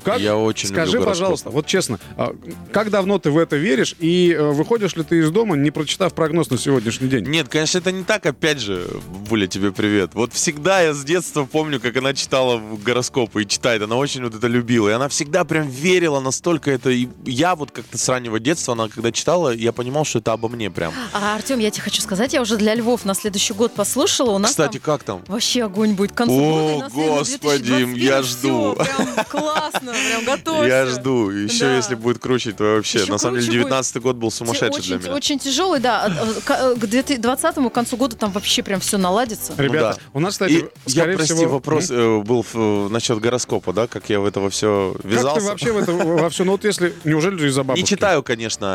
Как? 0.05 0.21
я 0.21 0.37
очень 0.37 0.69
Скажи, 0.69 1.01
пожалуйста, 1.01 1.49
вот 1.49 1.67
честно, 1.67 1.99
а 2.19 2.35
как 2.71 2.91
давно 2.91 3.19
ты 3.19 3.31
в 3.31 3.39
это 3.39 3.57
веришь 3.57 3.95
и 3.99 4.35
э, 4.39 4.51
выходишь 4.51 4.95
ли 4.95 5.05
ты 5.05 5.21
из 5.21 5.31
дома, 5.31 5.57
не 5.57 5.71
прочитав 5.71 6.13
прогноз 6.13 6.51
на 6.51 6.59
сегодняшний 6.59 7.09
день? 7.09 7.27
Нет, 7.27 7.49
конечно, 7.49 7.79
это 7.79 7.93
не 7.93 8.05
так. 8.05 8.27
Опять 8.27 8.61
же, 8.61 8.87
Буля, 9.31 9.47
тебе 9.47 9.73
привет. 9.73 10.11
Вот 10.19 10.33
всегда 10.33 10.81
я 10.81 10.95
с 10.95 11.05
детства 11.05 11.45
помню, 11.45 11.79
как 11.79 11.97
она 11.97 12.13
читала 12.13 12.57
в 12.57 12.83
гороскопы 12.83 13.43
и 13.45 13.47
читает. 13.47 13.83
Она 13.83 13.95
очень 13.95 14.25
вот 14.25 14.35
это 14.35 14.49
любила. 14.49 14.89
И 14.89 14.93
она 14.93 15.09
всегда 15.09 15.45
прям 15.45 15.69
верила 15.69 16.19
настолько 16.19 16.73
это. 16.73 16.91
И 16.91 17.07
я 17.25 17.55
вот 17.55 17.71
как-то 17.71 17.97
с 17.97 18.09
раннего 18.09 18.41
детства, 18.41 18.73
она 18.73 18.89
когда 18.89 19.13
читала, 19.13 19.51
я 19.55 19.71
понимал, 19.71 20.05
что 20.05 20.19
это 20.19 20.33
обо 20.33 20.49
мне 20.49 20.73
прям. 20.73 20.93
А, 21.13 21.37
Артем, 21.37 21.61
я 21.61 21.71
тебе 21.71 21.85
хочу 21.85 22.03
сказать, 22.03 22.33
я 22.33 22.43
уже 22.43 22.57
для 22.57 22.75
Львов 22.75 23.05
на 23.05 23.15
следующий 23.15 23.55
год 23.55 23.75
послушала. 23.75 24.33
У 24.33 24.39
нас 24.39 24.51
Кстати, 24.51 24.79
там 24.79 24.81
как 24.81 25.05
там? 25.05 25.23
вообще 25.29 25.63
огонь 25.63 25.93
будет 25.95 26.11
концу 26.11 26.35
О, 26.35 26.81
господи, 26.81 27.63
2021 27.63 27.95
я 27.95 28.23
жду. 28.25 28.75
прям 28.75 29.25
классно, 29.29 29.93
прям 29.93 30.25
готовься. 30.25 30.67
Я 30.67 30.87
жду. 30.87 31.31
Еще 31.31 31.61
Да. 31.67 31.77
если 31.77 31.95
будет 31.95 32.19
круче, 32.19 32.51
то 32.51 32.65
вообще. 32.75 33.03
Еще 33.03 33.13
на 33.13 33.19
самом 33.19 33.37
деле, 33.37 33.47
круче 33.47 33.59
будет. 33.61 33.69
19 33.69 33.97
год 34.03 34.17
был 34.17 34.33
сумасшедший 34.33 34.81
очень, 34.81 34.99
для 34.99 35.07
меня. 35.11 35.15
очень 35.17 35.39
тяжелый, 35.39 35.79
да. 35.79 36.11
К- 36.45 36.75
К 36.75 36.87
2020 36.89 37.71
к 37.71 37.73
концу 37.73 37.97
года 37.97 38.17
там 38.17 38.33
вообще 38.33 38.65
прям 38.65 38.81
все 38.81 38.99
наладится. 38.99 39.53
Ребята, 39.57 39.97
У 40.15 40.21
нас, 40.21 40.35
кстати, 40.35 40.53
И 40.53 40.57
я, 40.87 41.03
скорее 41.03 41.17
прости, 41.17 41.35
всего... 41.35 41.53
вопрос 41.55 41.91
э, 41.91 42.19
был 42.23 42.45
э, 42.55 42.89
насчет 42.91 43.19
гороскопа, 43.21 43.73
да, 43.73 43.87
как 43.87 44.09
я 44.11 44.21
в 44.21 44.27
этого 44.27 44.49
все 44.51 44.95
Как 44.97 45.05
ввязался. 45.05 45.41
ты 45.41 45.47
вообще 45.47 45.73
в 45.73 45.77
это 45.79 45.93
во 45.93 46.31
все? 46.31 46.45
Ну 46.45 46.53
вот 46.53 46.65
если... 46.65 46.95
Неужели 47.05 47.37
ты 47.39 47.47
из-за 47.47 47.63
бабушки? 47.63 47.81
Не 47.83 47.87
читаю, 47.87 48.23
конечно, 48.23 48.67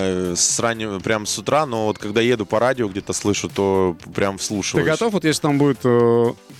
э, 0.00 0.34
с 0.36 0.58
раннего, 0.60 0.98
прям 0.98 1.26
с 1.26 1.38
утра, 1.38 1.66
но 1.66 1.86
вот 1.86 1.98
когда 1.98 2.20
еду 2.20 2.46
по 2.46 2.58
радио 2.58 2.88
где-то 2.88 3.12
слышу, 3.12 3.48
то 3.48 3.96
прям 4.14 4.36
Ты 4.36 4.42
вслушиваюсь. 4.42 4.86
готов, 4.86 5.12
вот 5.12 5.24
если 5.24 5.40
там 5.42 5.58
будет, 5.58 5.78
э, 5.84 5.88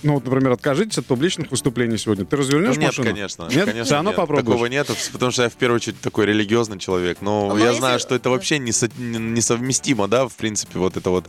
ну 0.03 0.13
вот, 0.13 0.23
например, 0.25 0.51
откажитесь 0.53 0.97
от 0.99 1.05
публичных 1.05 1.51
выступлений 1.51 1.97
сегодня, 1.97 2.25
ты 2.25 2.35
развернешь 2.37 2.75
Ну, 2.75 2.81
нет, 2.81 2.89
машину? 2.89 3.07
конечно. 3.07 3.43
Нет? 3.49 3.65
конечно 3.65 3.83
Все 3.85 3.93
равно 3.95 4.09
нет. 4.11 4.17
попробуешь? 4.17 4.45
Такого 4.45 4.65
нет, 4.67 4.87
потому 5.11 5.31
что 5.31 5.43
я 5.43 5.49
в 5.49 5.53
первую 5.53 5.75
очередь 5.77 5.99
такой 5.99 6.25
религиозный 6.25 6.79
человек. 6.79 7.17
Но 7.21 7.49
Ну, 7.49 7.57
я 7.57 7.67
если- 7.67 7.79
знаю, 7.79 7.99
что 7.99 8.15
это 8.15 8.29
вообще 8.29 8.57
несо- 8.57 8.91
несовместимо, 8.97 10.07
да, 10.07 10.27
в 10.27 10.33
принципе, 10.35 10.79
вот 10.79 10.97
это 10.97 11.09
вот... 11.09 11.25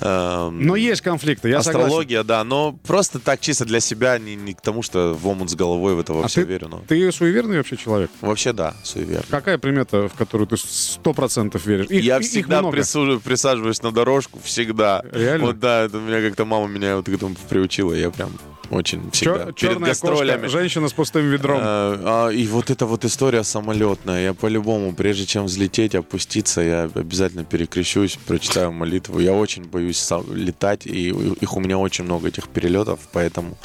эм, 0.00 0.64
Но 0.64 0.76
есть 0.76 1.00
конфликты, 1.02 1.48
я 1.48 1.62
согласен. 1.62 1.88
Да, 2.26 2.44
но 2.44 2.72
просто 2.86 3.18
так 3.18 3.40
чисто 3.40 3.64
для 3.64 3.80
себя, 3.80 4.18
не, 4.18 4.34
не 4.36 4.52
к 4.54 4.60
тому, 4.60 4.82
что 4.82 5.14
в 5.14 5.26
омут 5.28 5.50
с 5.50 5.54
головой 5.54 5.94
в 5.94 6.00
это 6.00 6.12
А 6.22 6.26
все 6.28 6.42
ты, 6.42 6.48
верю. 6.48 6.68
Но. 6.68 6.82
ты 6.86 7.10
суеверный 7.12 7.56
вообще 7.58 7.76
человек? 7.76 8.10
Вообще 8.20 8.52
да, 8.52 8.74
суеверный. 8.82 9.26
Какая 9.30 9.58
примета, 9.58 10.08
в 10.08 10.14
которую 10.14 10.46
ты 10.48 10.56
сто 10.56 11.12
процентов 11.12 11.64
веришь? 11.66 11.86
Их- 11.86 12.02
я 12.02 12.18
их 12.18 12.24
всегда 12.26 12.60
много. 12.60 12.76
присужу- 12.76 13.20
присаживаюсь 13.20 13.82
на 13.82 13.92
дорожку, 13.92 14.40
всегда. 14.42 15.02
Реально? 15.12 15.46
Вот 15.46 15.60
да, 15.60 15.84
это 15.84 15.98
у 15.98 16.00
меня 16.00 16.20
как-то 16.20 16.44
мама 16.44 16.66
меня 16.66 16.96
вот 16.96 17.06
к 17.06 17.08
этому 17.08 17.34
приучила, 17.48 17.92
я 17.92 18.10
прям 18.10 18.30
очень 18.70 19.12
всегда. 19.12 19.52
Чё- 19.52 19.68
Перед 19.68 19.78
гастролями. 19.78 20.42
кошка, 20.42 20.58
женщина 20.58 20.88
с 20.88 20.92
пустым 20.92 21.30
ведром. 21.30 21.60
А, 21.62 22.26
а, 22.26 22.30
и 22.30 22.48
вот 22.48 22.68
эта 22.70 22.84
вот 22.84 23.04
история 23.04 23.44
самолетная. 23.44 24.24
Я 24.24 24.34
по-любому, 24.34 24.92
прежде 24.92 25.24
чем 25.24 25.44
взлететь, 25.44 25.94
опуститься, 25.94 26.62
я 26.62 26.90
обязательно 26.92 27.44
перекрещусь, 27.44 28.18
прочитаю 28.26 28.72
молитву. 28.72 29.20
Я 29.20 29.34
очень 29.34 29.62
боюсь 29.66 30.04
летать, 30.34 30.84
и 30.84 31.10
их 31.10 31.56
у 31.56 31.60
меня 31.60 31.78
очень 31.78 32.04
много 32.06 32.15
этих 32.24 32.48
перелетов, 32.48 33.00
поэтому 33.12 33.56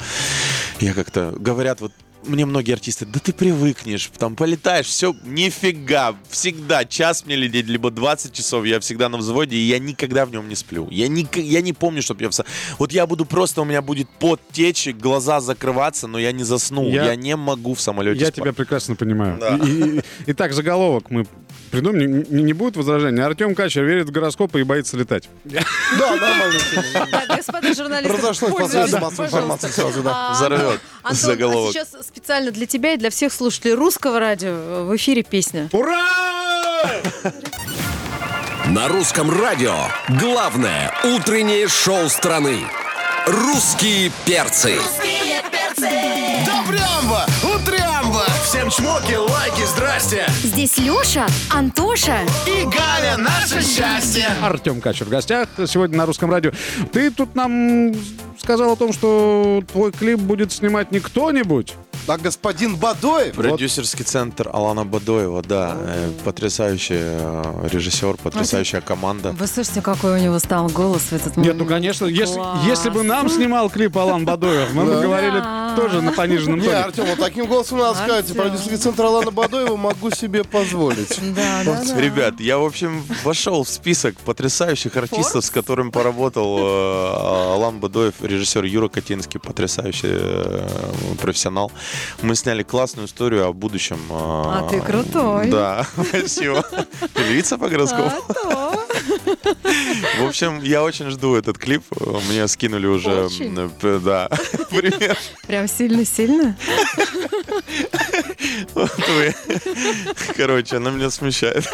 я 0.80 0.94
как-то... 0.94 1.34
Говорят, 1.38 1.80
вот 1.80 1.92
мне 2.24 2.46
многие 2.46 2.74
артисты, 2.74 3.04
да 3.04 3.18
ты 3.18 3.32
привыкнешь, 3.32 4.08
там 4.16 4.36
полетаешь, 4.36 4.86
все, 4.86 5.12
нифига, 5.24 6.14
всегда 6.30 6.84
час 6.84 7.26
мне 7.26 7.34
лететь, 7.34 7.66
либо 7.66 7.90
20 7.90 8.32
часов, 8.32 8.64
я 8.64 8.78
всегда 8.78 9.08
на 9.08 9.18
взводе, 9.18 9.56
и 9.56 9.60
я 9.60 9.80
никогда 9.80 10.24
в 10.24 10.30
нем 10.30 10.48
не 10.48 10.54
сплю. 10.54 10.86
Я, 10.90 11.08
ник- 11.08 11.36
я 11.36 11.60
не 11.62 11.72
помню, 11.72 12.00
чтобы 12.00 12.22
я... 12.22 12.30
Вот 12.78 12.92
я 12.92 13.06
буду 13.08 13.24
просто, 13.26 13.62
у 13.62 13.64
меня 13.64 13.82
будет 13.82 14.08
пот 14.20 14.40
течь, 14.52 14.86
глаза 14.88 15.40
закрываться, 15.40 16.06
но 16.06 16.16
я 16.18 16.30
не 16.30 16.44
засну. 16.44 16.88
Я- 16.88 17.06
Я, 17.06 17.16
не 17.16 17.34
могу 17.34 17.74
в 17.74 17.80
самолете 17.80 18.20
Я 18.20 18.26
спать. 18.26 18.36
тебя 18.36 18.52
прекрасно 18.52 18.94
понимаю. 18.94 19.38
Да. 19.40 19.56
И- 19.56 19.66
и- 19.68 19.98
и- 19.98 20.02
Итак, 20.26 20.52
заголовок 20.52 21.10
мы 21.10 21.26
придумали. 21.72 22.06
Не, 22.06 22.42
не 22.42 22.52
будет 22.52 22.76
возражений. 22.76 23.20
Артем 23.22 23.54
Качер 23.56 23.82
верит 23.84 24.08
в 24.08 24.12
гороскопы 24.12 24.60
и 24.60 24.62
боится 24.62 24.96
летать. 24.96 25.28
Да, 25.44 25.60
нормально. 25.98 26.60
Так, 27.10 27.36
господа 27.36 27.74
журналисты, 27.74 28.16
Разошлось 28.16 28.52
пользуйтесь, 28.52 28.90
последняя 28.92 29.00
масса 29.00 29.16
пожалуйста. 29.16 29.36
информации 29.38 29.68
сразу, 29.68 30.02
да. 30.02 30.10
А, 30.14 30.32
Взорвет 30.34 30.80
Антон, 31.02 31.16
заголовок. 31.18 31.70
а 31.70 31.72
сейчас 31.72 32.06
специально 32.06 32.50
для 32.52 32.66
тебя 32.66 32.94
и 32.94 32.96
для 32.96 33.10
всех 33.10 33.32
слушателей 33.32 33.74
русского 33.74 34.20
радио 34.20 34.84
в 34.84 34.94
эфире 34.96 35.22
песня. 35.24 35.68
Ура! 35.72 36.06
На 38.68 38.88
русском 38.88 39.30
радио 39.30 39.74
главное 40.20 40.92
утреннее 41.04 41.68
шоу 41.68 42.08
страны. 42.08 42.58
Русские 43.26 44.10
перцы. 44.24 44.76
Добрямба! 46.46 46.72
Утрямба! 46.72 47.26
Всем 47.26 47.31
чмоки, 48.72 49.14
лайки, 49.14 49.66
здрасте! 49.66 50.26
Здесь 50.42 50.78
Леша, 50.78 51.26
Антоша. 51.50 52.20
И 52.46 52.64
Галя, 52.64 53.18
наше 53.18 53.62
счастье! 53.62 54.26
Артем 54.42 54.80
Качер 54.80 55.06
в 55.06 55.10
гостях 55.10 55.48
сегодня 55.66 55.98
на 55.98 56.06
русском 56.06 56.30
радио. 56.30 56.52
Ты 56.92 57.10
тут 57.10 57.34
нам 57.34 57.92
сказал 58.38 58.72
о 58.72 58.76
том, 58.76 58.92
что 58.92 59.62
твой 59.70 59.92
клип 59.92 60.20
будет 60.20 60.52
снимать 60.52 60.90
не 60.90 61.00
кто-нибудь. 61.00 61.74
А 62.08 62.18
господин 62.18 62.76
Бадоев? 62.76 63.34
Продюсерский 63.34 64.04
центр 64.04 64.48
Алана 64.52 64.84
Бадоева, 64.84 65.42
да. 65.42 65.76
э, 65.78 66.10
Потрясающий 66.24 66.96
э, 66.98 67.68
режиссер, 67.70 68.16
потрясающая 68.16 68.80
команда. 68.80 69.30
Вы 69.32 69.46
слышите, 69.46 69.80
какой 69.82 70.14
у 70.14 70.18
него 70.18 70.38
стал 70.40 70.66
голос 70.68 71.02
в 71.02 71.12
этот 71.12 71.36
момент? 71.36 71.54
Нет, 71.54 71.62
ну, 71.62 71.66
конечно, 71.66 72.06
если, 72.06 72.40
если 72.68 72.90
бы 72.90 73.04
нам 73.04 73.28
снимал 73.28 73.70
клип 73.70 73.96
Алан 73.96 74.24
Бадоев, 74.24 74.74
мы 74.74 74.84
бы 74.84 75.00
говорили 75.00 75.42
тоже 75.76 76.02
на 76.02 76.12
пониженном 76.12 76.58
Не, 76.58 76.66
тоне. 76.66 76.76
Артем, 76.78 77.04
вот 77.04 77.18
таким 77.18 77.46
голосом 77.46 77.78
надо 77.78 77.98
сказать. 77.98 78.36
Продюсерский 78.36 78.76
центр 78.78 79.04
Алана 79.04 79.30
Бадоева 79.30 79.76
могу 79.76 80.10
себе 80.10 80.44
позволить. 80.44 81.20
Да, 81.32 81.62
да, 81.64 81.82
да. 81.84 82.00
Ребят, 82.00 82.40
я, 82.40 82.58
в 82.58 82.64
общем, 82.64 83.02
вошел 83.24 83.64
в 83.64 83.68
список 83.68 84.16
потрясающих 84.18 84.96
артистов, 84.96 85.44
с 85.44 85.50
которыми 85.50 85.90
поработал 85.90 86.58
э, 86.58 87.54
Алан 87.54 87.78
Бадоев, 87.78 88.14
режиссер 88.20 88.64
Юра 88.64 88.88
Котинский, 88.88 89.40
потрясающий 89.40 90.18
профессионал. 91.16 91.72
Мы 92.22 92.34
сняли 92.36 92.62
классную 92.62 93.06
историю 93.08 93.46
о 93.46 93.52
будущем. 93.52 93.98
э, 94.10 94.12
А 94.14 94.68
ты 94.70 94.80
крутой. 94.80 95.48
Да, 95.50 95.86
спасибо. 96.08 96.62
Ты 97.14 97.22
львица 97.24 97.58
по 97.58 97.68
гороскопу? 97.68 98.12
А. 98.46 98.72
В 100.20 100.26
общем, 100.26 100.60
я 100.62 100.82
очень 100.82 101.10
жду 101.10 101.34
этот 101.34 101.58
клип. 101.58 101.82
Мне 102.28 102.46
скинули 102.48 102.86
уже, 102.86 103.24
Очень. 103.24 103.54
да, 103.54 104.28
пример. 104.70 105.16
Прям 105.46 105.66
сильно-сильно? 105.68 106.56
Вот 108.74 108.90
вы. 109.08 109.34
Короче, 110.36 110.76
она 110.76 110.90
меня 110.90 111.10
смущает. 111.10 111.68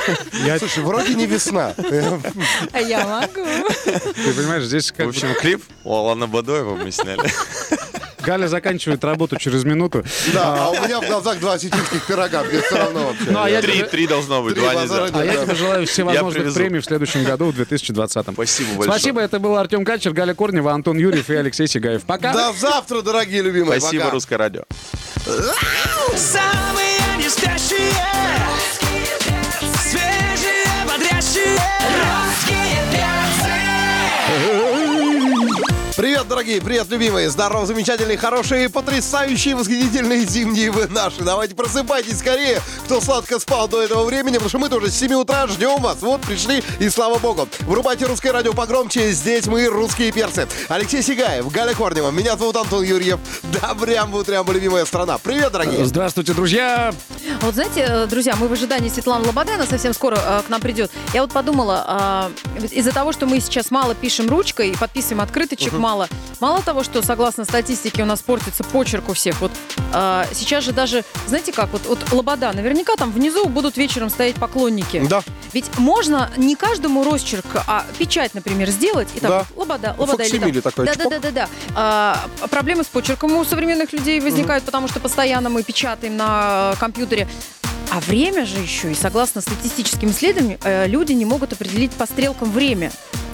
Я, 0.45 0.59
Слушай, 0.59 0.83
вроде 0.85 1.15
не 1.15 1.27
весна. 1.27 1.75
А 2.73 2.81
я 2.81 3.07
могу. 3.07 3.47
ты 3.85 4.33
понимаешь, 4.35 4.65
здесь 4.65 4.91
В 4.91 4.95
как 4.95 5.07
бы 5.07 5.11
общем, 5.11 5.35
клип 5.41 5.63
у 5.85 5.95
Алана 5.95 6.27
Бадоева 6.27 6.77
мы 6.77 6.91
сняли. 6.91 7.29
Галя 8.29 8.47
заканчивает 8.47 9.03
работу 9.05 9.37
через 9.39 9.65
минуту. 9.65 10.05
Да, 10.35 10.55
а 10.67 10.69
у 10.69 10.75
меня 10.75 11.01
в 11.01 11.07
глазах 11.07 11.39
два 11.41 11.55
осетинских 11.55 12.05
пирога, 12.07 12.43
мне 12.45 12.61
все 12.61 12.77
равно 12.77 13.07
вообще. 13.07 13.31
Ну, 13.31 13.43
а 13.43 13.49
я 13.49 13.63
Три, 13.63 13.73
тебе- 13.79 13.85
три 13.87 14.07
должно 14.07 14.43
быть, 14.43 14.53
Три 14.55 14.63
два 14.63 14.75
базара 14.75 15.05
нельзя. 15.07 15.19
А 15.21 15.25
я 15.25 15.45
тебе 15.47 15.55
желаю 15.55 15.87
всевозможных 15.87 16.43
привезу. 16.43 16.55
премий 16.61 16.81
в 16.81 16.85
следующем 16.85 17.25
году, 17.25 17.47
в 17.47 17.55
2020. 17.55 18.27
Спасибо 18.35 18.69
большое. 18.75 18.91
Спасибо, 18.99 19.21
это 19.23 19.39
был 19.39 19.57
Артем 19.57 19.83
Качер, 19.83 20.13
Галя 20.13 20.35
Корнева, 20.35 20.73
Антон 20.73 20.99
Юрьев 20.99 21.31
и 21.31 21.35
Алексей 21.37 21.67
Сигаев. 21.67 22.03
Пока. 22.03 22.35
До 22.35 22.53
завтра, 22.53 23.01
дорогие 23.01 23.41
любимые. 23.41 23.81
Спасибо, 23.81 24.03
Пока. 24.05 24.15
Русское 24.15 24.37
радио. 24.37 24.65
Самые 26.15 26.99
не 27.17 27.29
Привет, 35.99 36.29
дорогие, 36.29 36.61
привет, 36.61 36.87
любимые. 36.91 37.29
Здорово, 37.29 37.67
замечательные, 37.67 38.17
хорошие, 38.17 38.69
потрясающие, 38.69 39.57
восхитительные 39.57 40.25
зимние 40.25 40.71
вы 40.71 40.87
наши. 40.87 41.25
Давайте 41.25 41.57
просыпайтесь 41.57 42.21
скорее, 42.21 42.61
кто 42.85 43.01
сладко 43.01 43.41
спал 43.41 43.67
до 43.67 43.83
этого 43.83 44.05
времени, 44.05 44.35
потому 44.35 44.49
что 44.49 44.61
мы 44.61 44.69
тоже 44.69 44.93
с 44.93 44.95
7 44.95 45.13
утра 45.15 45.49
ждем 45.49 45.83
вас. 45.83 46.01
Вот 46.01 46.21
пришли, 46.21 46.63
и 46.79 46.89
слава 46.89 47.19
богу. 47.19 47.49
Врубайте 47.63 48.07
русское 48.07 48.31
радио 48.31 48.53
погромче. 48.53 49.11
Здесь 49.11 49.49
мы, 49.49 49.67
русские 49.67 50.13
перцы. 50.13 50.47
Алексей 50.69 51.03
Сигаев, 51.03 51.51
Галя 51.51 51.75
Корнева. 51.75 52.13
Меня 52.13 52.37
зовут 52.37 52.55
Антон 52.55 52.85
Юрьев. 52.85 53.19
Добрям, 53.61 54.15
утрям, 54.15 54.47
любимая 54.53 54.85
страна. 54.85 55.19
Привет, 55.19 55.51
дорогие. 55.51 55.85
Здравствуйте, 55.85 56.33
друзья. 56.33 56.95
Вот 57.41 57.55
знаете, 57.55 57.85
э, 57.89 58.07
друзья, 58.07 58.37
мы 58.37 58.47
в 58.47 58.53
ожидании 58.53 58.89
Светланы 58.89 59.27
Лободы, 59.27 59.53
она 59.53 59.67
совсем 59.67 59.93
скоро 59.93 60.17
э, 60.17 60.43
к 60.47 60.49
нам 60.49 60.61
придет. 60.61 60.93
Я 61.13 61.23
вот 61.23 61.33
подумала, 61.33 62.31
э, 62.57 62.61
ведь 62.61 62.73
из-за 62.73 62.93
того, 62.93 63.11
что 63.11 63.27
мы 63.27 63.41
сейчас 63.41 63.73
мало 63.73 63.97
пишем 63.97 64.29
ручкой 64.29 64.71
и 64.71 64.77
подписываем 64.77 65.23
открыточек 65.23 65.73
мало, 65.89 66.09
мало 66.41 66.63
того, 66.63 66.85
что 66.85 67.01
согласно 67.03 67.45
статистике 67.45 68.03
у 68.03 68.07
нас 68.07 68.21
портится 68.21 68.63
почерк 68.63 69.09
у 69.09 69.15
всех. 69.15 69.41
Вот 69.41 69.51
э, 69.95 70.25
сейчас 70.35 70.65
же 70.65 70.73
даже, 70.73 71.03
знаете 71.27 71.51
как, 71.53 71.71
вот, 71.73 71.83
вот 71.87 72.13
Лобода, 72.13 72.53
наверняка 72.53 72.95
там 72.97 73.11
внизу 73.11 73.49
будут 73.49 73.79
вечером 73.79 74.11
стоять 74.11 74.35
поклонники. 74.37 75.07
Да. 75.09 75.23
Ведь 75.55 75.79
можно 75.79 76.31
не 76.37 76.57
каждому 76.57 77.05
росчерк, 77.05 77.47
а 77.67 77.87
печать, 77.99 78.35
например, 78.35 78.69
сделать 78.69 79.09
и 79.15 79.21
так 79.21 79.31
Да. 79.31 79.47
вот, 79.55 79.69
Лобода, 79.69 79.95
Лобода. 79.99 80.25
или 80.25 80.61
там- 80.61 80.63
такой, 80.63 80.85
Да, 80.87 80.95
да, 80.95 81.09
да, 81.09 81.19
да, 81.19 81.31
да. 81.31 81.49
А, 81.75 82.29
проблемы 82.51 82.85
с 82.85 82.89
почерком 82.89 83.35
у 83.37 83.45
современных 83.47 83.95
людей 83.95 84.21
возникают, 84.21 84.65
потому 84.65 84.89
что 84.89 85.01
постоянно 85.01 85.49
мы 85.49 85.63
печатаем 85.63 86.19
на 86.19 86.75
компьютере. 86.79 87.27
А 87.91 88.01
время 88.01 88.45
же 88.45 88.59
еще, 88.59 88.93
и 88.93 88.95
согласно 88.95 89.41
статистическим 89.41 90.11
исследованиям, 90.11 90.61
э, 90.63 90.87
люди 90.87 91.13
не 91.13 91.25
могут 91.25 91.55
определить 91.55 91.93
по 91.93 92.05
стрелкам 92.05 92.53
время. 92.53 92.93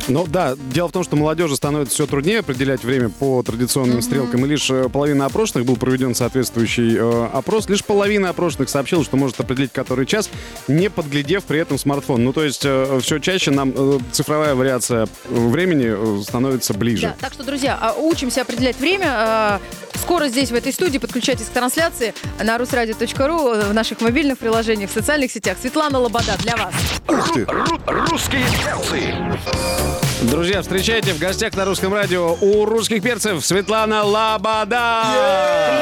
Ну 0.08 0.26
да, 0.26 0.54
дело 0.56 0.88
в 0.88 0.92
том, 0.92 1.02
что 1.02 1.16
молодежи 1.16 1.56
становится 1.56 1.94
все 1.94 2.06
труднее 2.06 2.40
определять 2.40 2.84
время 2.84 3.08
по 3.08 3.42
традиционным 3.42 4.02
стрелкам. 4.02 4.44
И 4.44 4.48
лишь 4.48 4.70
э, 4.70 4.88
половина 4.88 5.26
опрошенных 5.26 5.66
был 5.66 5.76
проведен 5.76 6.14
соответствующий 6.14 6.96
э, 6.96 7.26
опрос. 7.32 7.68
Лишь 7.68 7.84
половина 7.84 8.30
опрошенных 8.30 8.68
сообщила, 8.68 9.02
что 9.02 9.16
может 9.16 9.40
определить 9.40 9.72
который 9.72 10.06
час, 10.06 10.28
не 10.68 10.90
подглядев 10.90 11.44
при 11.44 11.58
этом 11.58 11.78
смартфон. 11.78 12.22
Ну 12.22 12.32
то 12.32 12.44
есть 12.44 12.60
все 12.60 13.18
чаще 13.18 13.50
нам 13.50 13.72
э, 13.74 13.98
цифровая 14.12 14.54
вариация 14.54 15.04
э, 15.04 15.06
времени 15.28 15.86
э, 15.88 16.22
становится 16.22 16.74
ближе. 16.74 17.08
Да, 17.08 17.16
так 17.20 17.32
что, 17.32 17.44
друзья, 17.44 17.78
а, 17.80 17.94
учимся 17.94 18.42
определять 18.42 18.78
время. 18.78 19.06
А, 19.08 19.60
Скоро 20.04 20.28
здесь, 20.28 20.50
в 20.50 20.54
этой 20.54 20.70
студии, 20.70 20.98
подключайтесь 20.98 21.46
к 21.46 21.50
трансляции 21.50 22.12
на 22.38 22.56
rusradio.ru, 22.56 23.54
э, 23.54 23.68
в 23.70 23.72
наших 23.72 24.02
мобильных 24.02 24.38
приложениях, 24.38 24.90
в 24.90 24.92
социальных 24.92 25.32
сетях. 25.32 25.56
Светлана 25.58 25.98
Лобода 25.98 26.36
для 26.40 26.56
вас. 26.56 26.74
Русские 27.06 28.44
перцы. 28.62 29.93
Друзья, 30.30 30.62
встречайте 30.62 31.12
в 31.12 31.18
гостях 31.18 31.54
на 31.54 31.64
русском 31.64 31.92
радио 31.92 32.36
у 32.40 32.64
русских 32.64 33.02
перцев 33.02 33.44
Светлана 33.44 34.02
Лобода. 34.04 35.02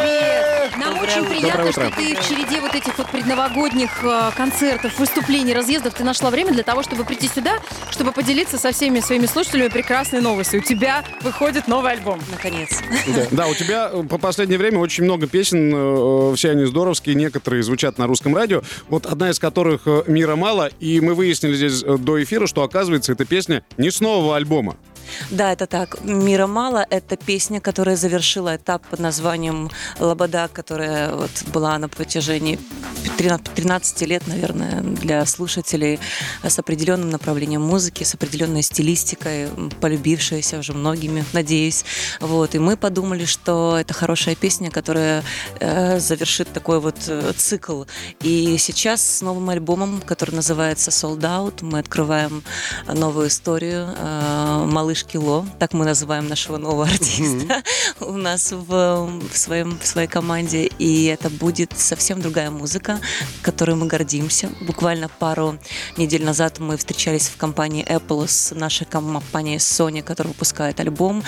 Привет! 0.00 0.32
Нам 0.78 0.94
Доброе 0.94 1.02
очень 1.02 1.20
утро. 1.20 1.30
приятно, 1.30 1.50
Доброе 1.50 1.72
что 1.72 1.80
утро. 1.82 1.92
ты 1.96 2.16
в 2.16 2.28
череде 2.28 2.60
вот 2.60 2.74
этих 2.74 2.96
вот 2.98 3.10
предновогодних 3.10 3.90
э, 4.02 4.30
концертов, 4.36 4.98
выступлений, 4.98 5.52
разъездов 5.52 5.94
ты 5.94 6.02
нашла 6.02 6.30
время 6.30 6.52
для 6.52 6.62
того, 6.62 6.82
чтобы 6.82 7.04
прийти 7.04 7.28
сюда, 7.28 7.58
чтобы 7.90 8.12
поделиться 8.12 8.58
со 8.58 8.72
всеми 8.72 9.00
своими 9.00 9.26
слушателями 9.26 9.68
прекрасной 9.68 10.20
новостью. 10.20 10.60
У 10.60 10.62
тебя 10.62 11.04
выходит 11.20 11.68
новый 11.68 11.92
альбом. 11.92 12.20
Наконец. 12.30 12.70
Да, 13.30 13.46
у 13.48 13.54
тебя 13.54 13.90
э, 13.92 14.02
по 14.04 14.18
последнее 14.18 14.58
время 14.58 14.78
очень 14.78 15.04
много 15.04 15.26
песен, 15.26 15.72
э, 15.74 16.34
все 16.36 16.50
они 16.50 16.64
здоровские, 16.64 17.14
некоторые 17.16 17.62
звучат 17.62 17.98
на 17.98 18.06
русском 18.06 18.34
радио. 18.34 18.62
Вот 18.88 19.06
одна 19.06 19.30
из 19.30 19.38
которых 19.38 19.82
«Мира 20.06 20.36
мало», 20.36 20.70
и 20.80 21.00
мы 21.00 21.14
выяснили 21.14 21.54
здесь 21.54 21.82
до 21.82 22.22
эфира, 22.22 22.46
что, 22.46 22.62
оказывается, 22.62 23.12
эта 23.12 23.24
песня 23.24 23.62
не 23.76 23.90
с 23.90 24.00
альбома. 24.34 24.76
Да, 25.30 25.52
это 25.52 25.66
так. 25.66 26.02
«Мира 26.02 26.46
мало»— 26.46 26.86
это 26.90 27.16
песня, 27.16 27.60
которая 27.60 27.96
завершила 27.96 28.56
этап 28.56 28.86
под 28.86 29.00
названием 29.00 29.70
«Лобода», 29.98 30.48
которая 30.52 31.14
вот 31.14 31.30
была 31.52 31.78
на 31.78 31.88
протяжении 31.88 32.58
13 33.16 33.54
13 33.54 34.02
лет, 34.02 34.26
наверное, 34.26 34.80
для 34.82 35.24
слушателей 35.26 35.98
с 36.42 36.58
определенным 36.58 37.10
направлением 37.10 37.62
музыки, 37.62 38.04
с 38.04 38.14
определенной 38.14 38.62
стилистикой, 38.62 39.48
полюбившаяся 39.80 40.58
уже 40.58 40.72
многими, 40.72 41.24
надеюсь. 41.32 41.84
Вот. 42.20 42.54
И 42.54 42.58
мы 42.58 42.76
подумали, 42.76 43.24
что 43.24 43.76
это 43.78 43.94
хорошая 43.94 44.34
песня, 44.34 44.70
которая 44.70 45.22
э, 45.60 45.98
завершит 45.98 46.52
такой 46.52 46.80
вот 46.80 46.96
э, 47.06 47.32
цикл. 47.36 47.84
И 48.20 48.56
сейчас 48.58 49.18
с 49.18 49.22
новым 49.22 49.48
альбомом, 49.50 50.02
который 50.04 50.34
называется 50.34 50.90
«Sold 50.90 51.20
Out», 51.20 51.62
мы 51.62 51.78
открываем 51.78 52.42
новую 52.86 53.28
историю 53.28 53.88
э, 53.96 54.64
«Малыш 54.66 55.01
Кило», 55.04 55.46
так 55.58 55.72
мы 55.72 55.84
называем 55.84 56.28
нашего 56.28 56.56
нового 56.56 56.84
артиста 56.84 57.62
у 58.00 58.12
нас 58.12 58.52
в, 58.52 58.66
в, 58.66 59.36
своем, 59.36 59.78
в 59.78 59.86
своей 59.86 60.08
команде. 60.08 60.66
И 60.78 61.06
это 61.06 61.30
будет 61.30 61.78
совсем 61.78 62.20
другая 62.20 62.50
музыка, 62.50 63.00
которой 63.42 63.76
мы 63.76 63.86
гордимся. 63.86 64.50
Буквально 64.60 65.08
пару 65.08 65.58
недель 65.96 66.24
назад 66.24 66.58
мы 66.58 66.76
встречались 66.76 67.28
в 67.28 67.36
компании 67.36 67.84
Apple 67.84 68.28
с 68.28 68.54
нашей 68.54 68.86
компанией 68.86 69.58
Sony, 69.58 70.02
которая 70.02 70.32
выпускает 70.32 70.80
альбом. 70.80 71.22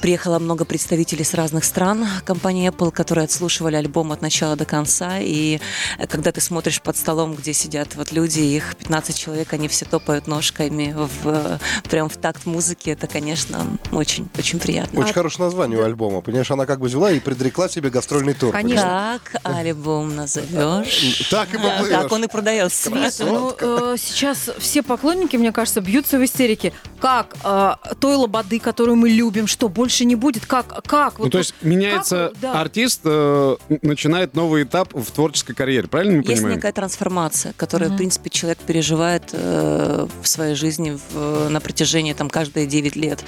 Приехало 0.00 0.38
много 0.38 0.64
представителей 0.64 1.24
с 1.24 1.34
разных 1.34 1.64
стран 1.64 2.06
компании 2.24 2.68
Apple, 2.70 2.90
которые 2.90 3.24
отслушивали 3.24 3.76
альбом 3.76 4.12
от 4.12 4.22
начала 4.22 4.56
до 4.56 4.64
конца. 4.64 5.18
И 5.20 5.60
когда 6.08 6.32
ты 6.32 6.40
смотришь 6.40 6.80
под 6.80 6.96
столом, 6.96 7.34
где 7.34 7.52
сидят 7.52 7.94
вот 7.94 8.12
люди, 8.12 8.40
их 8.40 8.76
15 8.76 9.16
человек, 9.16 9.52
они 9.52 9.68
все 9.68 9.84
топают 9.84 10.26
ножками 10.26 10.94
в, 10.96 11.58
прям 11.88 12.08
в 12.08 12.16
такт 12.16 12.46
музыки, 12.46 12.90
это, 12.90 13.05
конечно, 13.06 13.66
очень, 13.92 14.28
очень 14.38 14.58
приятно. 14.58 15.00
Очень 15.00 15.14
хорошее 15.14 15.44
название 15.46 15.78
у 15.78 15.84
альбома. 15.84 16.20
Понимаешь, 16.20 16.50
она 16.50 16.66
как 16.66 16.80
бы 16.80 16.86
взяла 16.86 17.10
и 17.10 17.20
предрекла 17.20 17.68
себе 17.68 17.90
гастрольный 17.90 18.34
тур. 18.34 18.52
Конечно. 18.52 19.20
Как 19.32 19.40
альбом 19.44 20.14
назовешь? 20.16 21.26
Так 21.30 21.48
и 21.54 21.56
поплывешь. 21.56 21.88
так 21.88 22.12
он 22.12 22.24
и 22.24 22.28
продается. 22.28 22.90
Ну 22.90 23.54
э, 23.58 23.96
сейчас 23.98 24.50
все 24.58 24.82
поклонники, 24.82 25.36
мне 25.36 25.52
кажется, 25.52 25.80
бьются 25.80 26.18
в 26.18 26.24
истерике. 26.24 26.72
Как 27.00 27.36
э, 27.44 27.74
той 28.00 28.14
лободы, 28.16 28.58
которую 28.58 28.96
мы 28.96 29.08
любим, 29.08 29.46
что 29.46 29.68
больше 29.68 30.04
не 30.04 30.16
будет? 30.16 30.46
Как? 30.46 30.82
Как? 30.84 31.18
Ну, 31.18 31.24
Вот- 31.24 31.32
то 31.32 31.38
есть 31.38 31.54
меняется 31.62 32.32
артист, 32.42 33.02
э, 33.04 33.56
начинает 33.82 34.34
новый 34.34 34.64
этап 34.64 34.94
в 34.94 35.10
творческой 35.10 35.54
карьере, 35.54 35.88
правильно 35.88 36.14
мы 36.16 36.22
Есть 36.22 36.36
понимаем? 36.36 36.56
некая 36.56 36.72
трансформация, 36.72 37.52
которую, 37.56 37.92
в 37.92 37.96
принципе, 37.96 38.30
человек 38.30 38.58
переживает 38.58 39.30
э, 39.32 40.06
в 40.22 40.26
своей 40.28 40.54
жизни 40.54 40.98
на 41.14 41.60
протяжении 41.60 42.12
там, 42.12 42.30
каждые 42.30 42.66
9 42.66 42.95
лет. 42.96 43.24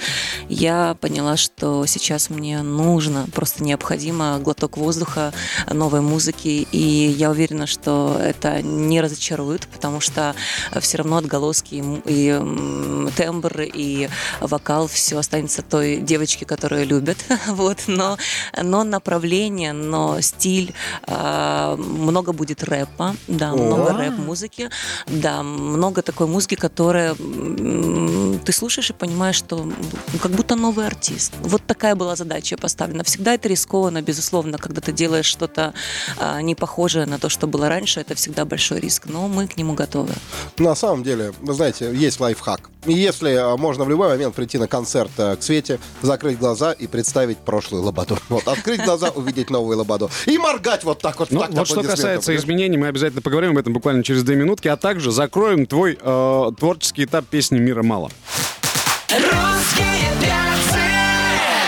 Я 0.49 0.95
поняла, 0.99 1.37
что 1.37 1.85
сейчас 1.85 2.29
мне 2.29 2.61
нужно, 2.61 3.27
просто 3.33 3.63
необходимо 3.63 4.39
глоток 4.39 4.77
воздуха, 4.77 5.33
новой 5.71 6.01
музыки, 6.01 6.67
и 6.71 7.15
я 7.17 7.29
уверена, 7.29 7.67
что 7.67 8.19
это 8.19 8.61
не 8.61 9.01
разочарует, 9.01 9.67
потому 9.67 9.99
что 9.99 10.35
все 10.79 10.97
равно 10.97 11.17
отголоски 11.17 11.75
и, 11.75 11.83
и 12.05 13.09
тембр, 13.15 13.61
и 13.61 14.09
вокал, 14.41 14.87
все 14.87 15.17
останется 15.17 15.61
той 15.61 15.97
девочке, 15.97 16.45
которую 16.45 16.85
любят, 16.85 17.17
вот, 17.47 17.83
но, 17.87 18.17
но 18.61 18.83
направление, 18.83 19.73
но 19.73 20.21
стиль, 20.21 20.73
а, 21.03 21.75
много 21.77 22.33
будет 22.33 22.63
рэпа, 22.63 23.15
да, 23.27 23.53
много 23.53 23.93
рэп-музыки, 23.93 24.69
да, 25.07 25.43
много 25.43 26.01
такой 26.01 26.27
музыки, 26.27 26.55
которая 26.55 27.15
ты 27.15 28.51
слушаешь 28.51 28.89
и 28.89 28.93
понимаешь, 28.93 29.41
что 29.49 29.63
ну, 29.63 30.19
как 30.21 30.31
будто 30.31 30.55
новый 30.55 30.85
артист. 30.85 31.33
Вот 31.41 31.63
такая 31.65 31.95
была 31.95 32.15
задача 32.15 32.55
поставлена. 32.55 33.03
Всегда 33.03 33.33
это 33.33 33.49
рискованно, 33.49 34.01
безусловно, 34.03 34.59
когда 34.59 34.79
ты 34.79 34.91
делаешь 34.91 35.25
что-то 35.25 35.73
а, 36.19 36.41
не 36.43 36.53
похожее 36.53 37.07
на 37.07 37.17
то, 37.17 37.29
что 37.29 37.47
было 37.47 37.67
раньше, 37.67 37.99
это 37.99 38.13
всегда 38.13 38.45
большой 38.45 38.79
риск, 38.79 39.07
но 39.07 39.27
мы 39.27 39.47
к 39.47 39.57
нему 39.57 39.73
готовы. 39.73 40.13
На 40.59 40.75
самом 40.75 41.03
деле, 41.03 41.33
вы 41.41 41.53
знаете, 41.53 41.91
есть 41.95 42.19
лайфхак. 42.19 42.69
И 42.85 42.93
Если 42.93 43.33
а, 43.33 43.57
можно 43.57 43.85
в 43.85 43.89
любой 43.89 44.09
момент 44.09 44.35
прийти 44.35 44.59
на 44.59 44.67
концерт 44.67 45.11
а, 45.17 45.35
к 45.35 45.41
Свете, 45.41 45.79
закрыть 46.03 46.37
глаза 46.37 46.71
и 46.71 46.85
представить 46.85 47.39
прошлую 47.39 47.81
лободу. 47.83 48.19
Вот, 48.29 48.47
открыть 48.47 48.83
глаза, 48.83 49.09
увидеть 49.15 49.49
новую 49.49 49.79
лободу. 49.79 50.11
И 50.27 50.37
моргать 50.37 50.83
вот 50.83 50.99
так 50.99 51.17
вот. 51.17 51.31
Ну, 51.31 51.43
вот 51.49 51.67
что 51.67 51.81
касается 51.81 52.35
изменений, 52.35 52.77
мы 52.77 52.87
обязательно 52.87 53.23
поговорим 53.23 53.51
об 53.51 53.57
этом 53.57 53.73
буквально 53.73 54.03
через 54.03 54.23
две 54.23 54.35
минутки, 54.35 54.67
а 54.67 54.77
также 54.77 55.11
закроем 55.11 55.65
твой 55.65 55.97
э, 55.99 56.51
творческий 56.59 57.05
этап 57.05 57.25
песни 57.25 57.57
«Мира 57.57 57.81
мало». 57.81 58.11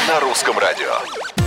На 0.07 0.19
русском 0.19 0.59
радио. 0.59 1.40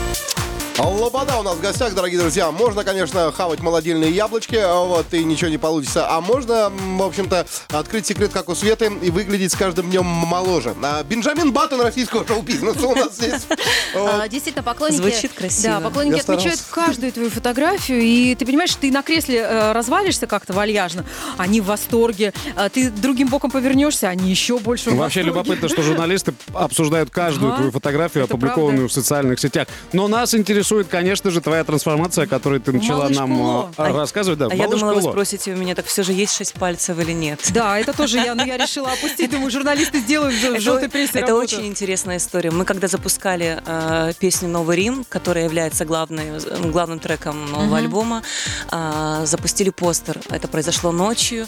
Лобода 0.77 1.39
у 1.39 1.43
нас 1.45 1.57
в 1.57 1.61
гостях, 1.61 1.95
дорогие 1.95 2.19
друзья. 2.19 2.51
Можно, 2.51 2.83
конечно, 2.83 3.31
хавать 3.31 3.61
молодильные 3.61 4.11
яблочки, 4.11 4.57
а 4.57 4.83
вот, 4.83 5.07
и 5.15 5.23
ничего 5.23 5.49
не 5.49 5.57
получится. 5.57 6.11
А 6.11 6.21
можно, 6.21 6.69
в 6.69 7.03
общем-то, 7.03 7.47
открыть 7.71 8.07
секрет, 8.07 8.33
как 8.33 8.49
у 8.49 8.57
Светы, 8.57 8.91
и 9.01 9.11
выглядеть 9.11 9.53
с 9.53 9.55
каждым 9.55 9.89
днем 9.89 10.05
моложе. 10.05 10.75
А, 10.83 11.05
Бенджамин 11.05 11.53
Баттон 11.53 11.81
российского 11.81 12.27
шоу-бизнеса 12.27 12.87
у 12.87 12.95
нас 12.95 13.15
здесь. 13.15 13.43
А, 13.97 14.27
Действительно, 14.29 14.65
поклонники... 14.65 15.01
Звучит 15.01 15.33
красиво. 15.33 15.75
Да, 15.75 15.81
поклонники 15.81 16.21
отмечают 16.21 16.61
каждую 16.71 17.13
твою 17.13 17.31
фотографию, 17.31 18.01
и 18.01 18.35
ты 18.35 18.45
понимаешь, 18.45 18.75
ты 18.75 18.91
на 18.91 19.03
кресле 19.03 19.39
э, 19.39 19.73
развалишься 19.73 20.27
как-то 20.27 20.53
вальяжно, 20.53 21.05
они 21.37 21.61
в 21.61 21.67
восторге, 21.67 22.33
А 22.57 22.69
ты 22.69 22.91
другим 22.91 23.29
боком 23.29 23.51
повернешься, 23.51 24.09
они 24.09 24.31
еще 24.31 24.59
больше 24.59 24.91
Вообще 24.91 25.23
любопытно, 25.23 25.69
что 25.69 25.83
журналисты 25.83 26.35
обсуждают 26.53 27.11
каждую 27.11 27.55
твою 27.55 27.71
фотографию, 27.71 28.25
опубликованную 28.25 28.89
в 28.89 28.93
социальных 28.93 29.39
сетях. 29.39 29.69
Но 29.93 30.09
нас 30.09 30.35
интересует, 30.35 30.64
конечно 30.89 31.31
же, 31.31 31.41
твоя 31.41 31.65
трансформация, 31.65 32.27
которую 32.27 32.61
ты 32.61 32.73
начала 32.73 33.05
Малыш 33.05 33.17
нам 33.17 33.37
Куло. 33.37 33.71
э, 33.77 33.93
рассказывать. 33.93 34.39
Да, 34.39 34.49
а 34.51 34.55
я 34.55 34.69
думала, 34.69 34.95
вы 34.95 35.01
Куло. 35.01 35.13
спросите 35.13 35.53
у 35.53 35.57
меня, 35.57 35.75
так 35.75 35.87
все 35.87 36.03
же 36.03 36.13
есть 36.13 36.35
шесть 36.35 36.55
пальцев 36.55 36.99
или 36.99 37.13
нет? 37.13 37.41
Да, 37.53 37.79
это 37.79 37.93
тоже 37.93 38.19
я, 38.19 38.35
но 38.35 38.45
я 38.45 38.57
решила 38.57 38.91
опустить, 38.91 39.31
думаю, 39.31 39.51
журналисты 39.51 40.01
сделают 40.01 40.35
в 40.35 40.45
Это, 40.45 40.61
желтой 40.61 40.89
прессе 40.89 41.21
это 41.21 41.35
очень 41.35 41.67
интересная 41.67 42.17
история. 42.17 42.51
Мы 42.51 42.65
когда 42.65 42.89
запускали 42.89 43.61
э, 43.65 44.13
песню 44.19 44.49
«Новый 44.49 44.77
Рим», 44.77 45.05
которая 45.09 45.45
является 45.45 45.85
главной, 45.85 46.41
главным 46.71 46.99
треком 46.99 47.51
нового 47.51 47.79
альбома, 47.79 48.23
э, 48.71 49.23
запустили 49.27 49.71
постер. 49.71 50.21
Это 50.31 50.49
произошло 50.49 50.93
ночью. 50.93 51.47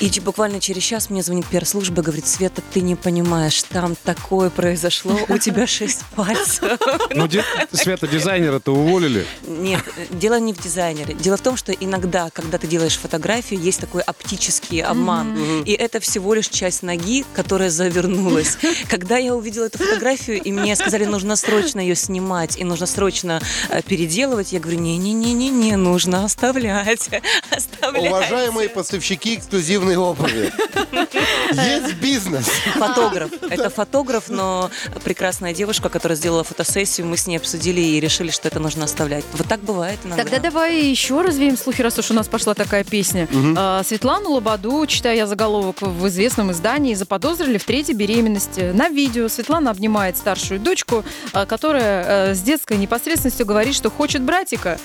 И 0.00 0.10
буквально 0.20 0.60
через 0.60 0.82
час 0.82 1.10
мне 1.10 1.22
звонит 1.22 1.46
пиар-служба 1.46 2.00
и 2.00 2.04
говорит, 2.04 2.26
Света, 2.26 2.62
ты 2.72 2.80
не 2.80 2.96
понимаешь, 2.96 3.62
там 3.64 3.96
такое 4.04 4.50
произошло, 4.50 5.18
у 5.28 5.38
тебя 5.38 5.66
шесть 5.66 6.04
пальцев. 6.14 6.78
Ну, 7.10 7.28
Света, 7.72 8.06
дизайнера-то 8.46 8.72
уволили. 8.72 9.26
Нет, 9.46 9.82
дело 10.10 10.38
не 10.38 10.52
в 10.52 10.62
дизайнере. 10.62 11.14
Дело 11.14 11.36
в 11.36 11.40
том, 11.40 11.56
что 11.56 11.72
иногда, 11.72 12.30
когда 12.32 12.58
ты 12.58 12.66
делаешь 12.66 12.96
фотографию, 12.96 13.60
есть 13.60 13.80
такой 13.80 14.02
оптический 14.02 14.82
обман. 14.82 15.62
И 15.64 15.72
это 15.72 16.00
всего 16.00 16.34
лишь 16.34 16.48
часть 16.48 16.82
ноги, 16.82 17.24
которая 17.34 17.70
завернулась. 17.70 18.58
Когда 18.88 19.16
я 19.16 19.34
увидела 19.34 19.66
эту 19.66 19.78
фотографию, 19.78 20.40
и 20.40 20.52
мне 20.52 20.76
сказали, 20.76 21.04
нужно 21.04 21.36
срочно 21.36 21.80
ее 21.80 21.96
снимать, 21.96 22.56
и 22.56 22.64
нужно 22.64 22.86
срочно 22.86 23.40
э, 23.68 23.82
переделывать, 23.82 24.52
я 24.52 24.60
говорю, 24.60 24.78
не-не-не-не-не, 24.78 25.76
нужно 25.76 26.24
оставлять. 26.24 27.08
Оставлять. 27.50 28.10
Уважаемые 28.10 28.68
поставщики 28.68 29.36
эксклюзивной 29.36 29.96
обуви. 29.96 30.52
Есть 31.52 31.94
бизнес. 31.96 32.46
Фотограф. 32.74 33.30
Это 33.42 33.70
фотограф, 33.70 34.28
но 34.28 34.70
прекрасная 35.04 35.54
девушка, 35.54 35.88
которая 35.88 36.16
сделала 36.16 36.44
фотосессию, 36.44 37.06
мы 37.06 37.16
с 37.16 37.26
ней 37.26 37.36
обсудили 37.36 37.80
и 37.80 38.00
решили, 38.00 38.30
что 38.36 38.48
это 38.48 38.60
нужно 38.60 38.84
оставлять. 38.84 39.24
Вот 39.32 39.46
так 39.48 39.60
бывает 39.60 39.98
иногда. 40.04 40.22
Тогда 40.22 40.38
давай 40.38 40.80
еще 40.84 41.22
развеем 41.22 41.56
слухи, 41.56 41.82
раз 41.82 41.98
уж 41.98 42.10
у 42.10 42.14
нас 42.14 42.28
пошла 42.28 42.54
такая 42.54 42.84
песня. 42.84 43.26
А, 43.56 43.82
Светлану 43.82 44.30
Лободу, 44.30 44.86
читая 44.86 45.16
я 45.16 45.26
заголовок 45.26 45.80
в 45.80 46.06
известном 46.08 46.52
издании, 46.52 46.94
заподозрили 46.94 47.58
в 47.58 47.64
третьей 47.64 47.94
беременности. 47.94 48.70
На 48.72 48.88
видео 48.88 49.28
Светлана 49.28 49.70
обнимает 49.70 50.16
старшую 50.16 50.60
дочку, 50.60 51.04
а, 51.32 51.46
которая 51.46 52.30
э, 52.30 52.34
с 52.34 52.40
детской 52.40 52.76
непосредственностью 52.76 53.46
говорит, 53.46 53.74
что 53.74 53.90
хочет 53.90 54.22
братика. 54.22 54.78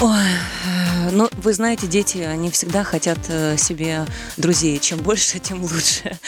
Ой, 0.00 0.10
ну, 1.12 1.28
вы 1.42 1.52
знаете, 1.52 1.86
дети, 1.86 2.18
они 2.18 2.50
всегда 2.50 2.84
хотят 2.84 3.18
э, 3.28 3.56
себе 3.56 4.06
друзей. 4.36 4.78
Чем 4.78 4.98
больше, 4.98 5.38
тем 5.38 5.62
лучше. 5.62 6.18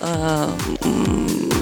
М, 0.00 0.52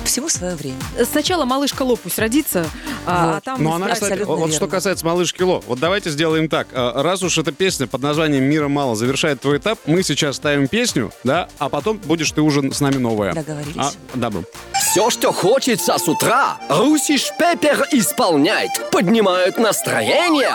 Всего 0.04 0.28
свое 0.28 0.54
время. 0.54 0.76
Сначала 1.10 1.44
малышка 1.44 1.82
Ло 1.82 1.96
пусть 1.96 2.18
родится, 2.18 2.66
а, 3.06 3.26
Вот. 3.26 3.36
а 3.36 3.40
там... 3.40 3.62
Ну, 3.62 3.70
мы 3.70 3.76
она, 3.76 3.94
кстати, 3.94 4.12
абсолютно 4.12 4.34
вот 4.46 4.54
что 4.54 4.66
касается 4.66 5.04
малышки 5.06 5.42
Ло, 5.42 5.60
вот 5.66 5.78
давайте 5.78 6.10
сделаем 6.10 6.48
так. 6.48 6.68
А, 6.72 7.02
Раз 7.02 7.22
уж 7.22 7.38
эта 7.38 7.52
песня 7.52 7.86
под 7.86 8.02
названием 8.02 8.44
«Мира 8.44 8.68
мало» 8.68 8.94
завершает 8.96 9.40
твой 9.40 9.58
этап, 9.58 9.78
мы 9.86 10.02
сейчас 10.02 10.36
ставим 10.36 10.68
песню, 10.68 11.12
да, 11.24 11.48
а 11.58 11.68
потом 11.68 11.98
будешь 11.98 12.30
ты 12.32 12.40
уже 12.40 12.72
с 12.72 12.80
нами 12.80 12.96
новая. 12.96 13.34
Договорились. 13.34 13.76
А, 13.76 13.90
добро. 14.14 14.42
Все, 14.74 15.10
что 15.10 15.32
хочется 15.32 15.98
с 15.98 16.08
утра, 16.08 16.56
Русиш 16.68 17.30
Пеппер 17.38 17.86
исполняет. 17.92 18.70
Поднимают 18.90 19.58
настроение. 19.58 20.54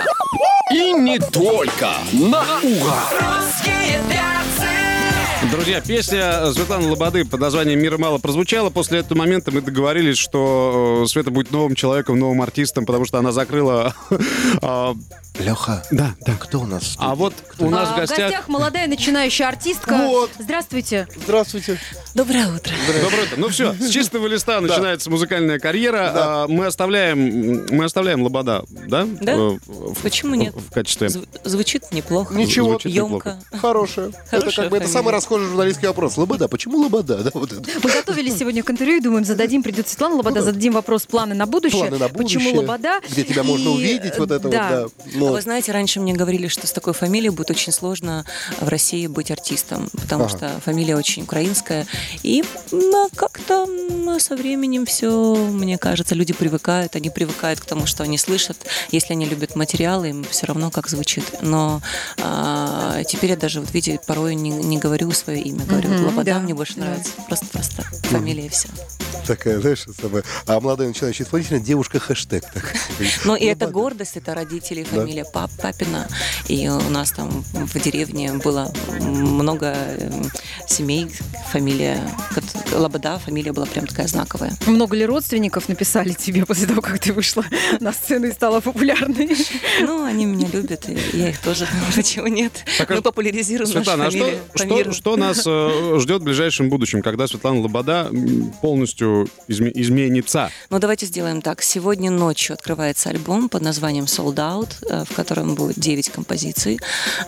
И 0.72 0.94
не 0.94 1.20
только. 1.20 1.92
На 2.14 2.44
ура! 2.64 3.04
Друзья, 5.52 5.80
песня 5.82 6.52
Светланы 6.52 6.90
Лободы 6.90 7.24
под 7.24 7.40
названием 7.40 7.80
«Мира 7.80 7.98
мало» 7.98 8.18
прозвучала. 8.18 8.70
После 8.70 9.00
этого 9.00 9.18
момента 9.18 9.52
мы 9.52 9.62
договорились, 9.62 10.18
что 10.18 11.04
э, 11.06 11.08
Света 11.08 11.32
будет 11.32 11.52
новым 11.52 11.76
человеком, 11.76 12.20
новым 12.20 12.42
артистом, 12.42 12.86
потому 12.86 13.06
что 13.06 13.18
она 13.20 13.32
закрыла... 13.32 13.96
а, 14.62 14.96
Леха, 15.40 15.82
Да, 15.92 16.16
да. 16.26 16.34
кто 16.38 16.60
у 16.60 16.66
нас? 16.66 16.96
А 17.00 17.16
вот 17.16 17.34
у 17.60 17.70
нас 17.70 17.88
А, 17.92 17.94
в 17.94 17.98
гостях... 18.00 18.50
молодая 18.50 18.88
начинающая 18.88 19.48
артистка. 19.48 19.94
Вот. 19.98 20.30
Здравствуйте. 20.38 21.08
Здравствуйте. 21.24 21.80
Доброе 22.14 22.48
утро. 22.54 22.74
Доброе 23.02 23.24
утро. 23.24 23.36
Ну 23.38 23.48
все, 23.48 23.74
с 23.74 23.90
чистого 23.94 24.28
листа 24.28 24.60
начинается 24.60 25.10
музыкальная 25.10 25.58
карьера. 25.58 26.12
А, 26.14 26.48
Мы 26.50 26.66
оставляем, 26.66 27.66
мы 27.74 27.86
оставляем 27.86 28.22
Лобода, 28.24 28.66
да? 28.70 29.08
Да. 29.22 29.32
Э, 29.32 29.58
в- 29.66 30.02
Почему 30.02 30.36
нет? 30.36 30.54
В 30.54 30.74
качестве. 30.74 31.08
Зв- 31.08 31.26
Звучит 31.46 31.90
неплохо. 31.94 32.34
Ничего. 32.34 32.72
Звучит 32.72 32.94
неплохо. 32.94 33.30
Емко. 33.52 33.58
Хорошая. 33.62 34.08
Это 34.10 34.40
Хорошая 34.42 34.66
как 34.66 34.72
бы 34.72 34.78
это 34.78 34.88
самый 34.90 35.14
расхожий 35.30 35.48
журналистский 35.48 35.88
вопрос. 35.88 36.18
Лобода, 36.18 36.48
почему 36.48 36.78
Лобода? 36.80 37.18
Да, 37.24 37.30
вот 37.36 37.52
это. 37.52 37.62
Мы 37.84 37.92
готовились 37.92 38.36
сегодня 38.38 38.64
к 38.64 38.72
интервью 38.72 38.98
и 38.98 39.02
думаем, 39.02 39.26
зададим, 39.26 39.62
придет 39.62 39.88
Светлана 39.88 40.16
Лобода, 40.16 40.42
зададим 40.42 40.74
вопрос 40.74 41.06
планы 41.06 41.36
на 41.36 41.46
будущее. 41.46 41.82
Планы 41.82 41.98
на 42.00 42.10
будущее. 42.10 42.40
Почему 42.40 42.62
Лобода? 42.62 43.00
Где 43.08 43.24
тебя 43.24 43.44
можно 43.44 43.70
И, 43.70 43.74
увидеть, 43.74 44.18
вот 44.18 44.32
это 44.32 44.50
да. 44.50 44.82
вот, 44.84 44.94
да. 45.06 45.12
Ну, 45.20 45.28
А 45.28 45.32
Вы 45.34 45.42
знаете, 45.42 45.72
раньше 45.72 46.00
мне 46.00 46.14
говорили, 46.14 46.48
что 46.48 46.66
с 46.66 46.72
такой 46.72 46.94
фамилией 46.94 47.30
будет 47.30 47.52
очень 47.52 47.72
сложно 47.72 48.26
в 48.60 48.68
России 48.68 49.06
быть 49.06 49.30
артистом, 49.30 49.90
потому 49.92 50.26
Ага. 50.26 50.36
что 50.36 50.62
фамилия 50.66 50.96
очень 50.96 51.24
украинская. 51.24 51.86
И 52.24 52.44
ну, 52.72 53.08
как-то 53.16 53.68
м, 53.68 54.20
со 54.20 54.36
временем 54.36 54.88
все, 54.88 55.36
мне 55.36 55.78
кажется, 55.78 56.16
люди 56.16 56.34
привыкают, 56.34 56.96
они 56.96 57.12
привыкают 57.12 57.60
к 57.60 57.66
тому, 57.66 57.86
что 57.86 58.04
они 58.04 58.18
слышат. 58.18 58.58
Если 58.90 59.14
они 59.14 59.26
любят 59.26 59.56
материалы, 59.56 60.10
им 60.10 60.24
все 60.24 60.48
равно 60.48 60.72
как 60.72 60.88
звучит. 60.90 61.24
Но 61.42 61.82
а, 62.18 63.04
теперь 63.04 63.32
я 63.32 63.38
даже, 63.38 63.60
вот 63.62 63.72
видите, 63.74 64.00
порой 64.08 64.34
не, 64.34 64.50
не 64.50 64.78
говорю 64.80 65.12
свое 65.20 65.42
имя, 65.42 65.66
говорю, 65.66 65.90
вот 65.90 66.02
Лобода 66.02 66.34
да, 66.34 66.40
мне 66.40 66.54
больше 66.54 66.76
да. 66.76 66.86
нравится. 66.86 67.12
Просто-просто 67.28 67.84
фамилия 68.04 68.46
и 68.46 68.50
все. 68.50 68.68
такая, 69.26 69.60
знаешь, 69.60 69.86
самая... 70.02 70.24
А 70.46 70.60
молодая 70.60 70.88
начинающая 70.88 71.26
исполнительница 71.26 71.66
девушка 71.66 72.00
хэштег. 72.00 72.44
так. 72.52 72.74
Ну, 73.26 73.36
и 73.36 73.46
это 73.46 73.68
гордость, 73.68 74.18
это 74.18 74.34
родители, 74.34 74.84
фамилия 74.84 75.26
пап, 75.26 75.52
папина. 75.62 76.08
И 76.48 76.68
у 76.68 76.90
нас 76.90 77.12
там 77.12 77.44
в 77.54 77.80
деревне 77.80 78.34
было 78.34 78.72
много 79.00 79.74
э, 79.76 80.24
семей, 80.68 81.12
фамилия 81.52 82.00
Лобода, 82.74 83.20
фамилия 83.20 83.54
была 83.54 83.66
прям 83.66 83.88
такая 83.88 84.08
знаковая. 84.08 84.54
Много 84.66 84.96
ли 84.96 85.06
родственников 85.06 85.70
написали 85.70 86.14
тебе 86.14 86.46
после 86.46 86.68
того, 86.68 86.82
как 86.82 87.00
ты 87.00 87.14
вышла 87.14 87.46
на 87.80 87.94
сцену 87.94 88.28
и 88.28 88.32
стала 88.32 88.60
популярной? 88.62 89.30
Ну, 89.82 90.04
они 90.04 90.26
меня 90.26 90.48
любят, 90.48 90.90
и 90.90 90.98
я 91.14 91.30
их 91.30 91.40
тоже, 91.40 91.68
почему 91.96 92.28
нет? 92.28 92.64
Так, 92.78 92.92
а 92.92 92.96
Мы 92.96 93.02
популяризируем 93.02 93.72
нашу 93.74 93.92
а 93.92 93.98
фамилию 93.98 94.94
что. 94.94 95.09
Что 95.10 95.18
нас 95.18 95.44
э, 95.46 96.00
ждет 96.00 96.22
в 96.22 96.26
ближайшем 96.26 96.70
будущем, 96.70 97.02
когда 97.02 97.28
Светлана 97.28 97.62
Лобода 97.62 98.12
полностью 98.62 99.28
изме- 99.48 99.72
изменится? 99.74 100.52
Ну, 100.70 100.78
давайте 100.78 101.08
сделаем 101.08 101.42
так. 101.42 101.64
Сегодня 101.64 102.12
ночью 102.12 102.54
открывается 102.54 103.10
альбом 103.10 103.50
под 103.50 103.64
названием 103.64 104.06
Sold 104.06 104.36
Out, 104.36 104.70
э, 104.88 105.06
в 105.10 105.16
котором 105.16 105.56
будет 105.56 105.80
9 105.80 106.10
композиций. 106.10 106.80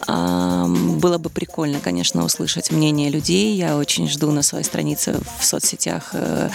Было 0.08 1.18
бы 1.18 1.30
прикольно, 1.30 1.80
конечно, 1.80 2.24
услышать 2.24 2.72
мнение 2.72 3.10
людей. 3.10 3.56
Я 3.56 3.78
очень 3.78 4.08
жду 4.08 4.32
на 4.32 4.44
своей 4.44 4.64
странице 4.64 5.20
в 5.40 5.46
соцсетях 5.46 6.10
э, 6.14 6.50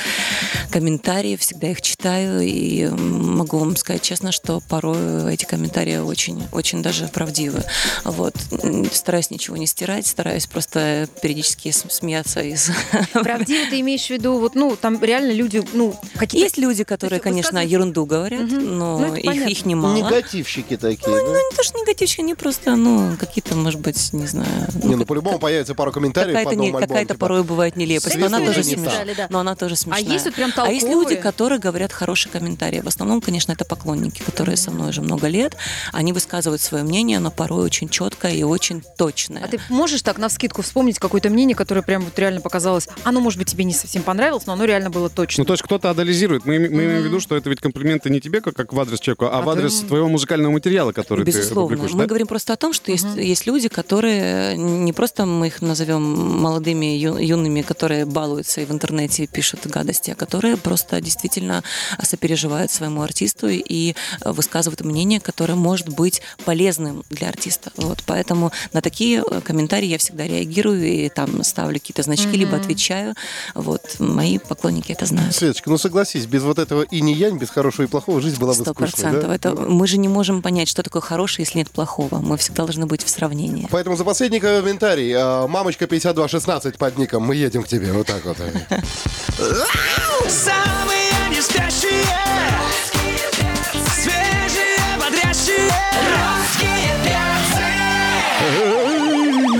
комментарии, 0.70 1.36
всегда 1.36 1.68
их 1.68 1.82
читаю. 1.82 2.40
И 2.42 2.86
могу 2.88 3.58
вам 3.58 3.76
сказать 3.76 4.02
честно, 4.02 4.30
что 4.30 4.62
порой 4.68 5.34
эти 5.34 5.44
комментарии 5.44 5.96
очень, 5.96 6.42
очень 6.52 6.82
даже 6.82 7.08
правдивы. 7.08 7.64
Вот. 8.04 8.34
Стараюсь 8.92 9.30
ничего 9.30 9.56
не 9.56 9.66
стирать, 9.66 10.06
стараюсь 10.06 10.46
просто 10.46 11.08
периодически 11.20 11.70
см- 11.70 11.92
смеяться 11.92 12.40
из 12.40 12.70
Правдиво 13.12 13.66
ты 13.70 13.80
имеешь 13.80 14.06
в 14.06 14.10
виду, 14.10 14.38
вот, 14.38 14.54
ну, 14.54 14.76
там 14.76 15.02
реально 15.02 15.32
люди, 15.32 15.62
ну, 15.72 15.94
какие-то... 16.14 16.44
Есть 16.46 16.58
люди, 16.58 16.84
которые, 16.84 17.16
есть 17.16 17.24
конечно, 17.24 17.58
ерунду 17.64 18.04
говорят, 18.06 18.40
но 18.50 18.98
Ну, 18.98 19.14
их, 19.14 19.48
их 19.48 19.66
немало. 19.66 19.94
Негативщики 19.96 20.76
такие. 20.76 21.08
Ну, 21.16 21.32
да? 21.32 21.40
не 21.40 21.56
то, 21.56 21.62
что 21.62 21.78
негативщики, 21.78 22.20
они 22.20 22.34
просто, 22.34 22.76
ну, 22.76 23.16
какие-то, 23.18 23.56
может 23.56 23.80
быть, 23.80 24.12
не 24.12 24.26
знаю. 24.26 24.68
Не, 24.82 24.96
ну 24.96 25.04
по-любому 25.04 25.38
появится 25.38 25.74
пару 25.74 25.92
комментариев 25.92 26.34
по 26.34 26.40
Какая-то, 26.44 26.60
не- 26.60 26.72
какая-то 26.72 27.14
типа, 27.14 27.20
порой 27.20 27.42
бывает 27.44 27.76
нелепость, 27.76 28.16
но 28.16 28.26
она 28.26 28.38
тоже 28.40 28.62
смешная. 28.62 29.14
да. 29.14 29.26
Но 29.30 29.38
она 29.40 29.54
тоже 29.56 29.76
смешная. 29.76 30.04
есть 30.12 30.24
вот 30.24 30.34
прям 30.34 30.52
А 30.56 30.70
есть 30.70 30.86
люди, 30.86 31.16
которые 31.16 31.58
говорят 31.58 31.92
хорошие 31.92 32.32
комментарии. 32.32 32.80
В 32.80 32.88
основном, 32.88 33.20
конечно, 33.20 33.52
это 33.52 33.64
поклонники, 33.64 34.22
которые 34.22 34.56
со 34.56 34.70
мной 34.70 34.90
уже 34.90 35.02
много 35.02 35.28
лет. 35.28 35.56
Они 35.92 36.12
высказывают 36.12 36.60
свое 36.60 36.84
мнение, 36.84 37.18
но 37.18 37.30
порой 37.30 37.64
очень 37.64 37.88
четкое 37.88 38.32
и 38.32 38.42
очень 38.42 38.82
точное. 38.98 39.44
А 39.44 39.48
ты 39.48 39.60
можешь 39.68 40.02
так 40.02 40.18
на 40.18 40.28
вскидку 40.28 40.62
вспомнить 40.62 40.98
какое-то 41.08 41.30
мнение, 41.30 41.54
которое 41.56 41.82
прям 41.82 42.02
вот 42.02 42.18
реально 42.18 42.40
показалось, 42.40 42.88
оно, 43.04 43.20
может 43.20 43.38
быть, 43.38 43.48
тебе 43.48 43.64
не 43.64 43.72
совсем 43.72 44.02
понравилось, 44.02 44.46
но 44.46 44.52
оно 44.52 44.64
реально 44.64 44.90
было 44.90 45.08
точно. 45.08 45.42
Ну, 45.42 45.46
то 45.46 45.52
есть 45.54 45.62
кто-то 45.62 45.90
анализирует. 45.90 46.44
Мы, 46.44 46.58
мы 46.58 46.84
имеем 46.84 47.02
в 47.02 47.04
виду, 47.04 47.20
что 47.20 47.36
это 47.36 47.48
ведь 47.50 47.60
комплименты 47.60 48.10
не 48.10 48.20
тебе, 48.20 48.40
как, 48.40 48.54
как 48.54 48.72
в 48.72 48.80
адрес 48.80 49.00
человека, 49.00 49.28
а, 49.28 49.38
А 49.38 49.42
в 49.42 49.48
адрес 49.50 49.80
ты- 49.80 49.86
твоего 49.86 50.08
музыкального 50.08 50.52
материала, 50.52 50.92
который 50.92 51.24
ты 51.24 51.30
Безусловно. 51.30 51.62
публикуешь. 51.76 51.92
Мы 51.92 52.00
да? 52.00 52.06
говорим 52.06 52.26
просто 52.26 52.52
о 52.52 52.56
том, 52.56 52.72
что 52.72 52.90
есть, 52.90 53.06
есть 53.16 53.46
люди, 53.46 53.68
которые 53.68 54.56
не 54.56 54.92
просто 54.92 55.26
мы 55.26 55.46
их 55.48 55.62
назовем 55.62 56.02
молодыми, 56.02 56.86
ю- 56.96 57.18
юными, 57.18 57.62
которые 57.62 58.04
балуются 58.04 58.60
и 58.60 58.64
в 58.64 58.70
интернете 58.72 59.26
пишут 59.26 59.66
гадости, 59.66 60.10
а 60.10 60.14
которые 60.14 60.56
просто 60.56 61.00
действительно 61.00 61.62
сопереживают 62.02 62.70
своему 62.70 63.02
артисту 63.02 63.48
и 63.48 63.94
э, 64.24 64.30
высказывают 64.32 64.82
мнение, 64.82 65.20
которое 65.20 65.54
может 65.54 65.88
быть 65.88 66.22
полезным 66.44 67.04
для 67.10 67.28
артиста. 67.28 67.72
Вот. 67.76 68.02
Поэтому 68.06 68.52
на 68.72 68.80
такие 68.80 69.22
э, 69.28 69.40
комментарии 69.40 69.86
я 69.86 69.98
всегда 69.98 70.26
реагирую 70.26 70.80
и 70.96 71.08
там 71.08 71.42
ставлю 71.44 71.74
какие-то 71.80 72.02
значки, 72.02 72.28
либо 72.36 72.56
отвечаю. 72.56 73.14
Вот. 73.54 73.82
Мои 73.98 74.38
поклонники 74.38 74.92
это 74.92 75.06
знают. 75.06 75.34
Светочка, 75.34 75.70
ну 75.70 75.78
согласись, 75.78 76.26
без 76.26 76.42
вот 76.42 76.58
этого 76.58 76.82
и 76.82 77.00
не 77.00 77.14
янь, 77.14 77.38
без 77.38 77.50
хорошего 77.50 77.84
и 77.86 77.88
плохого 77.88 78.20
жизнь 78.20 78.38
была 78.38 78.52
бы 78.54 78.62
Сто 78.62 78.72
скучной. 78.72 78.88
процентов. 78.88 79.28
да? 79.28 79.34
Это 79.34 79.54
мы 79.54 79.86
же 79.86 79.98
не 79.98 80.08
можем 80.08 80.42
понять, 80.42 80.68
что 80.68 80.82
такое 80.82 81.02
хорошее, 81.02 81.44
если 81.46 81.58
нет 81.58 81.70
плохого. 81.70 82.20
Мы 82.20 82.36
всегда 82.38 82.64
должны 82.64 82.86
быть 82.86 83.02
в 83.04 83.08
сравнении. 83.08 83.68
Поэтому 83.70 83.96
за 83.96 84.04
последний 84.04 84.40
комментарий. 84.40 85.12
а, 85.16 85.46
Мамочка 85.46 85.86
5216 85.86 86.76
под 86.78 86.98
ником. 86.98 87.22
Мы 87.22 87.36
едем 87.36 87.62
к 87.62 87.68
тебе. 87.68 87.92
Вот 87.92 88.06
так 88.06 88.24
вот. 88.24 88.36
Самые 90.28 91.10
не 91.30 91.40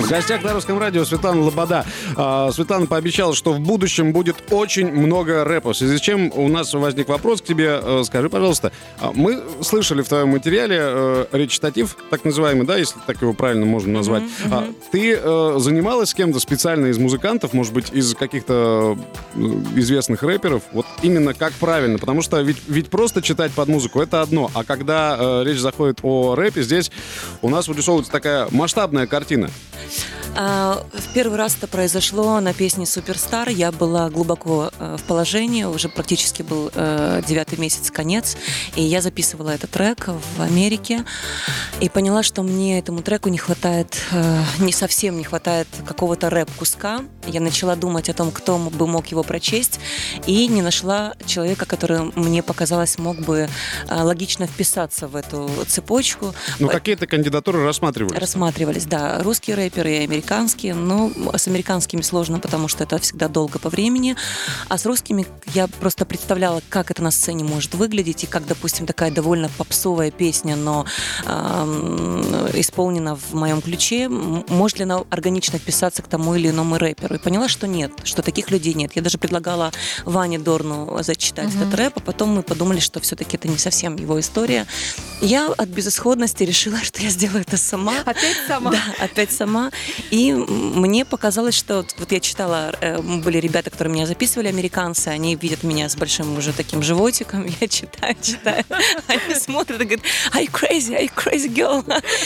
В 0.07 0.09
гостях 0.09 0.45
на 0.45 0.53
русском 0.53 0.79
радио 0.79 1.05
Светлана 1.05 1.43
Лобода. 1.43 1.85
А, 2.15 2.53
Светлана 2.53 2.87
пообещала, 2.87 3.35
что 3.35 3.53
в 3.53 3.59
будущем 3.59 4.13
будет 4.13 4.37
очень 4.53 4.93
много 4.93 5.43
рэпа. 5.43 5.73
В 5.73 5.77
связи 5.77 5.99
с 5.99 6.01
чем 6.01 6.31
у 6.33 6.47
нас 6.47 6.73
возник 6.75 7.09
вопрос 7.09 7.43
к 7.43 7.45
тебе. 7.45 7.81
Э, 7.83 8.03
Скажи, 8.07 8.31
пожалуйста, 8.31 8.71
а 9.01 9.11
мы 9.13 9.43
слышали 9.63 10.03
в 10.03 10.09
твоем 10.09 10.29
материале 10.29 10.79
э, 10.81 11.27
речитатив, 11.33 11.97
так 12.09 12.25
называемый, 12.25 12.65
да, 12.65 12.77
если 12.77 13.01
так 13.05 13.21
его 13.21 13.33
правильно 13.33 13.67
можно 13.67 13.95
назвать. 13.95 14.23
А, 14.49 14.69
Ты 14.93 15.19
э, 15.21 15.55
занималась 15.59 16.11
с 16.11 16.15
кем-то 16.15 16.39
специально 16.39 16.87
из 16.87 16.99
музыкантов, 16.99 17.53
может 17.53 17.73
быть, 17.73 17.91
из 17.93 18.15
каких-то 18.15 18.97
э, 19.35 19.39
известных 19.75 20.23
рэперов? 20.23 20.63
Вот 20.71 20.87
именно 21.03 21.35
как 21.35 21.53
правильно? 21.55 21.99
Потому 21.99 22.23
что 22.23 22.41
ведь, 22.43 22.59
ведь 22.69 22.91
просто 22.91 23.23
читать 23.23 23.51
под 23.51 23.67
музыку 23.67 24.01
это 24.01 24.23
одно, 24.23 24.53
а 24.55 24.63
когда 24.63 25.43
речь 25.43 25.59
заходит 25.59 25.99
о 26.05 26.37
рэпе, 26.37 26.63
здесь 26.63 26.93
у 27.43 27.49
нас 27.49 27.67
вырисовывается 27.67 28.13
такая 28.13 28.47
масштабная 28.53 29.09
картина. 29.09 29.51
А, 30.39 30.85
В 30.93 31.15
первый 31.15 31.39
раз 31.39 31.57
это 31.57 31.67
произошло 31.67 32.39
на 32.41 32.53
песне 32.53 32.85
«Суперстар». 32.85 33.49
Я 33.49 33.73
была 33.73 34.11
глубоко 34.11 34.71
э, 34.79 34.97
в 34.99 35.03
положении, 35.05 35.65
уже 35.65 35.89
практически 35.89 36.43
был 36.43 36.71
э, 36.75 37.23
девятый 37.27 37.59
месяц, 37.59 37.91
конец. 37.91 38.37
И 38.75 38.83
я 38.83 39.01
записывала 39.01 39.51
этот 39.51 39.71
трек 39.71 40.09
в 40.09 40.43
Америке. 40.43 41.05
И 41.81 41.89
поняла, 41.89 42.23
что 42.23 42.43
мне 42.43 42.79
этому 42.79 43.01
треку 43.01 43.31
не 43.31 43.39
хватает, 43.39 43.99
э, 44.13 44.43
не 44.59 44.73
совсем 44.73 45.17
не 45.17 45.25
хватает 45.25 45.69
какого-то 45.87 46.29
рэп-куска. 46.29 47.01
Я 47.27 47.41
начала 47.41 47.75
думать 47.75 48.11
о 48.11 48.13
том, 48.13 48.31
кто 48.31 48.59
бы 48.59 48.87
мог 48.87 49.07
его 49.07 49.23
прочесть. 49.23 49.81
И 50.27 50.47
не 50.49 50.61
нашла 50.61 51.15
человека, 51.25 51.65
который 51.65 52.13
мне 52.15 52.43
показалось 52.43 52.99
мог 52.99 53.17
бы 53.21 53.49
логично 53.91 54.47
вписаться 54.47 55.09
в 55.09 55.17
эту 55.17 55.51
цепочку. 55.67 56.35
Ну, 56.59 56.69
какие-то 56.69 57.07
кандидатуры 57.07 57.65
рассматривались? 57.65 58.19
Рассматривались, 58.19 58.85
да. 58.85 59.23
Русские 59.23 59.57
рэперы 59.57 59.86
и 59.87 60.05
американские. 60.05 60.75
Но 60.75 61.11
с 61.35 61.47
американскими 61.49 62.03
сложно, 62.03 62.39
потому 62.39 62.69
что 62.69 62.85
это 62.85 62.99
всегда 62.99 63.29
долго 63.29 63.59
по 63.59 63.69
времени. 63.69 64.17
А 64.69 64.79
с 64.79 64.87
русскими 64.87 65.27
я 65.55 65.67
просто 65.69 66.05
представляла, 66.05 66.63
как 66.69 66.91
это 66.91 67.03
на 67.03 67.11
сцене 67.11 67.45
может 67.45 67.75
выглядеть. 67.75 68.25
И 68.25 68.27
как, 68.27 68.47
допустим, 68.47 68.87
такая 68.87 69.11
довольно 69.11 69.51
попсовая 69.57 70.11
песня, 70.11 70.57
но 70.57 70.87
эм, 71.27 72.21
исполнена 72.55 73.17
в 73.17 73.35
моем 73.35 73.61
ключе. 73.61 74.09
Может 74.09 74.79
ли 74.79 74.85
она 74.85 75.03
органично 75.11 75.59
вписаться 75.59 76.03
к 76.03 76.09
тому 76.09 76.35
или 76.35 76.51
иному 76.51 76.79
рэперу? 76.79 77.15
И 77.15 77.19
поняла, 77.19 77.49
что 77.49 77.67
нет, 77.67 77.93
что 78.05 78.23
таких 78.23 78.51
людей 78.51 78.75
нет. 78.75 78.93
Я 78.95 79.03
даже 79.03 79.19
предлагала 79.19 79.73
Ване 80.05 80.39
Дорну 80.39 80.99
зачитать 81.03 81.55
этот 81.55 81.75
рэп, 81.75 81.95
а 81.97 82.01
потом 82.01 82.31
мы 82.31 82.43
подумали, 82.43 82.81
что 82.81 83.01
все-таки 83.01 83.37
это 83.37 83.49
не 83.49 83.59
совсем 83.59 83.97
его 83.97 84.19
история. 84.21 84.67
Я 85.21 85.47
от 85.47 85.69
безысходности 85.69 86.45
решила, 86.45 86.79
что 86.83 87.03
я 87.03 87.11
сделаю 87.11 87.43
это 87.43 87.57
сама. 87.57 88.01
Опять 88.05 88.37
сама? 88.47 88.71
Да, 88.71 88.83
опять 89.01 89.33
сама. 89.33 89.71
И 90.11 90.33
мне 90.33 91.05
показалось, 91.05 91.55
что 91.55 91.85
вот, 91.99 92.13
я 92.13 92.21
читала, 92.21 92.73
э, 92.81 93.01
были 93.01 93.39
ребята, 93.39 93.71
которые 93.71 93.95
меня 93.95 94.07
записывали, 94.07 94.49
американцы, 94.49 95.09
они 95.09 95.35
видят 95.37 95.63
меня 95.63 95.89
с 95.89 95.97
большим 95.97 96.37
уже 96.37 96.53
таким 96.53 96.83
животиком, 96.83 97.47
я 97.61 97.69
читаю, 97.69 98.17
читаю, 98.23 98.65
они 99.07 99.35
смотрят 99.35 99.81
и 99.81 99.85
говорят, 99.85 100.05
I 100.33 100.47
crazy, 100.47 100.95
I 100.95 101.07
crazy 101.07 101.53
girl. 101.53 101.85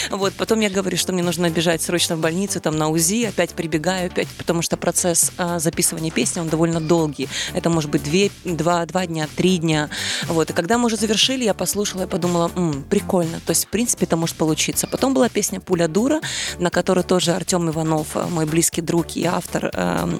Вот, 0.09 0.33
потом 0.33 0.59
я 0.59 0.69
говорю, 0.69 0.97
что 0.97 1.13
мне 1.13 1.23
нужно 1.23 1.49
бежать 1.49 1.81
срочно 1.81 2.15
в 2.15 2.19
больницу, 2.19 2.59
там 2.59 2.77
на 2.77 2.89
УЗИ, 2.89 3.25
опять 3.25 3.51
прибегаю, 3.51 4.07
опять, 4.07 4.27
потому 4.37 4.61
что 4.61 4.77
процесс 4.77 5.31
а, 5.37 5.59
записывания 5.59 6.11
песни, 6.11 6.39
он 6.39 6.49
довольно 6.49 6.79
долгий. 6.79 7.27
Это 7.53 7.69
может 7.69 7.89
быть 7.89 8.03
две, 8.03 8.31
два, 8.43 8.85
два 8.85 9.05
дня, 9.05 9.27
три 9.35 9.57
дня. 9.57 9.89
Вот, 10.27 10.49
и 10.49 10.53
когда 10.53 10.77
мы 10.77 10.85
уже 10.87 10.97
завершили, 10.97 11.43
я 11.43 11.53
послушала 11.53 12.03
и 12.03 12.07
подумала, 12.07 12.51
«М, 12.55 12.83
прикольно, 12.83 13.39
то 13.45 13.51
есть, 13.51 13.65
в 13.65 13.67
принципе, 13.69 14.05
это 14.05 14.17
может 14.17 14.35
получиться. 14.35 14.87
Потом 14.87 15.13
была 15.13 15.29
песня 15.29 15.59
«Пуля 15.59 15.87
дура», 15.87 16.21
на 16.59 16.69
которой 16.69 17.03
тоже 17.03 17.33
Артем 17.41 17.71
Иванов, 17.71 18.15
э, 18.15 18.27
мой 18.27 18.45
близкий 18.45 18.81
друг 18.81 19.15
и 19.15 19.25
автор, 19.25 19.71
эм, 19.73 20.19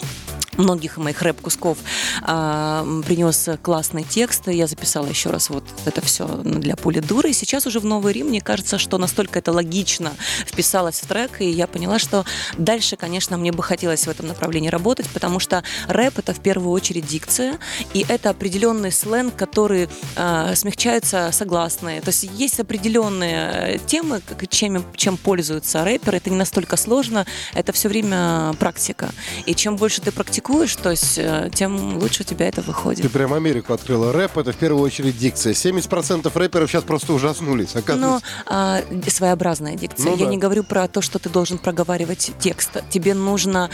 многих 0.61 0.97
моих 0.97 1.21
рэп-кусков 1.21 1.77
м, 2.21 3.03
принес 3.03 3.49
классный 3.61 4.03
текст. 4.03 4.47
Я 4.47 4.67
записала 4.67 5.07
еще 5.07 5.29
раз 5.29 5.49
вот 5.49 5.63
это 5.85 6.01
все 6.01 6.27
для 6.27 6.75
пули 6.75 6.99
дуры. 6.99 7.31
И 7.31 7.33
сейчас 7.33 7.67
уже 7.67 7.79
в 7.79 7.85
Новый 7.85 8.13
Рим, 8.13 8.27
мне 8.27 8.41
кажется, 8.41 8.77
что 8.77 8.97
настолько 8.97 9.39
это 9.39 9.51
логично 9.51 10.13
вписалось 10.45 10.99
в 11.01 11.07
трек, 11.07 11.41
и 11.41 11.49
я 11.49 11.67
поняла, 11.67 11.99
что 11.99 12.25
дальше, 12.57 12.95
конечно, 12.95 13.37
мне 13.37 13.51
бы 13.51 13.63
хотелось 13.63 14.05
в 14.05 14.09
этом 14.09 14.27
направлении 14.27 14.69
работать, 14.69 15.07
потому 15.09 15.39
что 15.39 15.63
рэп 15.87 16.19
это 16.19 16.33
в 16.33 16.39
первую 16.41 16.71
очередь 16.71 17.05
дикция, 17.05 17.59
и 17.93 18.05
это 18.07 18.29
определенный 18.29 18.91
сленг, 18.91 19.35
который 19.35 19.89
а, 20.15 20.53
смягчаются 20.55 21.29
согласные. 21.31 22.01
То 22.01 22.09
есть 22.09 22.23
есть 22.23 22.59
определенные 22.59 23.75
э, 23.75 23.79
темы, 23.85 24.21
чем, 24.49 24.85
чем 24.95 25.17
пользуются 25.17 25.83
рэперы. 25.83 26.17
Это 26.17 26.29
не 26.29 26.35
настолько 26.35 26.77
сложно, 26.77 27.25
это 27.53 27.71
все 27.71 27.89
время 27.89 28.53
практика. 28.59 29.09
И 29.45 29.55
чем 29.55 29.75
больше 29.75 30.01
ты 30.01 30.11
практикуешь, 30.11 30.50
то 30.81 30.91
есть, 30.91 31.17
э, 31.17 31.49
тем 31.53 31.97
лучше 31.97 32.23
у 32.23 32.25
тебя 32.25 32.47
это 32.47 32.61
выходит. 32.61 33.01
Ты 33.01 33.09
прям 33.09 33.33
Америку 33.33 33.73
открыла. 33.73 34.11
Рэп— 34.13 34.37
это 34.39 34.51
в 34.51 34.55
первую 34.55 34.83
очередь 34.83 35.17
дикция. 35.17 35.53
70% 35.53 36.35
рэперов 36.35 36.69
сейчас 36.69 36.83
просто 36.83 37.13
ужаснулись, 37.13 37.73
Но 37.73 37.79
оказывается. 37.79 38.25
а, 38.45 38.81
своеобразная 39.07 39.75
дикция. 39.75 40.11
Ну 40.11 40.17
Я 40.17 40.25
да. 40.25 40.31
не 40.31 40.37
говорю 40.37 40.63
про 40.63 40.87
то, 40.87 41.01
что 41.01 41.19
ты 41.19 41.29
должен 41.29 41.57
проговаривать 41.57 42.31
текст. 42.39 42.69
Тебе 42.89 43.13
нужно 43.13 43.69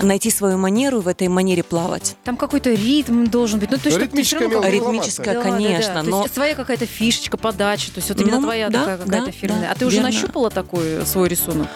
найти 0.00 0.30
свою 0.30 0.58
манеру 0.58 0.98
и 0.98 1.02
в 1.02 1.08
этой 1.08 1.28
манере 1.28 1.62
плавать. 1.62 2.16
Там 2.24 2.36
какой-то 2.36 2.70
ритм 2.70 3.24
должен 3.26 3.58
быть. 3.60 3.70
Ну, 3.70 3.78
то 3.78 3.88
есть, 3.88 3.96
чтобы 3.96 4.10
ты 4.10 4.16
Ритмическая 4.18 4.48
мелодия. 4.48 4.70
Ритмическая, 4.70 5.34
Да, 5.34 5.42
да, 5.42 5.50
да. 5.50 5.56
конечно, 5.56 6.02
То 6.04 6.10
но 6.10 6.22
есть 6.22 6.34
своя 6.34 6.54
какая-то 6.54 6.86
фишечка, 6.86 7.36
подача, 7.36 7.86
то 7.92 7.98
есть 7.98 8.08
вот 8.08 8.20
именно 8.20 8.36
Ну, 8.40 8.42
твоя 8.46 8.70
да, 8.70 8.80
такая 8.80 8.98
какая-то 8.98 9.26
да, 9.26 9.32
фирменная. 9.32 9.66
да, 9.68 9.72
а 9.72 9.74
ты 9.74 9.86
уже 9.86 9.96
верно. 9.96 10.10
нащупала 10.10 10.50
такой 10.50 11.04
свой 11.06 11.28
рисунок? 11.28 11.68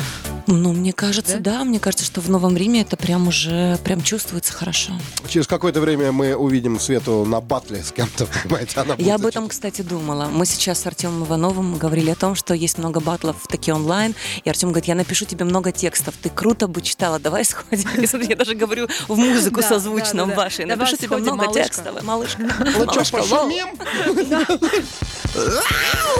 ну, 0.46 0.72
мне 0.72 0.92
кажется, 0.94 1.38
Да? 1.40 1.58
да? 1.58 1.64
мне 1.64 1.78
кажется, 1.78 2.06
что 2.06 2.20
в 2.22 2.30
Новом 2.30 2.56
Риме 2.56 2.80
это 2.80 2.96
прям 2.96 3.28
уже 3.28 3.78
прям 3.84 4.00
чувствуется 4.02 4.27
хорошо. 4.54 4.92
Через 5.28 5.46
какое-то 5.46 5.80
время 5.80 6.12
мы 6.12 6.34
увидим 6.34 6.78
Свету 6.80 7.24
на 7.24 7.40
батле 7.40 7.82
с 7.82 7.92
кем-то, 7.92 8.26
понимаете? 8.42 8.80
Она 8.80 8.94
будет 8.96 9.06
Я 9.06 9.14
об 9.14 9.20
этом, 9.26 9.44
зачитывать. 9.44 9.50
кстати, 9.50 9.82
думала. 9.82 10.26
Мы 10.26 10.46
сейчас 10.46 10.80
с 10.80 10.86
Артемом 10.86 11.24
Ивановым 11.24 11.76
говорили 11.78 12.10
о 12.10 12.14
том, 12.14 12.34
что 12.34 12.54
есть 12.54 12.78
много 12.78 13.00
батлов 13.00 13.36
такие 13.48 13.74
онлайн. 13.74 14.14
И 14.44 14.48
Артем 14.50 14.68
говорит, 14.68 14.86
я 14.88 14.94
напишу 14.94 15.24
тебе 15.24 15.44
много 15.44 15.72
текстов. 15.72 16.14
Ты 16.22 16.30
круто 16.30 16.68
бы 16.68 16.80
читала, 16.82 17.18
давай 17.18 17.44
сходим. 17.44 17.88
И 18.02 18.06
смотри, 18.06 18.28
Я 18.28 18.36
даже 18.36 18.54
говорю 18.54 18.88
в 19.08 19.16
музыку 19.16 19.62
созвучно 19.62 20.26
вашей. 20.26 20.64
Напишу 20.64 20.96
тебе 20.96 21.16
много 21.16 21.52
текстов. 21.52 22.02
Малышка. 22.02 22.42
Ну 22.78 23.04
что, 23.04 23.18
пошумим? 23.18 23.68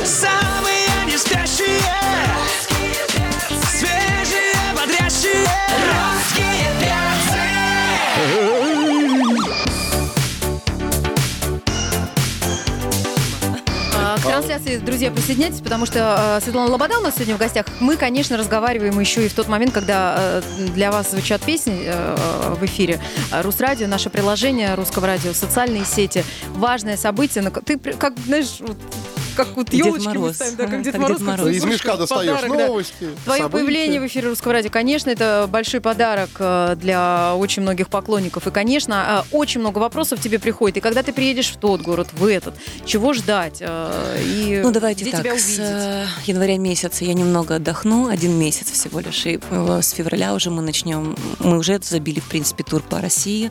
Самые 0.04 1.06
не 1.06 1.16
спящие 1.16 1.80
Свежие, 3.70 4.54
бодрящие 4.74 5.46
К 14.18 14.20
трансляции, 14.20 14.78
друзья, 14.78 15.12
присоединяйтесь, 15.12 15.60
потому 15.60 15.86
что 15.86 16.38
э, 16.38 16.42
Светлана 16.42 16.72
Лобода 16.72 16.98
у 16.98 17.02
нас 17.02 17.14
сегодня 17.14 17.36
в 17.36 17.38
гостях. 17.38 17.66
Мы, 17.78 17.96
конечно, 17.96 18.36
разговариваем 18.36 18.98
еще 18.98 19.24
и 19.24 19.28
в 19.28 19.34
тот 19.34 19.46
момент, 19.46 19.72
когда 19.72 20.16
э, 20.18 20.42
для 20.74 20.90
вас 20.90 21.12
звучат 21.12 21.40
песни 21.42 21.82
э, 21.84 22.54
в 22.58 22.64
эфире. 22.64 23.00
А, 23.30 23.42
Русрадио, 23.42 23.86
наше 23.86 24.10
приложение 24.10 24.74
русского 24.74 25.06
радио, 25.06 25.32
социальные 25.32 25.84
сети. 25.84 26.24
Важное 26.54 26.96
событие. 26.96 27.48
Ты 27.64 27.78
как, 27.78 28.18
знаешь, 28.26 28.58
как 29.38 29.56
вот 29.56 29.72
елочки 29.72 30.06
Мороз. 30.06 30.34
ставим, 30.36 30.56
да, 30.56 30.66
как 30.66 30.82
Дед 30.82 30.92
как 30.92 31.02
Мороз. 31.02 31.18
Дед 31.18 31.26
Мороз. 31.26 31.48
Из 31.48 31.64
мешка 31.64 31.96
подарок, 31.96 32.08
достаешь 32.10 32.40
да. 32.42 32.66
новости, 32.66 33.08
Твое 33.24 33.42
события. 33.42 33.48
появление 33.64 34.00
в 34.00 34.06
эфире 34.06 34.28
Русского 34.28 34.52
радио, 34.54 34.70
конечно, 34.70 35.10
это 35.10 35.48
большой 35.50 35.80
подарок 35.80 36.30
э, 36.38 36.76
для 36.80 37.34
очень 37.36 37.62
многих 37.62 37.88
поклонников. 37.88 38.46
И, 38.46 38.50
конечно, 38.50 39.24
э, 39.30 39.36
очень 39.36 39.60
много 39.60 39.78
вопросов 39.78 40.20
тебе 40.20 40.38
приходит. 40.38 40.78
И 40.78 40.80
когда 40.80 41.02
ты 41.02 41.12
приедешь 41.12 41.48
в 41.50 41.56
тот 41.56 41.80
город, 41.82 42.08
в 42.12 42.26
этот, 42.26 42.54
чего 42.84 43.12
ждать? 43.14 43.58
э, 43.60 44.22
И 44.24 44.60
Ну, 44.62 44.72
давайте 44.72 45.02
где 45.04 45.12
так, 45.12 45.20
тебя 45.22 45.38
с 45.38 45.44
увидеть? 45.44 46.08
января 46.26 46.58
месяца 46.58 47.04
я 47.04 47.14
немного 47.14 47.54
отдохну, 47.56 48.08
один 48.08 48.32
месяц 48.38 48.70
всего 48.72 48.98
лишь, 49.00 49.24
и 49.26 49.38
с 49.80 49.90
февраля 49.90 50.34
уже 50.34 50.50
мы 50.50 50.62
начнем, 50.62 51.16
мы 51.38 51.58
уже 51.58 51.78
забили, 51.82 52.18
в 52.20 52.24
принципе, 52.28 52.64
тур 52.64 52.82
по 52.82 53.00
России, 53.00 53.50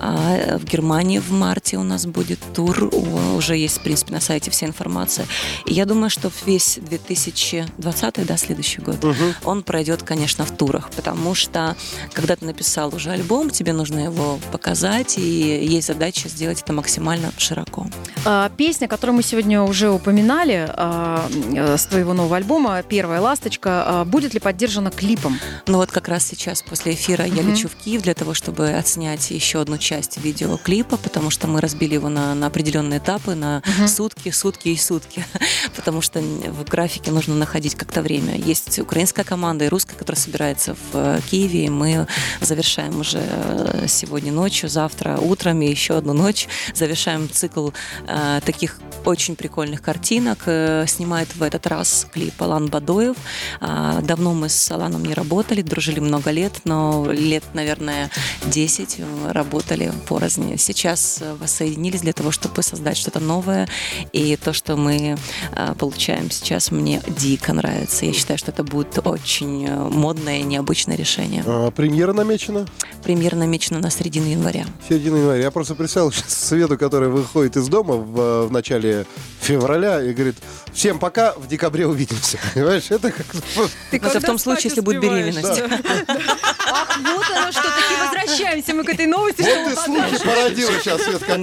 а 0.00 0.58
в 0.58 0.64
Германии 0.64 1.18
в 1.20 1.30
марте 1.30 1.76
у 1.76 1.84
нас 1.84 2.06
будет 2.06 2.40
тур, 2.54 2.90
уже 3.36 3.56
есть, 3.56 3.78
в 3.78 3.80
принципе, 3.82 4.12
на 4.12 4.20
сайте 4.20 4.50
вся 4.50 4.66
информация, 4.66 5.26
и 5.66 5.72
я 5.74 5.84
думаю, 5.86 6.10
что 6.10 6.30
весь 6.46 6.78
2020, 6.80 8.26
да, 8.26 8.36
следующий 8.36 8.80
год, 8.80 8.96
он 9.44 9.62
пройдет, 9.62 10.02
конечно, 10.02 10.44
в 10.44 10.50
турах, 10.56 10.90
потому 10.90 11.34
что, 11.34 11.76
когда 12.12 12.36
ты 12.36 12.44
написал 12.44 12.94
уже 12.94 13.10
альбом, 13.10 13.50
тебе 13.50 13.72
нужно 13.72 14.00
его 14.00 14.38
показать, 14.52 15.18
и 15.18 15.20
есть 15.66 15.86
задача 15.88 16.28
сделать 16.28 16.62
это 16.62 16.72
максимально 16.72 17.32
широко. 17.38 17.86
А, 18.24 18.50
Песня, 18.56 18.88
которую 18.88 19.16
мы 19.16 19.22
сегодня 19.22 19.62
уже 19.62 19.90
упоминали 19.90 20.66
а, 20.68 21.28
э, 21.54 21.76
с 21.76 21.86
твоего 21.86 22.12
нового 22.14 22.36
альбома 22.36 22.82
«Первая 22.82 23.20
ласточка», 23.20 23.84
а, 23.86 24.04
будет 24.04 24.34
ли 24.34 24.40
поддержана 24.40 24.90
клипом? 24.90 25.38
Ну 25.66 25.78
вот 25.78 25.90
как 25.90 26.08
раз 26.08 26.24
сейчас 26.26 26.62
после 26.62 26.94
эфира 26.94 27.24
я 27.24 27.42
Мгм. 27.42 27.52
лечу 27.52 27.68
в 27.68 27.74
Киев 27.76 28.02
для 28.02 28.14
того, 28.14 28.34
чтобы 28.34 28.70
отснять 28.70 29.30
еще 29.30 29.60
одну 29.60 29.78
часть 29.78 30.18
видеоклипа, 30.18 30.96
потому 30.96 31.30
что 31.30 31.46
мы 31.46 31.60
разбили 31.60 31.94
его 31.94 32.08
на, 32.08 32.34
на 32.34 32.46
определенные 32.48 32.98
этапы, 32.98 33.34
на 33.34 33.62
Мгм. 33.78 33.88
сутки, 33.88 34.30
сутки 34.30 34.68
и 34.68 34.76
сутки, 34.76 35.17
потому 35.76 36.00
что 36.00 36.20
в 36.20 36.64
графике 36.64 37.10
нужно 37.10 37.34
находить 37.34 37.74
как-то 37.74 38.02
время. 38.02 38.36
Есть 38.36 38.78
украинская 38.78 39.24
команда 39.24 39.64
и 39.64 39.68
русская, 39.68 39.96
которая 39.96 40.20
собирается 40.20 40.74
в 40.74 40.94
э, 40.94 41.20
Киеве, 41.30 41.66
и 41.66 41.70
мы 41.70 42.06
завершаем 42.40 43.00
уже 43.00 43.20
э, 43.20 43.86
сегодня 43.88 44.32
ночью, 44.32 44.68
завтра 44.68 45.18
утром 45.18 45.62
и 45.62 45.68
еще 45.68 45.96
одну 45.96 46.12
ночь 46.12 46.48
завершаем 46.74 47.28
цикл 47.30 47.70
э, 48.06 48.40
таких 48.44 48.78
очень 49.04 49.36
прикольных 49.36 49.82
картинок. 49.82 50.42
Э, 50.46 50.84
Снимает 50.86 51.34
в 51.34 51.42
этот 51.42 51.66
раз 51.66 52.06
клип 52.12 52.40
Алан 52.42 52.68
Бадоев. 52.68 53.16
А, 53.60 54.00
Давно 54.02 54.34
мы 54.34 54.48
с 54.48 54.70
Аланом 54.70 55.04
не 55.04 55.14
работали, 55.14 55.62
дружили 55.62 56.00
много 56.00 56.30
лет, 56.30 56.52
но 56.64 57.06
лет, 57.10 57.44
наверное, 57.54 58.10
10 58.46 59.00
работали 59.30 59.92
порознь. 60.08 60.56
Сейчас 60.58 61.18
э, 61.20 61.34
воссоединились 61.34 62.00
для 62.00 62.12
того, 62.12 62.30
чтобы 62.30 62.62
создать 62.62 62.96
что-то 62.96 63.20
новое. 63.20 63.68
И 64.12 64.36
то, 64.36 64.52
что 64.52 64.76
мы 64.76 64.97
э, 65.06 65.74
получаем 65.78 66.30
сейчас, 66.30 66.70
мне 66.70 67.00
дико 67.06 67.52
нравится. 67.52 68.06
Я 68.06 68.12
считаю, 68.12 68.38
что 68.38 68.50
это 68.50 68.64
будет 68.64 68.98
очень 69.04 69.66
э, 69.66 69.76
модное 69.76 70.38
и 70.38 70.42
необычное 70.42 70.96
решение. 70.96 71.42
А, 71.46 71.70
премьера 71.70 72.12
намечена? 72.12 72.66
Премьера 73.02 73.36
намечена 73.36 73.78
на 73.78 73.90
середину 73.90 74.26
января. 74.26 74.66
Середина 74.88 75.16
января. 75.16 75.42
Я 75.42 75.50
просто 75.50 75.74
представил 75.74 76.12
сейчас 76.12 76.34
Свету, 76.34 76.76
которая 76.78 77.10
выходит 77.10 77.56
из 77.56 77.68
дома 77.68 77.94
в, 77.94 78.46
в 78.46 78.52
начале 78.52 79.06
февраля 79.40 80.02
и 80.02 80.12
говорит, 80.12 80.36
всем 80.72 80.98
пока, 80.98 81.32
в 81.34 81.46
декабре 81.48 81.86
увидимся. 81.86 82.38
Понимаешь, 82.54 82.90
это 82.90 83.10
как... 83.10 83.26
Ты 83.90 84.00
Но 84.00 84.08
это 84.08 84.20
в 84.20 84.24
том 84.24 84.38
случае, 84.38 84.70
если 84.70 84.80
будет 84.80 85.00
беременность. 85.00 85.62
Ах, 86.70 86.98
вот 86.98 87.24
оно 87.30 87.52
что, 87.52 87.62
таки 87.62 87.94
возвращаемся 88.00 88.74
мы 88.74 88.84
к 88.84 88.88
этой 88.90 89.06
новости. 89.06 89.42
Вот 89.42 89.74
ты 89.74 89.76
слухи 89.76 90.24
породила 90.24 90.72
сейчас, 90.80 91.02
Светка. 91.02 91.34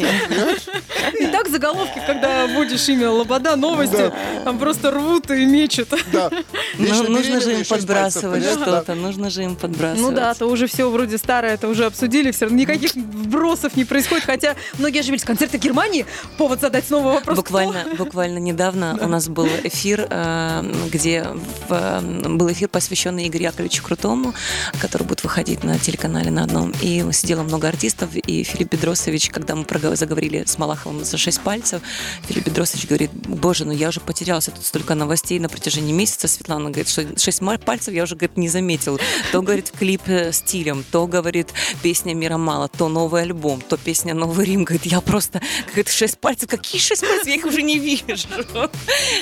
И 1.19 1.27
так 1.27 1.49
заголовки, 1.49 2.01
когда 2.05 2.47
будешь 2.47 2.87
имя 2.89 3.09
Лобода, 3.09 3.44
новости, 3.55 4.11
там 4.43 4.57
просто 4.57 4.89
рвут 4.91 5.29
и 5.29 5.45
мечут. 5.45 5.89
Да. 6.11 6.29
Ну, 6.77 6.85
Вечно 6.85 7.09
нужно 7.09 7.41
же 7.41 7.53
им 7.59 7.65
подбрасывать 7.65 8.43
что-то, 8.43 8.95
нужно 8.95 9.29
же 9.29 9.43
им 9.43 9.55
подбрасывать. 9.55 10.01
Ну 10.01 10.11
да, 10.15 10.33
то 10.33 10.47
уже 10.47 10.65
все 10.67 10.89
вроде 10.89 11.17
старое, 11.17 11.53
это 11.53 11.67
уже 11.67 11.85
обсудили, 11.85 12.31
все 12.31 12.45
равно 12.45 12.57
никаких 12.57 12.95
вбросов 12.95 13.75
не 13.75 13.85
происходит, 13.85 14.25
хотя 14.25 14.55
многие 14.79 14.99
оживились. 15.01 15.23
Концерты 15.23 15.57
Германии, 15.57 16.05
повод 16.37 16.61
задать 16.61 16.87
снова 16.87 17.13
вопрос. 17.13 17.37
Буквально, 17.37 17.85
буквально 17.97 18.37
недавно 18.39 18.97
у 19.01 19.07
нас 19.07 19.27
был 19.27 19.47
эфир, 19.63 20.07
э, 20.09 20.73
где 20.91 21.23
в- 21.67 21.73
э, 21.73 22.01
был 22.29 22.51
эфир, 22.51 22.67
посвященный 22.69 23.27
Игорю 23.27 23.43
Яковлевичу 23.45 23.83
Крутому, 23.83 24.33
который 24.81 25.03
будет 25.03 25.23
выходить 25.23 25.63
на 25.63 25.77
телеканале 25.79 26.31
на 26.31 26.43
одном. 26.43 26.73
И 26.81 27.03
сидело 27.11 27.43
много 27.43 27.67
артистов, 27.67 28.15
и 28.15 28.43
Филипп 28.43 28.71
Бедросович, 28.71 29.29
когда 29.29 29.55
мы 29.55 29.65
заговорили 29.95 30.43
с 30.45 30.57
Малаховым 30.57 31.03
за 31.03 31.17
шесть 31.17 31.41
пальцев, 31.41 31.81
Филипп 32.27 32.45
Бедросович 32.45 32.87
говорит, 32.87 33.11
боже, 33.35 33.65
ну 33.65 33.71
я 33.71 33.89
уже 33.89 33.99
потерялся, 33.99 34.51
тут 34.51 34.65
столько 34.65 34.95
новостей 34.95 35.39
на 35.39 35.49
протяжении 35.49 35.93
месяца. 35.93 36.27
Светлана 36.27 36.69
говорит, 36.69 36.89
что 36.89 37.19
шесть 37.19 37.41
пальцев 37.65 37.93
я 37.93 38.03
уже, 38.03 38.15
говорит, 38.15 38.37
не 38.37 38.49
заметил. 38.49 38.99
То, 39.31 39.41
говорит, 39.41 39.71
клип 39.71 40.01
э, 40.07 40.31
стилем, 40.31 40.83
то, 40.91 41.07
говорит, 41.07 41.49
песня 41.81 42.13
«Мира 42.13 42.37
мало», 42.37 42.67
то 42.67 42.87
новый 42.87 43.23
альбом, 43.23 43.61
то 43.61 43.77
песня 43.77 44.13
«Новый 44.13 44.45
Рим». 44.45 44.63
Говорит, 44.63 44.85
я 44.85 45.01
просто, 45.01 45.41
говорит, 45.67 45.89
шесть 45.89 46.19
пальцев, 46.19 46.49
какие 46.49 46.81
шесть 46.81 47.01
пальцев, 47.01 47.27
я 47.27 47.35
их 47.35 47.45
уже 47.45 47.61
не 47.61 47.79
вижу. 47.79 48.27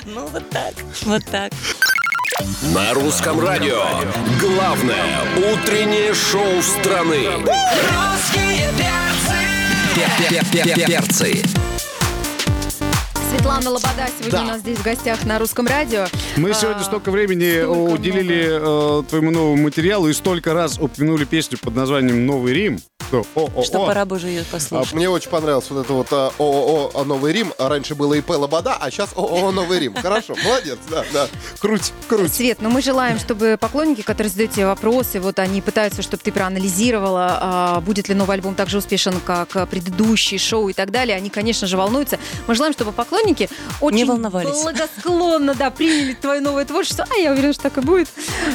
Ну, 0.05 0.27
вот 0.27 0.49
так, 0.49 0.73
вот 1.03 1.23
так. 1.31 1.53
На 2.73 2.93
русском 2.93 3.39
радио. 3.39 3.83
Главное 4.39 5.21
утреннее 5.37 6.13
шоу 6.13 6.61
страны. 6.61 7.27
Русские 7.37 8.73
перцы. 10.53 10.85
Перцы. 10.85 11.72
Светлана 13.33 13.71
Лобода 13.71 14.07
сегодня 14.19 14.31
Да. 14.31 14.43
у 14.43 14.45
нас 14.45 14.59
здесь 14.59 14.77
в 14.77 14.83
гостях 14.83 15.25
на 15.25 15.39
русском 15.39 15.65
радио. 15.65 16.05
Мы 16.37 16.51
А, 16.51 16.53
сегодня 16.53 16.83
столько 16.83 17.09
времени 17.09 17.63
столько 17.63 17.93
уделили 17.93 18.99
э, 18.99 19.03
твоему 19.09 19.31
новому 19.31 19.55
материалу 19.63 20.07
и 20.07 20.13
столько 20.13 20.53
раз 20.53 20.77
упомянули 20.79 21.25
песню 21.25 21.57
под 21.57 21.75
названием 21.75 22.27
«Новый 22.27 22.53
Рим». 22.53 22.79
Что, 23.07 23.25
о, 23.35 23.49
о, 23.55 23.63
Что 23.63 23.83
о. 23.83 23.87
пора 23.87 24.05
бы 24.05 24.15
уже 24.15 24.27
ее 24.27 24.41
А, 24.41 24.51
послушать. 24.51 24.93
Мне 24.93 25.09
очень 25.09 25.29
понравилось 25.29 25.65
вот 25.69 25.83
это 25.85 25.93
вот 25.93 26.07
а, 26.11 26.31
ООО 26.39 27.03
«Новый 27.03 27.31
Рим». 27.33 27.53
Раньше 27.57 27.95
было 27.95 28.13
ИП 28.15 28.31
«Лобода», 28.31 28.75
а 28.79 28.89
сейчас 28.89 29.09
ООО 29.15 29.51
«Новый 29.51 29.79
Рим». 29.79 29.93
Хорошо, 29.95 30.35
молодец, 30.43 30.77
да, 30.89 31.03
да. 31.13 31.27
Круть, 31.59 31.91
круть. 32.07 32.33
Свет, 32.33 32.61
но 32.61 32.69
мы 32.69 32.81
желаем, 32.81 33.19
чтобы 33.19 33.57
поклонники, 33.59 34.01
которые 34.01 34.29
задают 34.31 34.51
тебе 34.53 34.65
вопросы, 34.65 35.19
вот 35.19 35.37
они 35.39 35.61
пытаются, 35.61 36.01
чтобы 36.01 36.23
ты 36.23 36.31
проанализировала, 36.31 37.37
а, 37.41 37.81
будет 37.81 38.07
ли 38.09 38.15
новый 38.15 38.35
альбом 38.35 38.55
так 38.55 38.69
же 38.69 38.77
успешен, 38.79 39.19
как 39.25 39.55
а, 39.55 39.65
предыдущий 39.65 40.37
шоу 40.37 40.69
и 40.69 40.73
так 40.73 40.89
далее. 40.91 41.15
Они, 41.15 41.29
конечно 41.29 41.67
же, 41.67 41.77
волнуются. 41.77 42.17
Мы 42.47 42.55
желаем, 42.55 42.73
чтобы 42.73 42.91
поклонники 42.91 43.49
очень 43.81 44.05
благосклонно 44.05 45.53
да, 45.55 45.69
приняли 45.69 46.13
твое 46.13 46.41
новое 46.41 46.65
творчество. 46.65 47.05
А 47.09 47.15
я 47.19 47.31
уверена, 47.31 47.53
что 47.53 47.63
так 47.63 47.77
и 47.77 47.81
будет. 47.81 48.07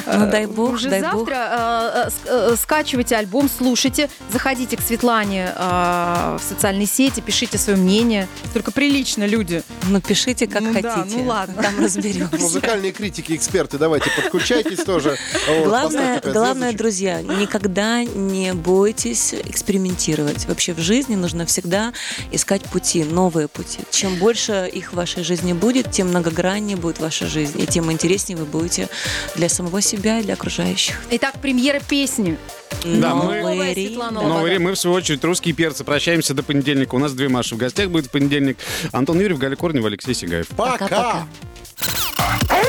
Ну, 0.05 0.23
А, 0.23 0.25
дай 0.25 0.45
бог, 0.45 0.73
Уже 0.73 0.89
дай 0.89 1.01
завтра 1.01 1.17
бог. 1.19 1.29
а, 1.33 2.03
а, 2.05 2.09
с- 2.09 2.13
а, 2.27 2.55
скачивайте 2.57 3.15
альбом, 3.15 3.49
слушайте, 3.55 4.09
заходите 4.39 4.77
к 4.77 4.81
Светлане 4.81 5.51
а, 5.57 6.37
в 6.37 6.41
социальные 6.41 6.85
сети, 6.85 7.19
пишите 7.19 7.57
свое 7.57 7.77
мнение. 7.77 8.25
Только 8.53 8.71
прилично, 8.71 9.25
люди. 9.25 9.63
Ну, 9.89 9.99
пишите, 9.99 10.47
как 10.47 10.61
Ну 10.61 10.73
да, 10.81 10.95
хотите. 10.95 11.17
ну 11.17 11.25
ладно. 11.25 11.61
Там 11.61 11.77
разберемся. 11.77 12.37
Музыкальные 12.37 12.93
критики, 12.93 13.35
эксперты, 13.35 13.77
давайте 13.77 14.09
подключайтесь 14.15 14.79
тоже. 14.85 15.17
Главное, 15.65 16.71
друзья, 16.71 17.21
никогда 17.21 18.05
не 18.05 18.53
бойтесь 18.53 19.33
экспериментировать. 19.33 20.45
Вообще 20.45 20.73
в 20.73 20.79
жизни 20.79 21.15
нужно 21.17 21.45
всегда 21.45 21.91
искать 22.31 22.61
пути, 22.61 23.03
новые 23.03 23.49
пути. 23.49 23.79
Чем 23.91 24.15
больше 24.15 24.69
их 24.71 24.93
в 24.93 24.95
вашей 24.95 25.23
жизни 25.25 25.51
будет, 25.51 25.91
тем 25.91 26.07
многограннее 26.07 26.77
будет 26.77 26.99
ваша 26.99 27.27
жизнь, 27.27 27.61
и 27.61 27.67
тем 27.67 27.91
интереснее 27.91 28.37
вы 28.37 28.45
будете 28.45 28.87
для 29.35 29.49
самого 29.49 29.81
себя 29.81 30.19
и 30.19 30.23
для 30.23 30.35
окружающих. 30.35 30.95
Итак, 31.11 31.41
премьера 31.41 31.81
песни. 31.81 32.37
Да, 32.85 33.15
мы-. 33.15 33.73
Светлана 33.73 34.21
Новый. 34.29 34.51
Рим. 34.51 34.63
Мы, 34.63 34.71
в 34.73 34.79
свою 34.79 34.95
очередь, 34.95 35.23
русские 35.23 35.53
перцы. 35.53 35.83
Прощаемся 35.83 36.33
до 36.33 36.43
понедельника. 36.43 36.95
У 36.95 36.99
нас 36.99 37.13
две 37.13 37.29
Маши 37.29 37.55
в 37.55 37.57
гостях 37.57 37.89
будет 37.89 38.07
в 38.07 38.09
понедельник. 38.11 38.57
Антон 38.91 39.19
Юрьев, 39.19 39.37
Галя 39.37 39.55
Корнева, 39.55 39.87
Алексей 39.87 40.13
Сигаев. 40.13 40.47
Пока. 40.49 40.87
Пока-пока. 40.87 41.27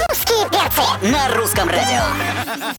Русские 0.08 0.48
перцы 0.50 1.10
на 1.10 1.34
русском 1.36 1.68
радио. 1.68 2.76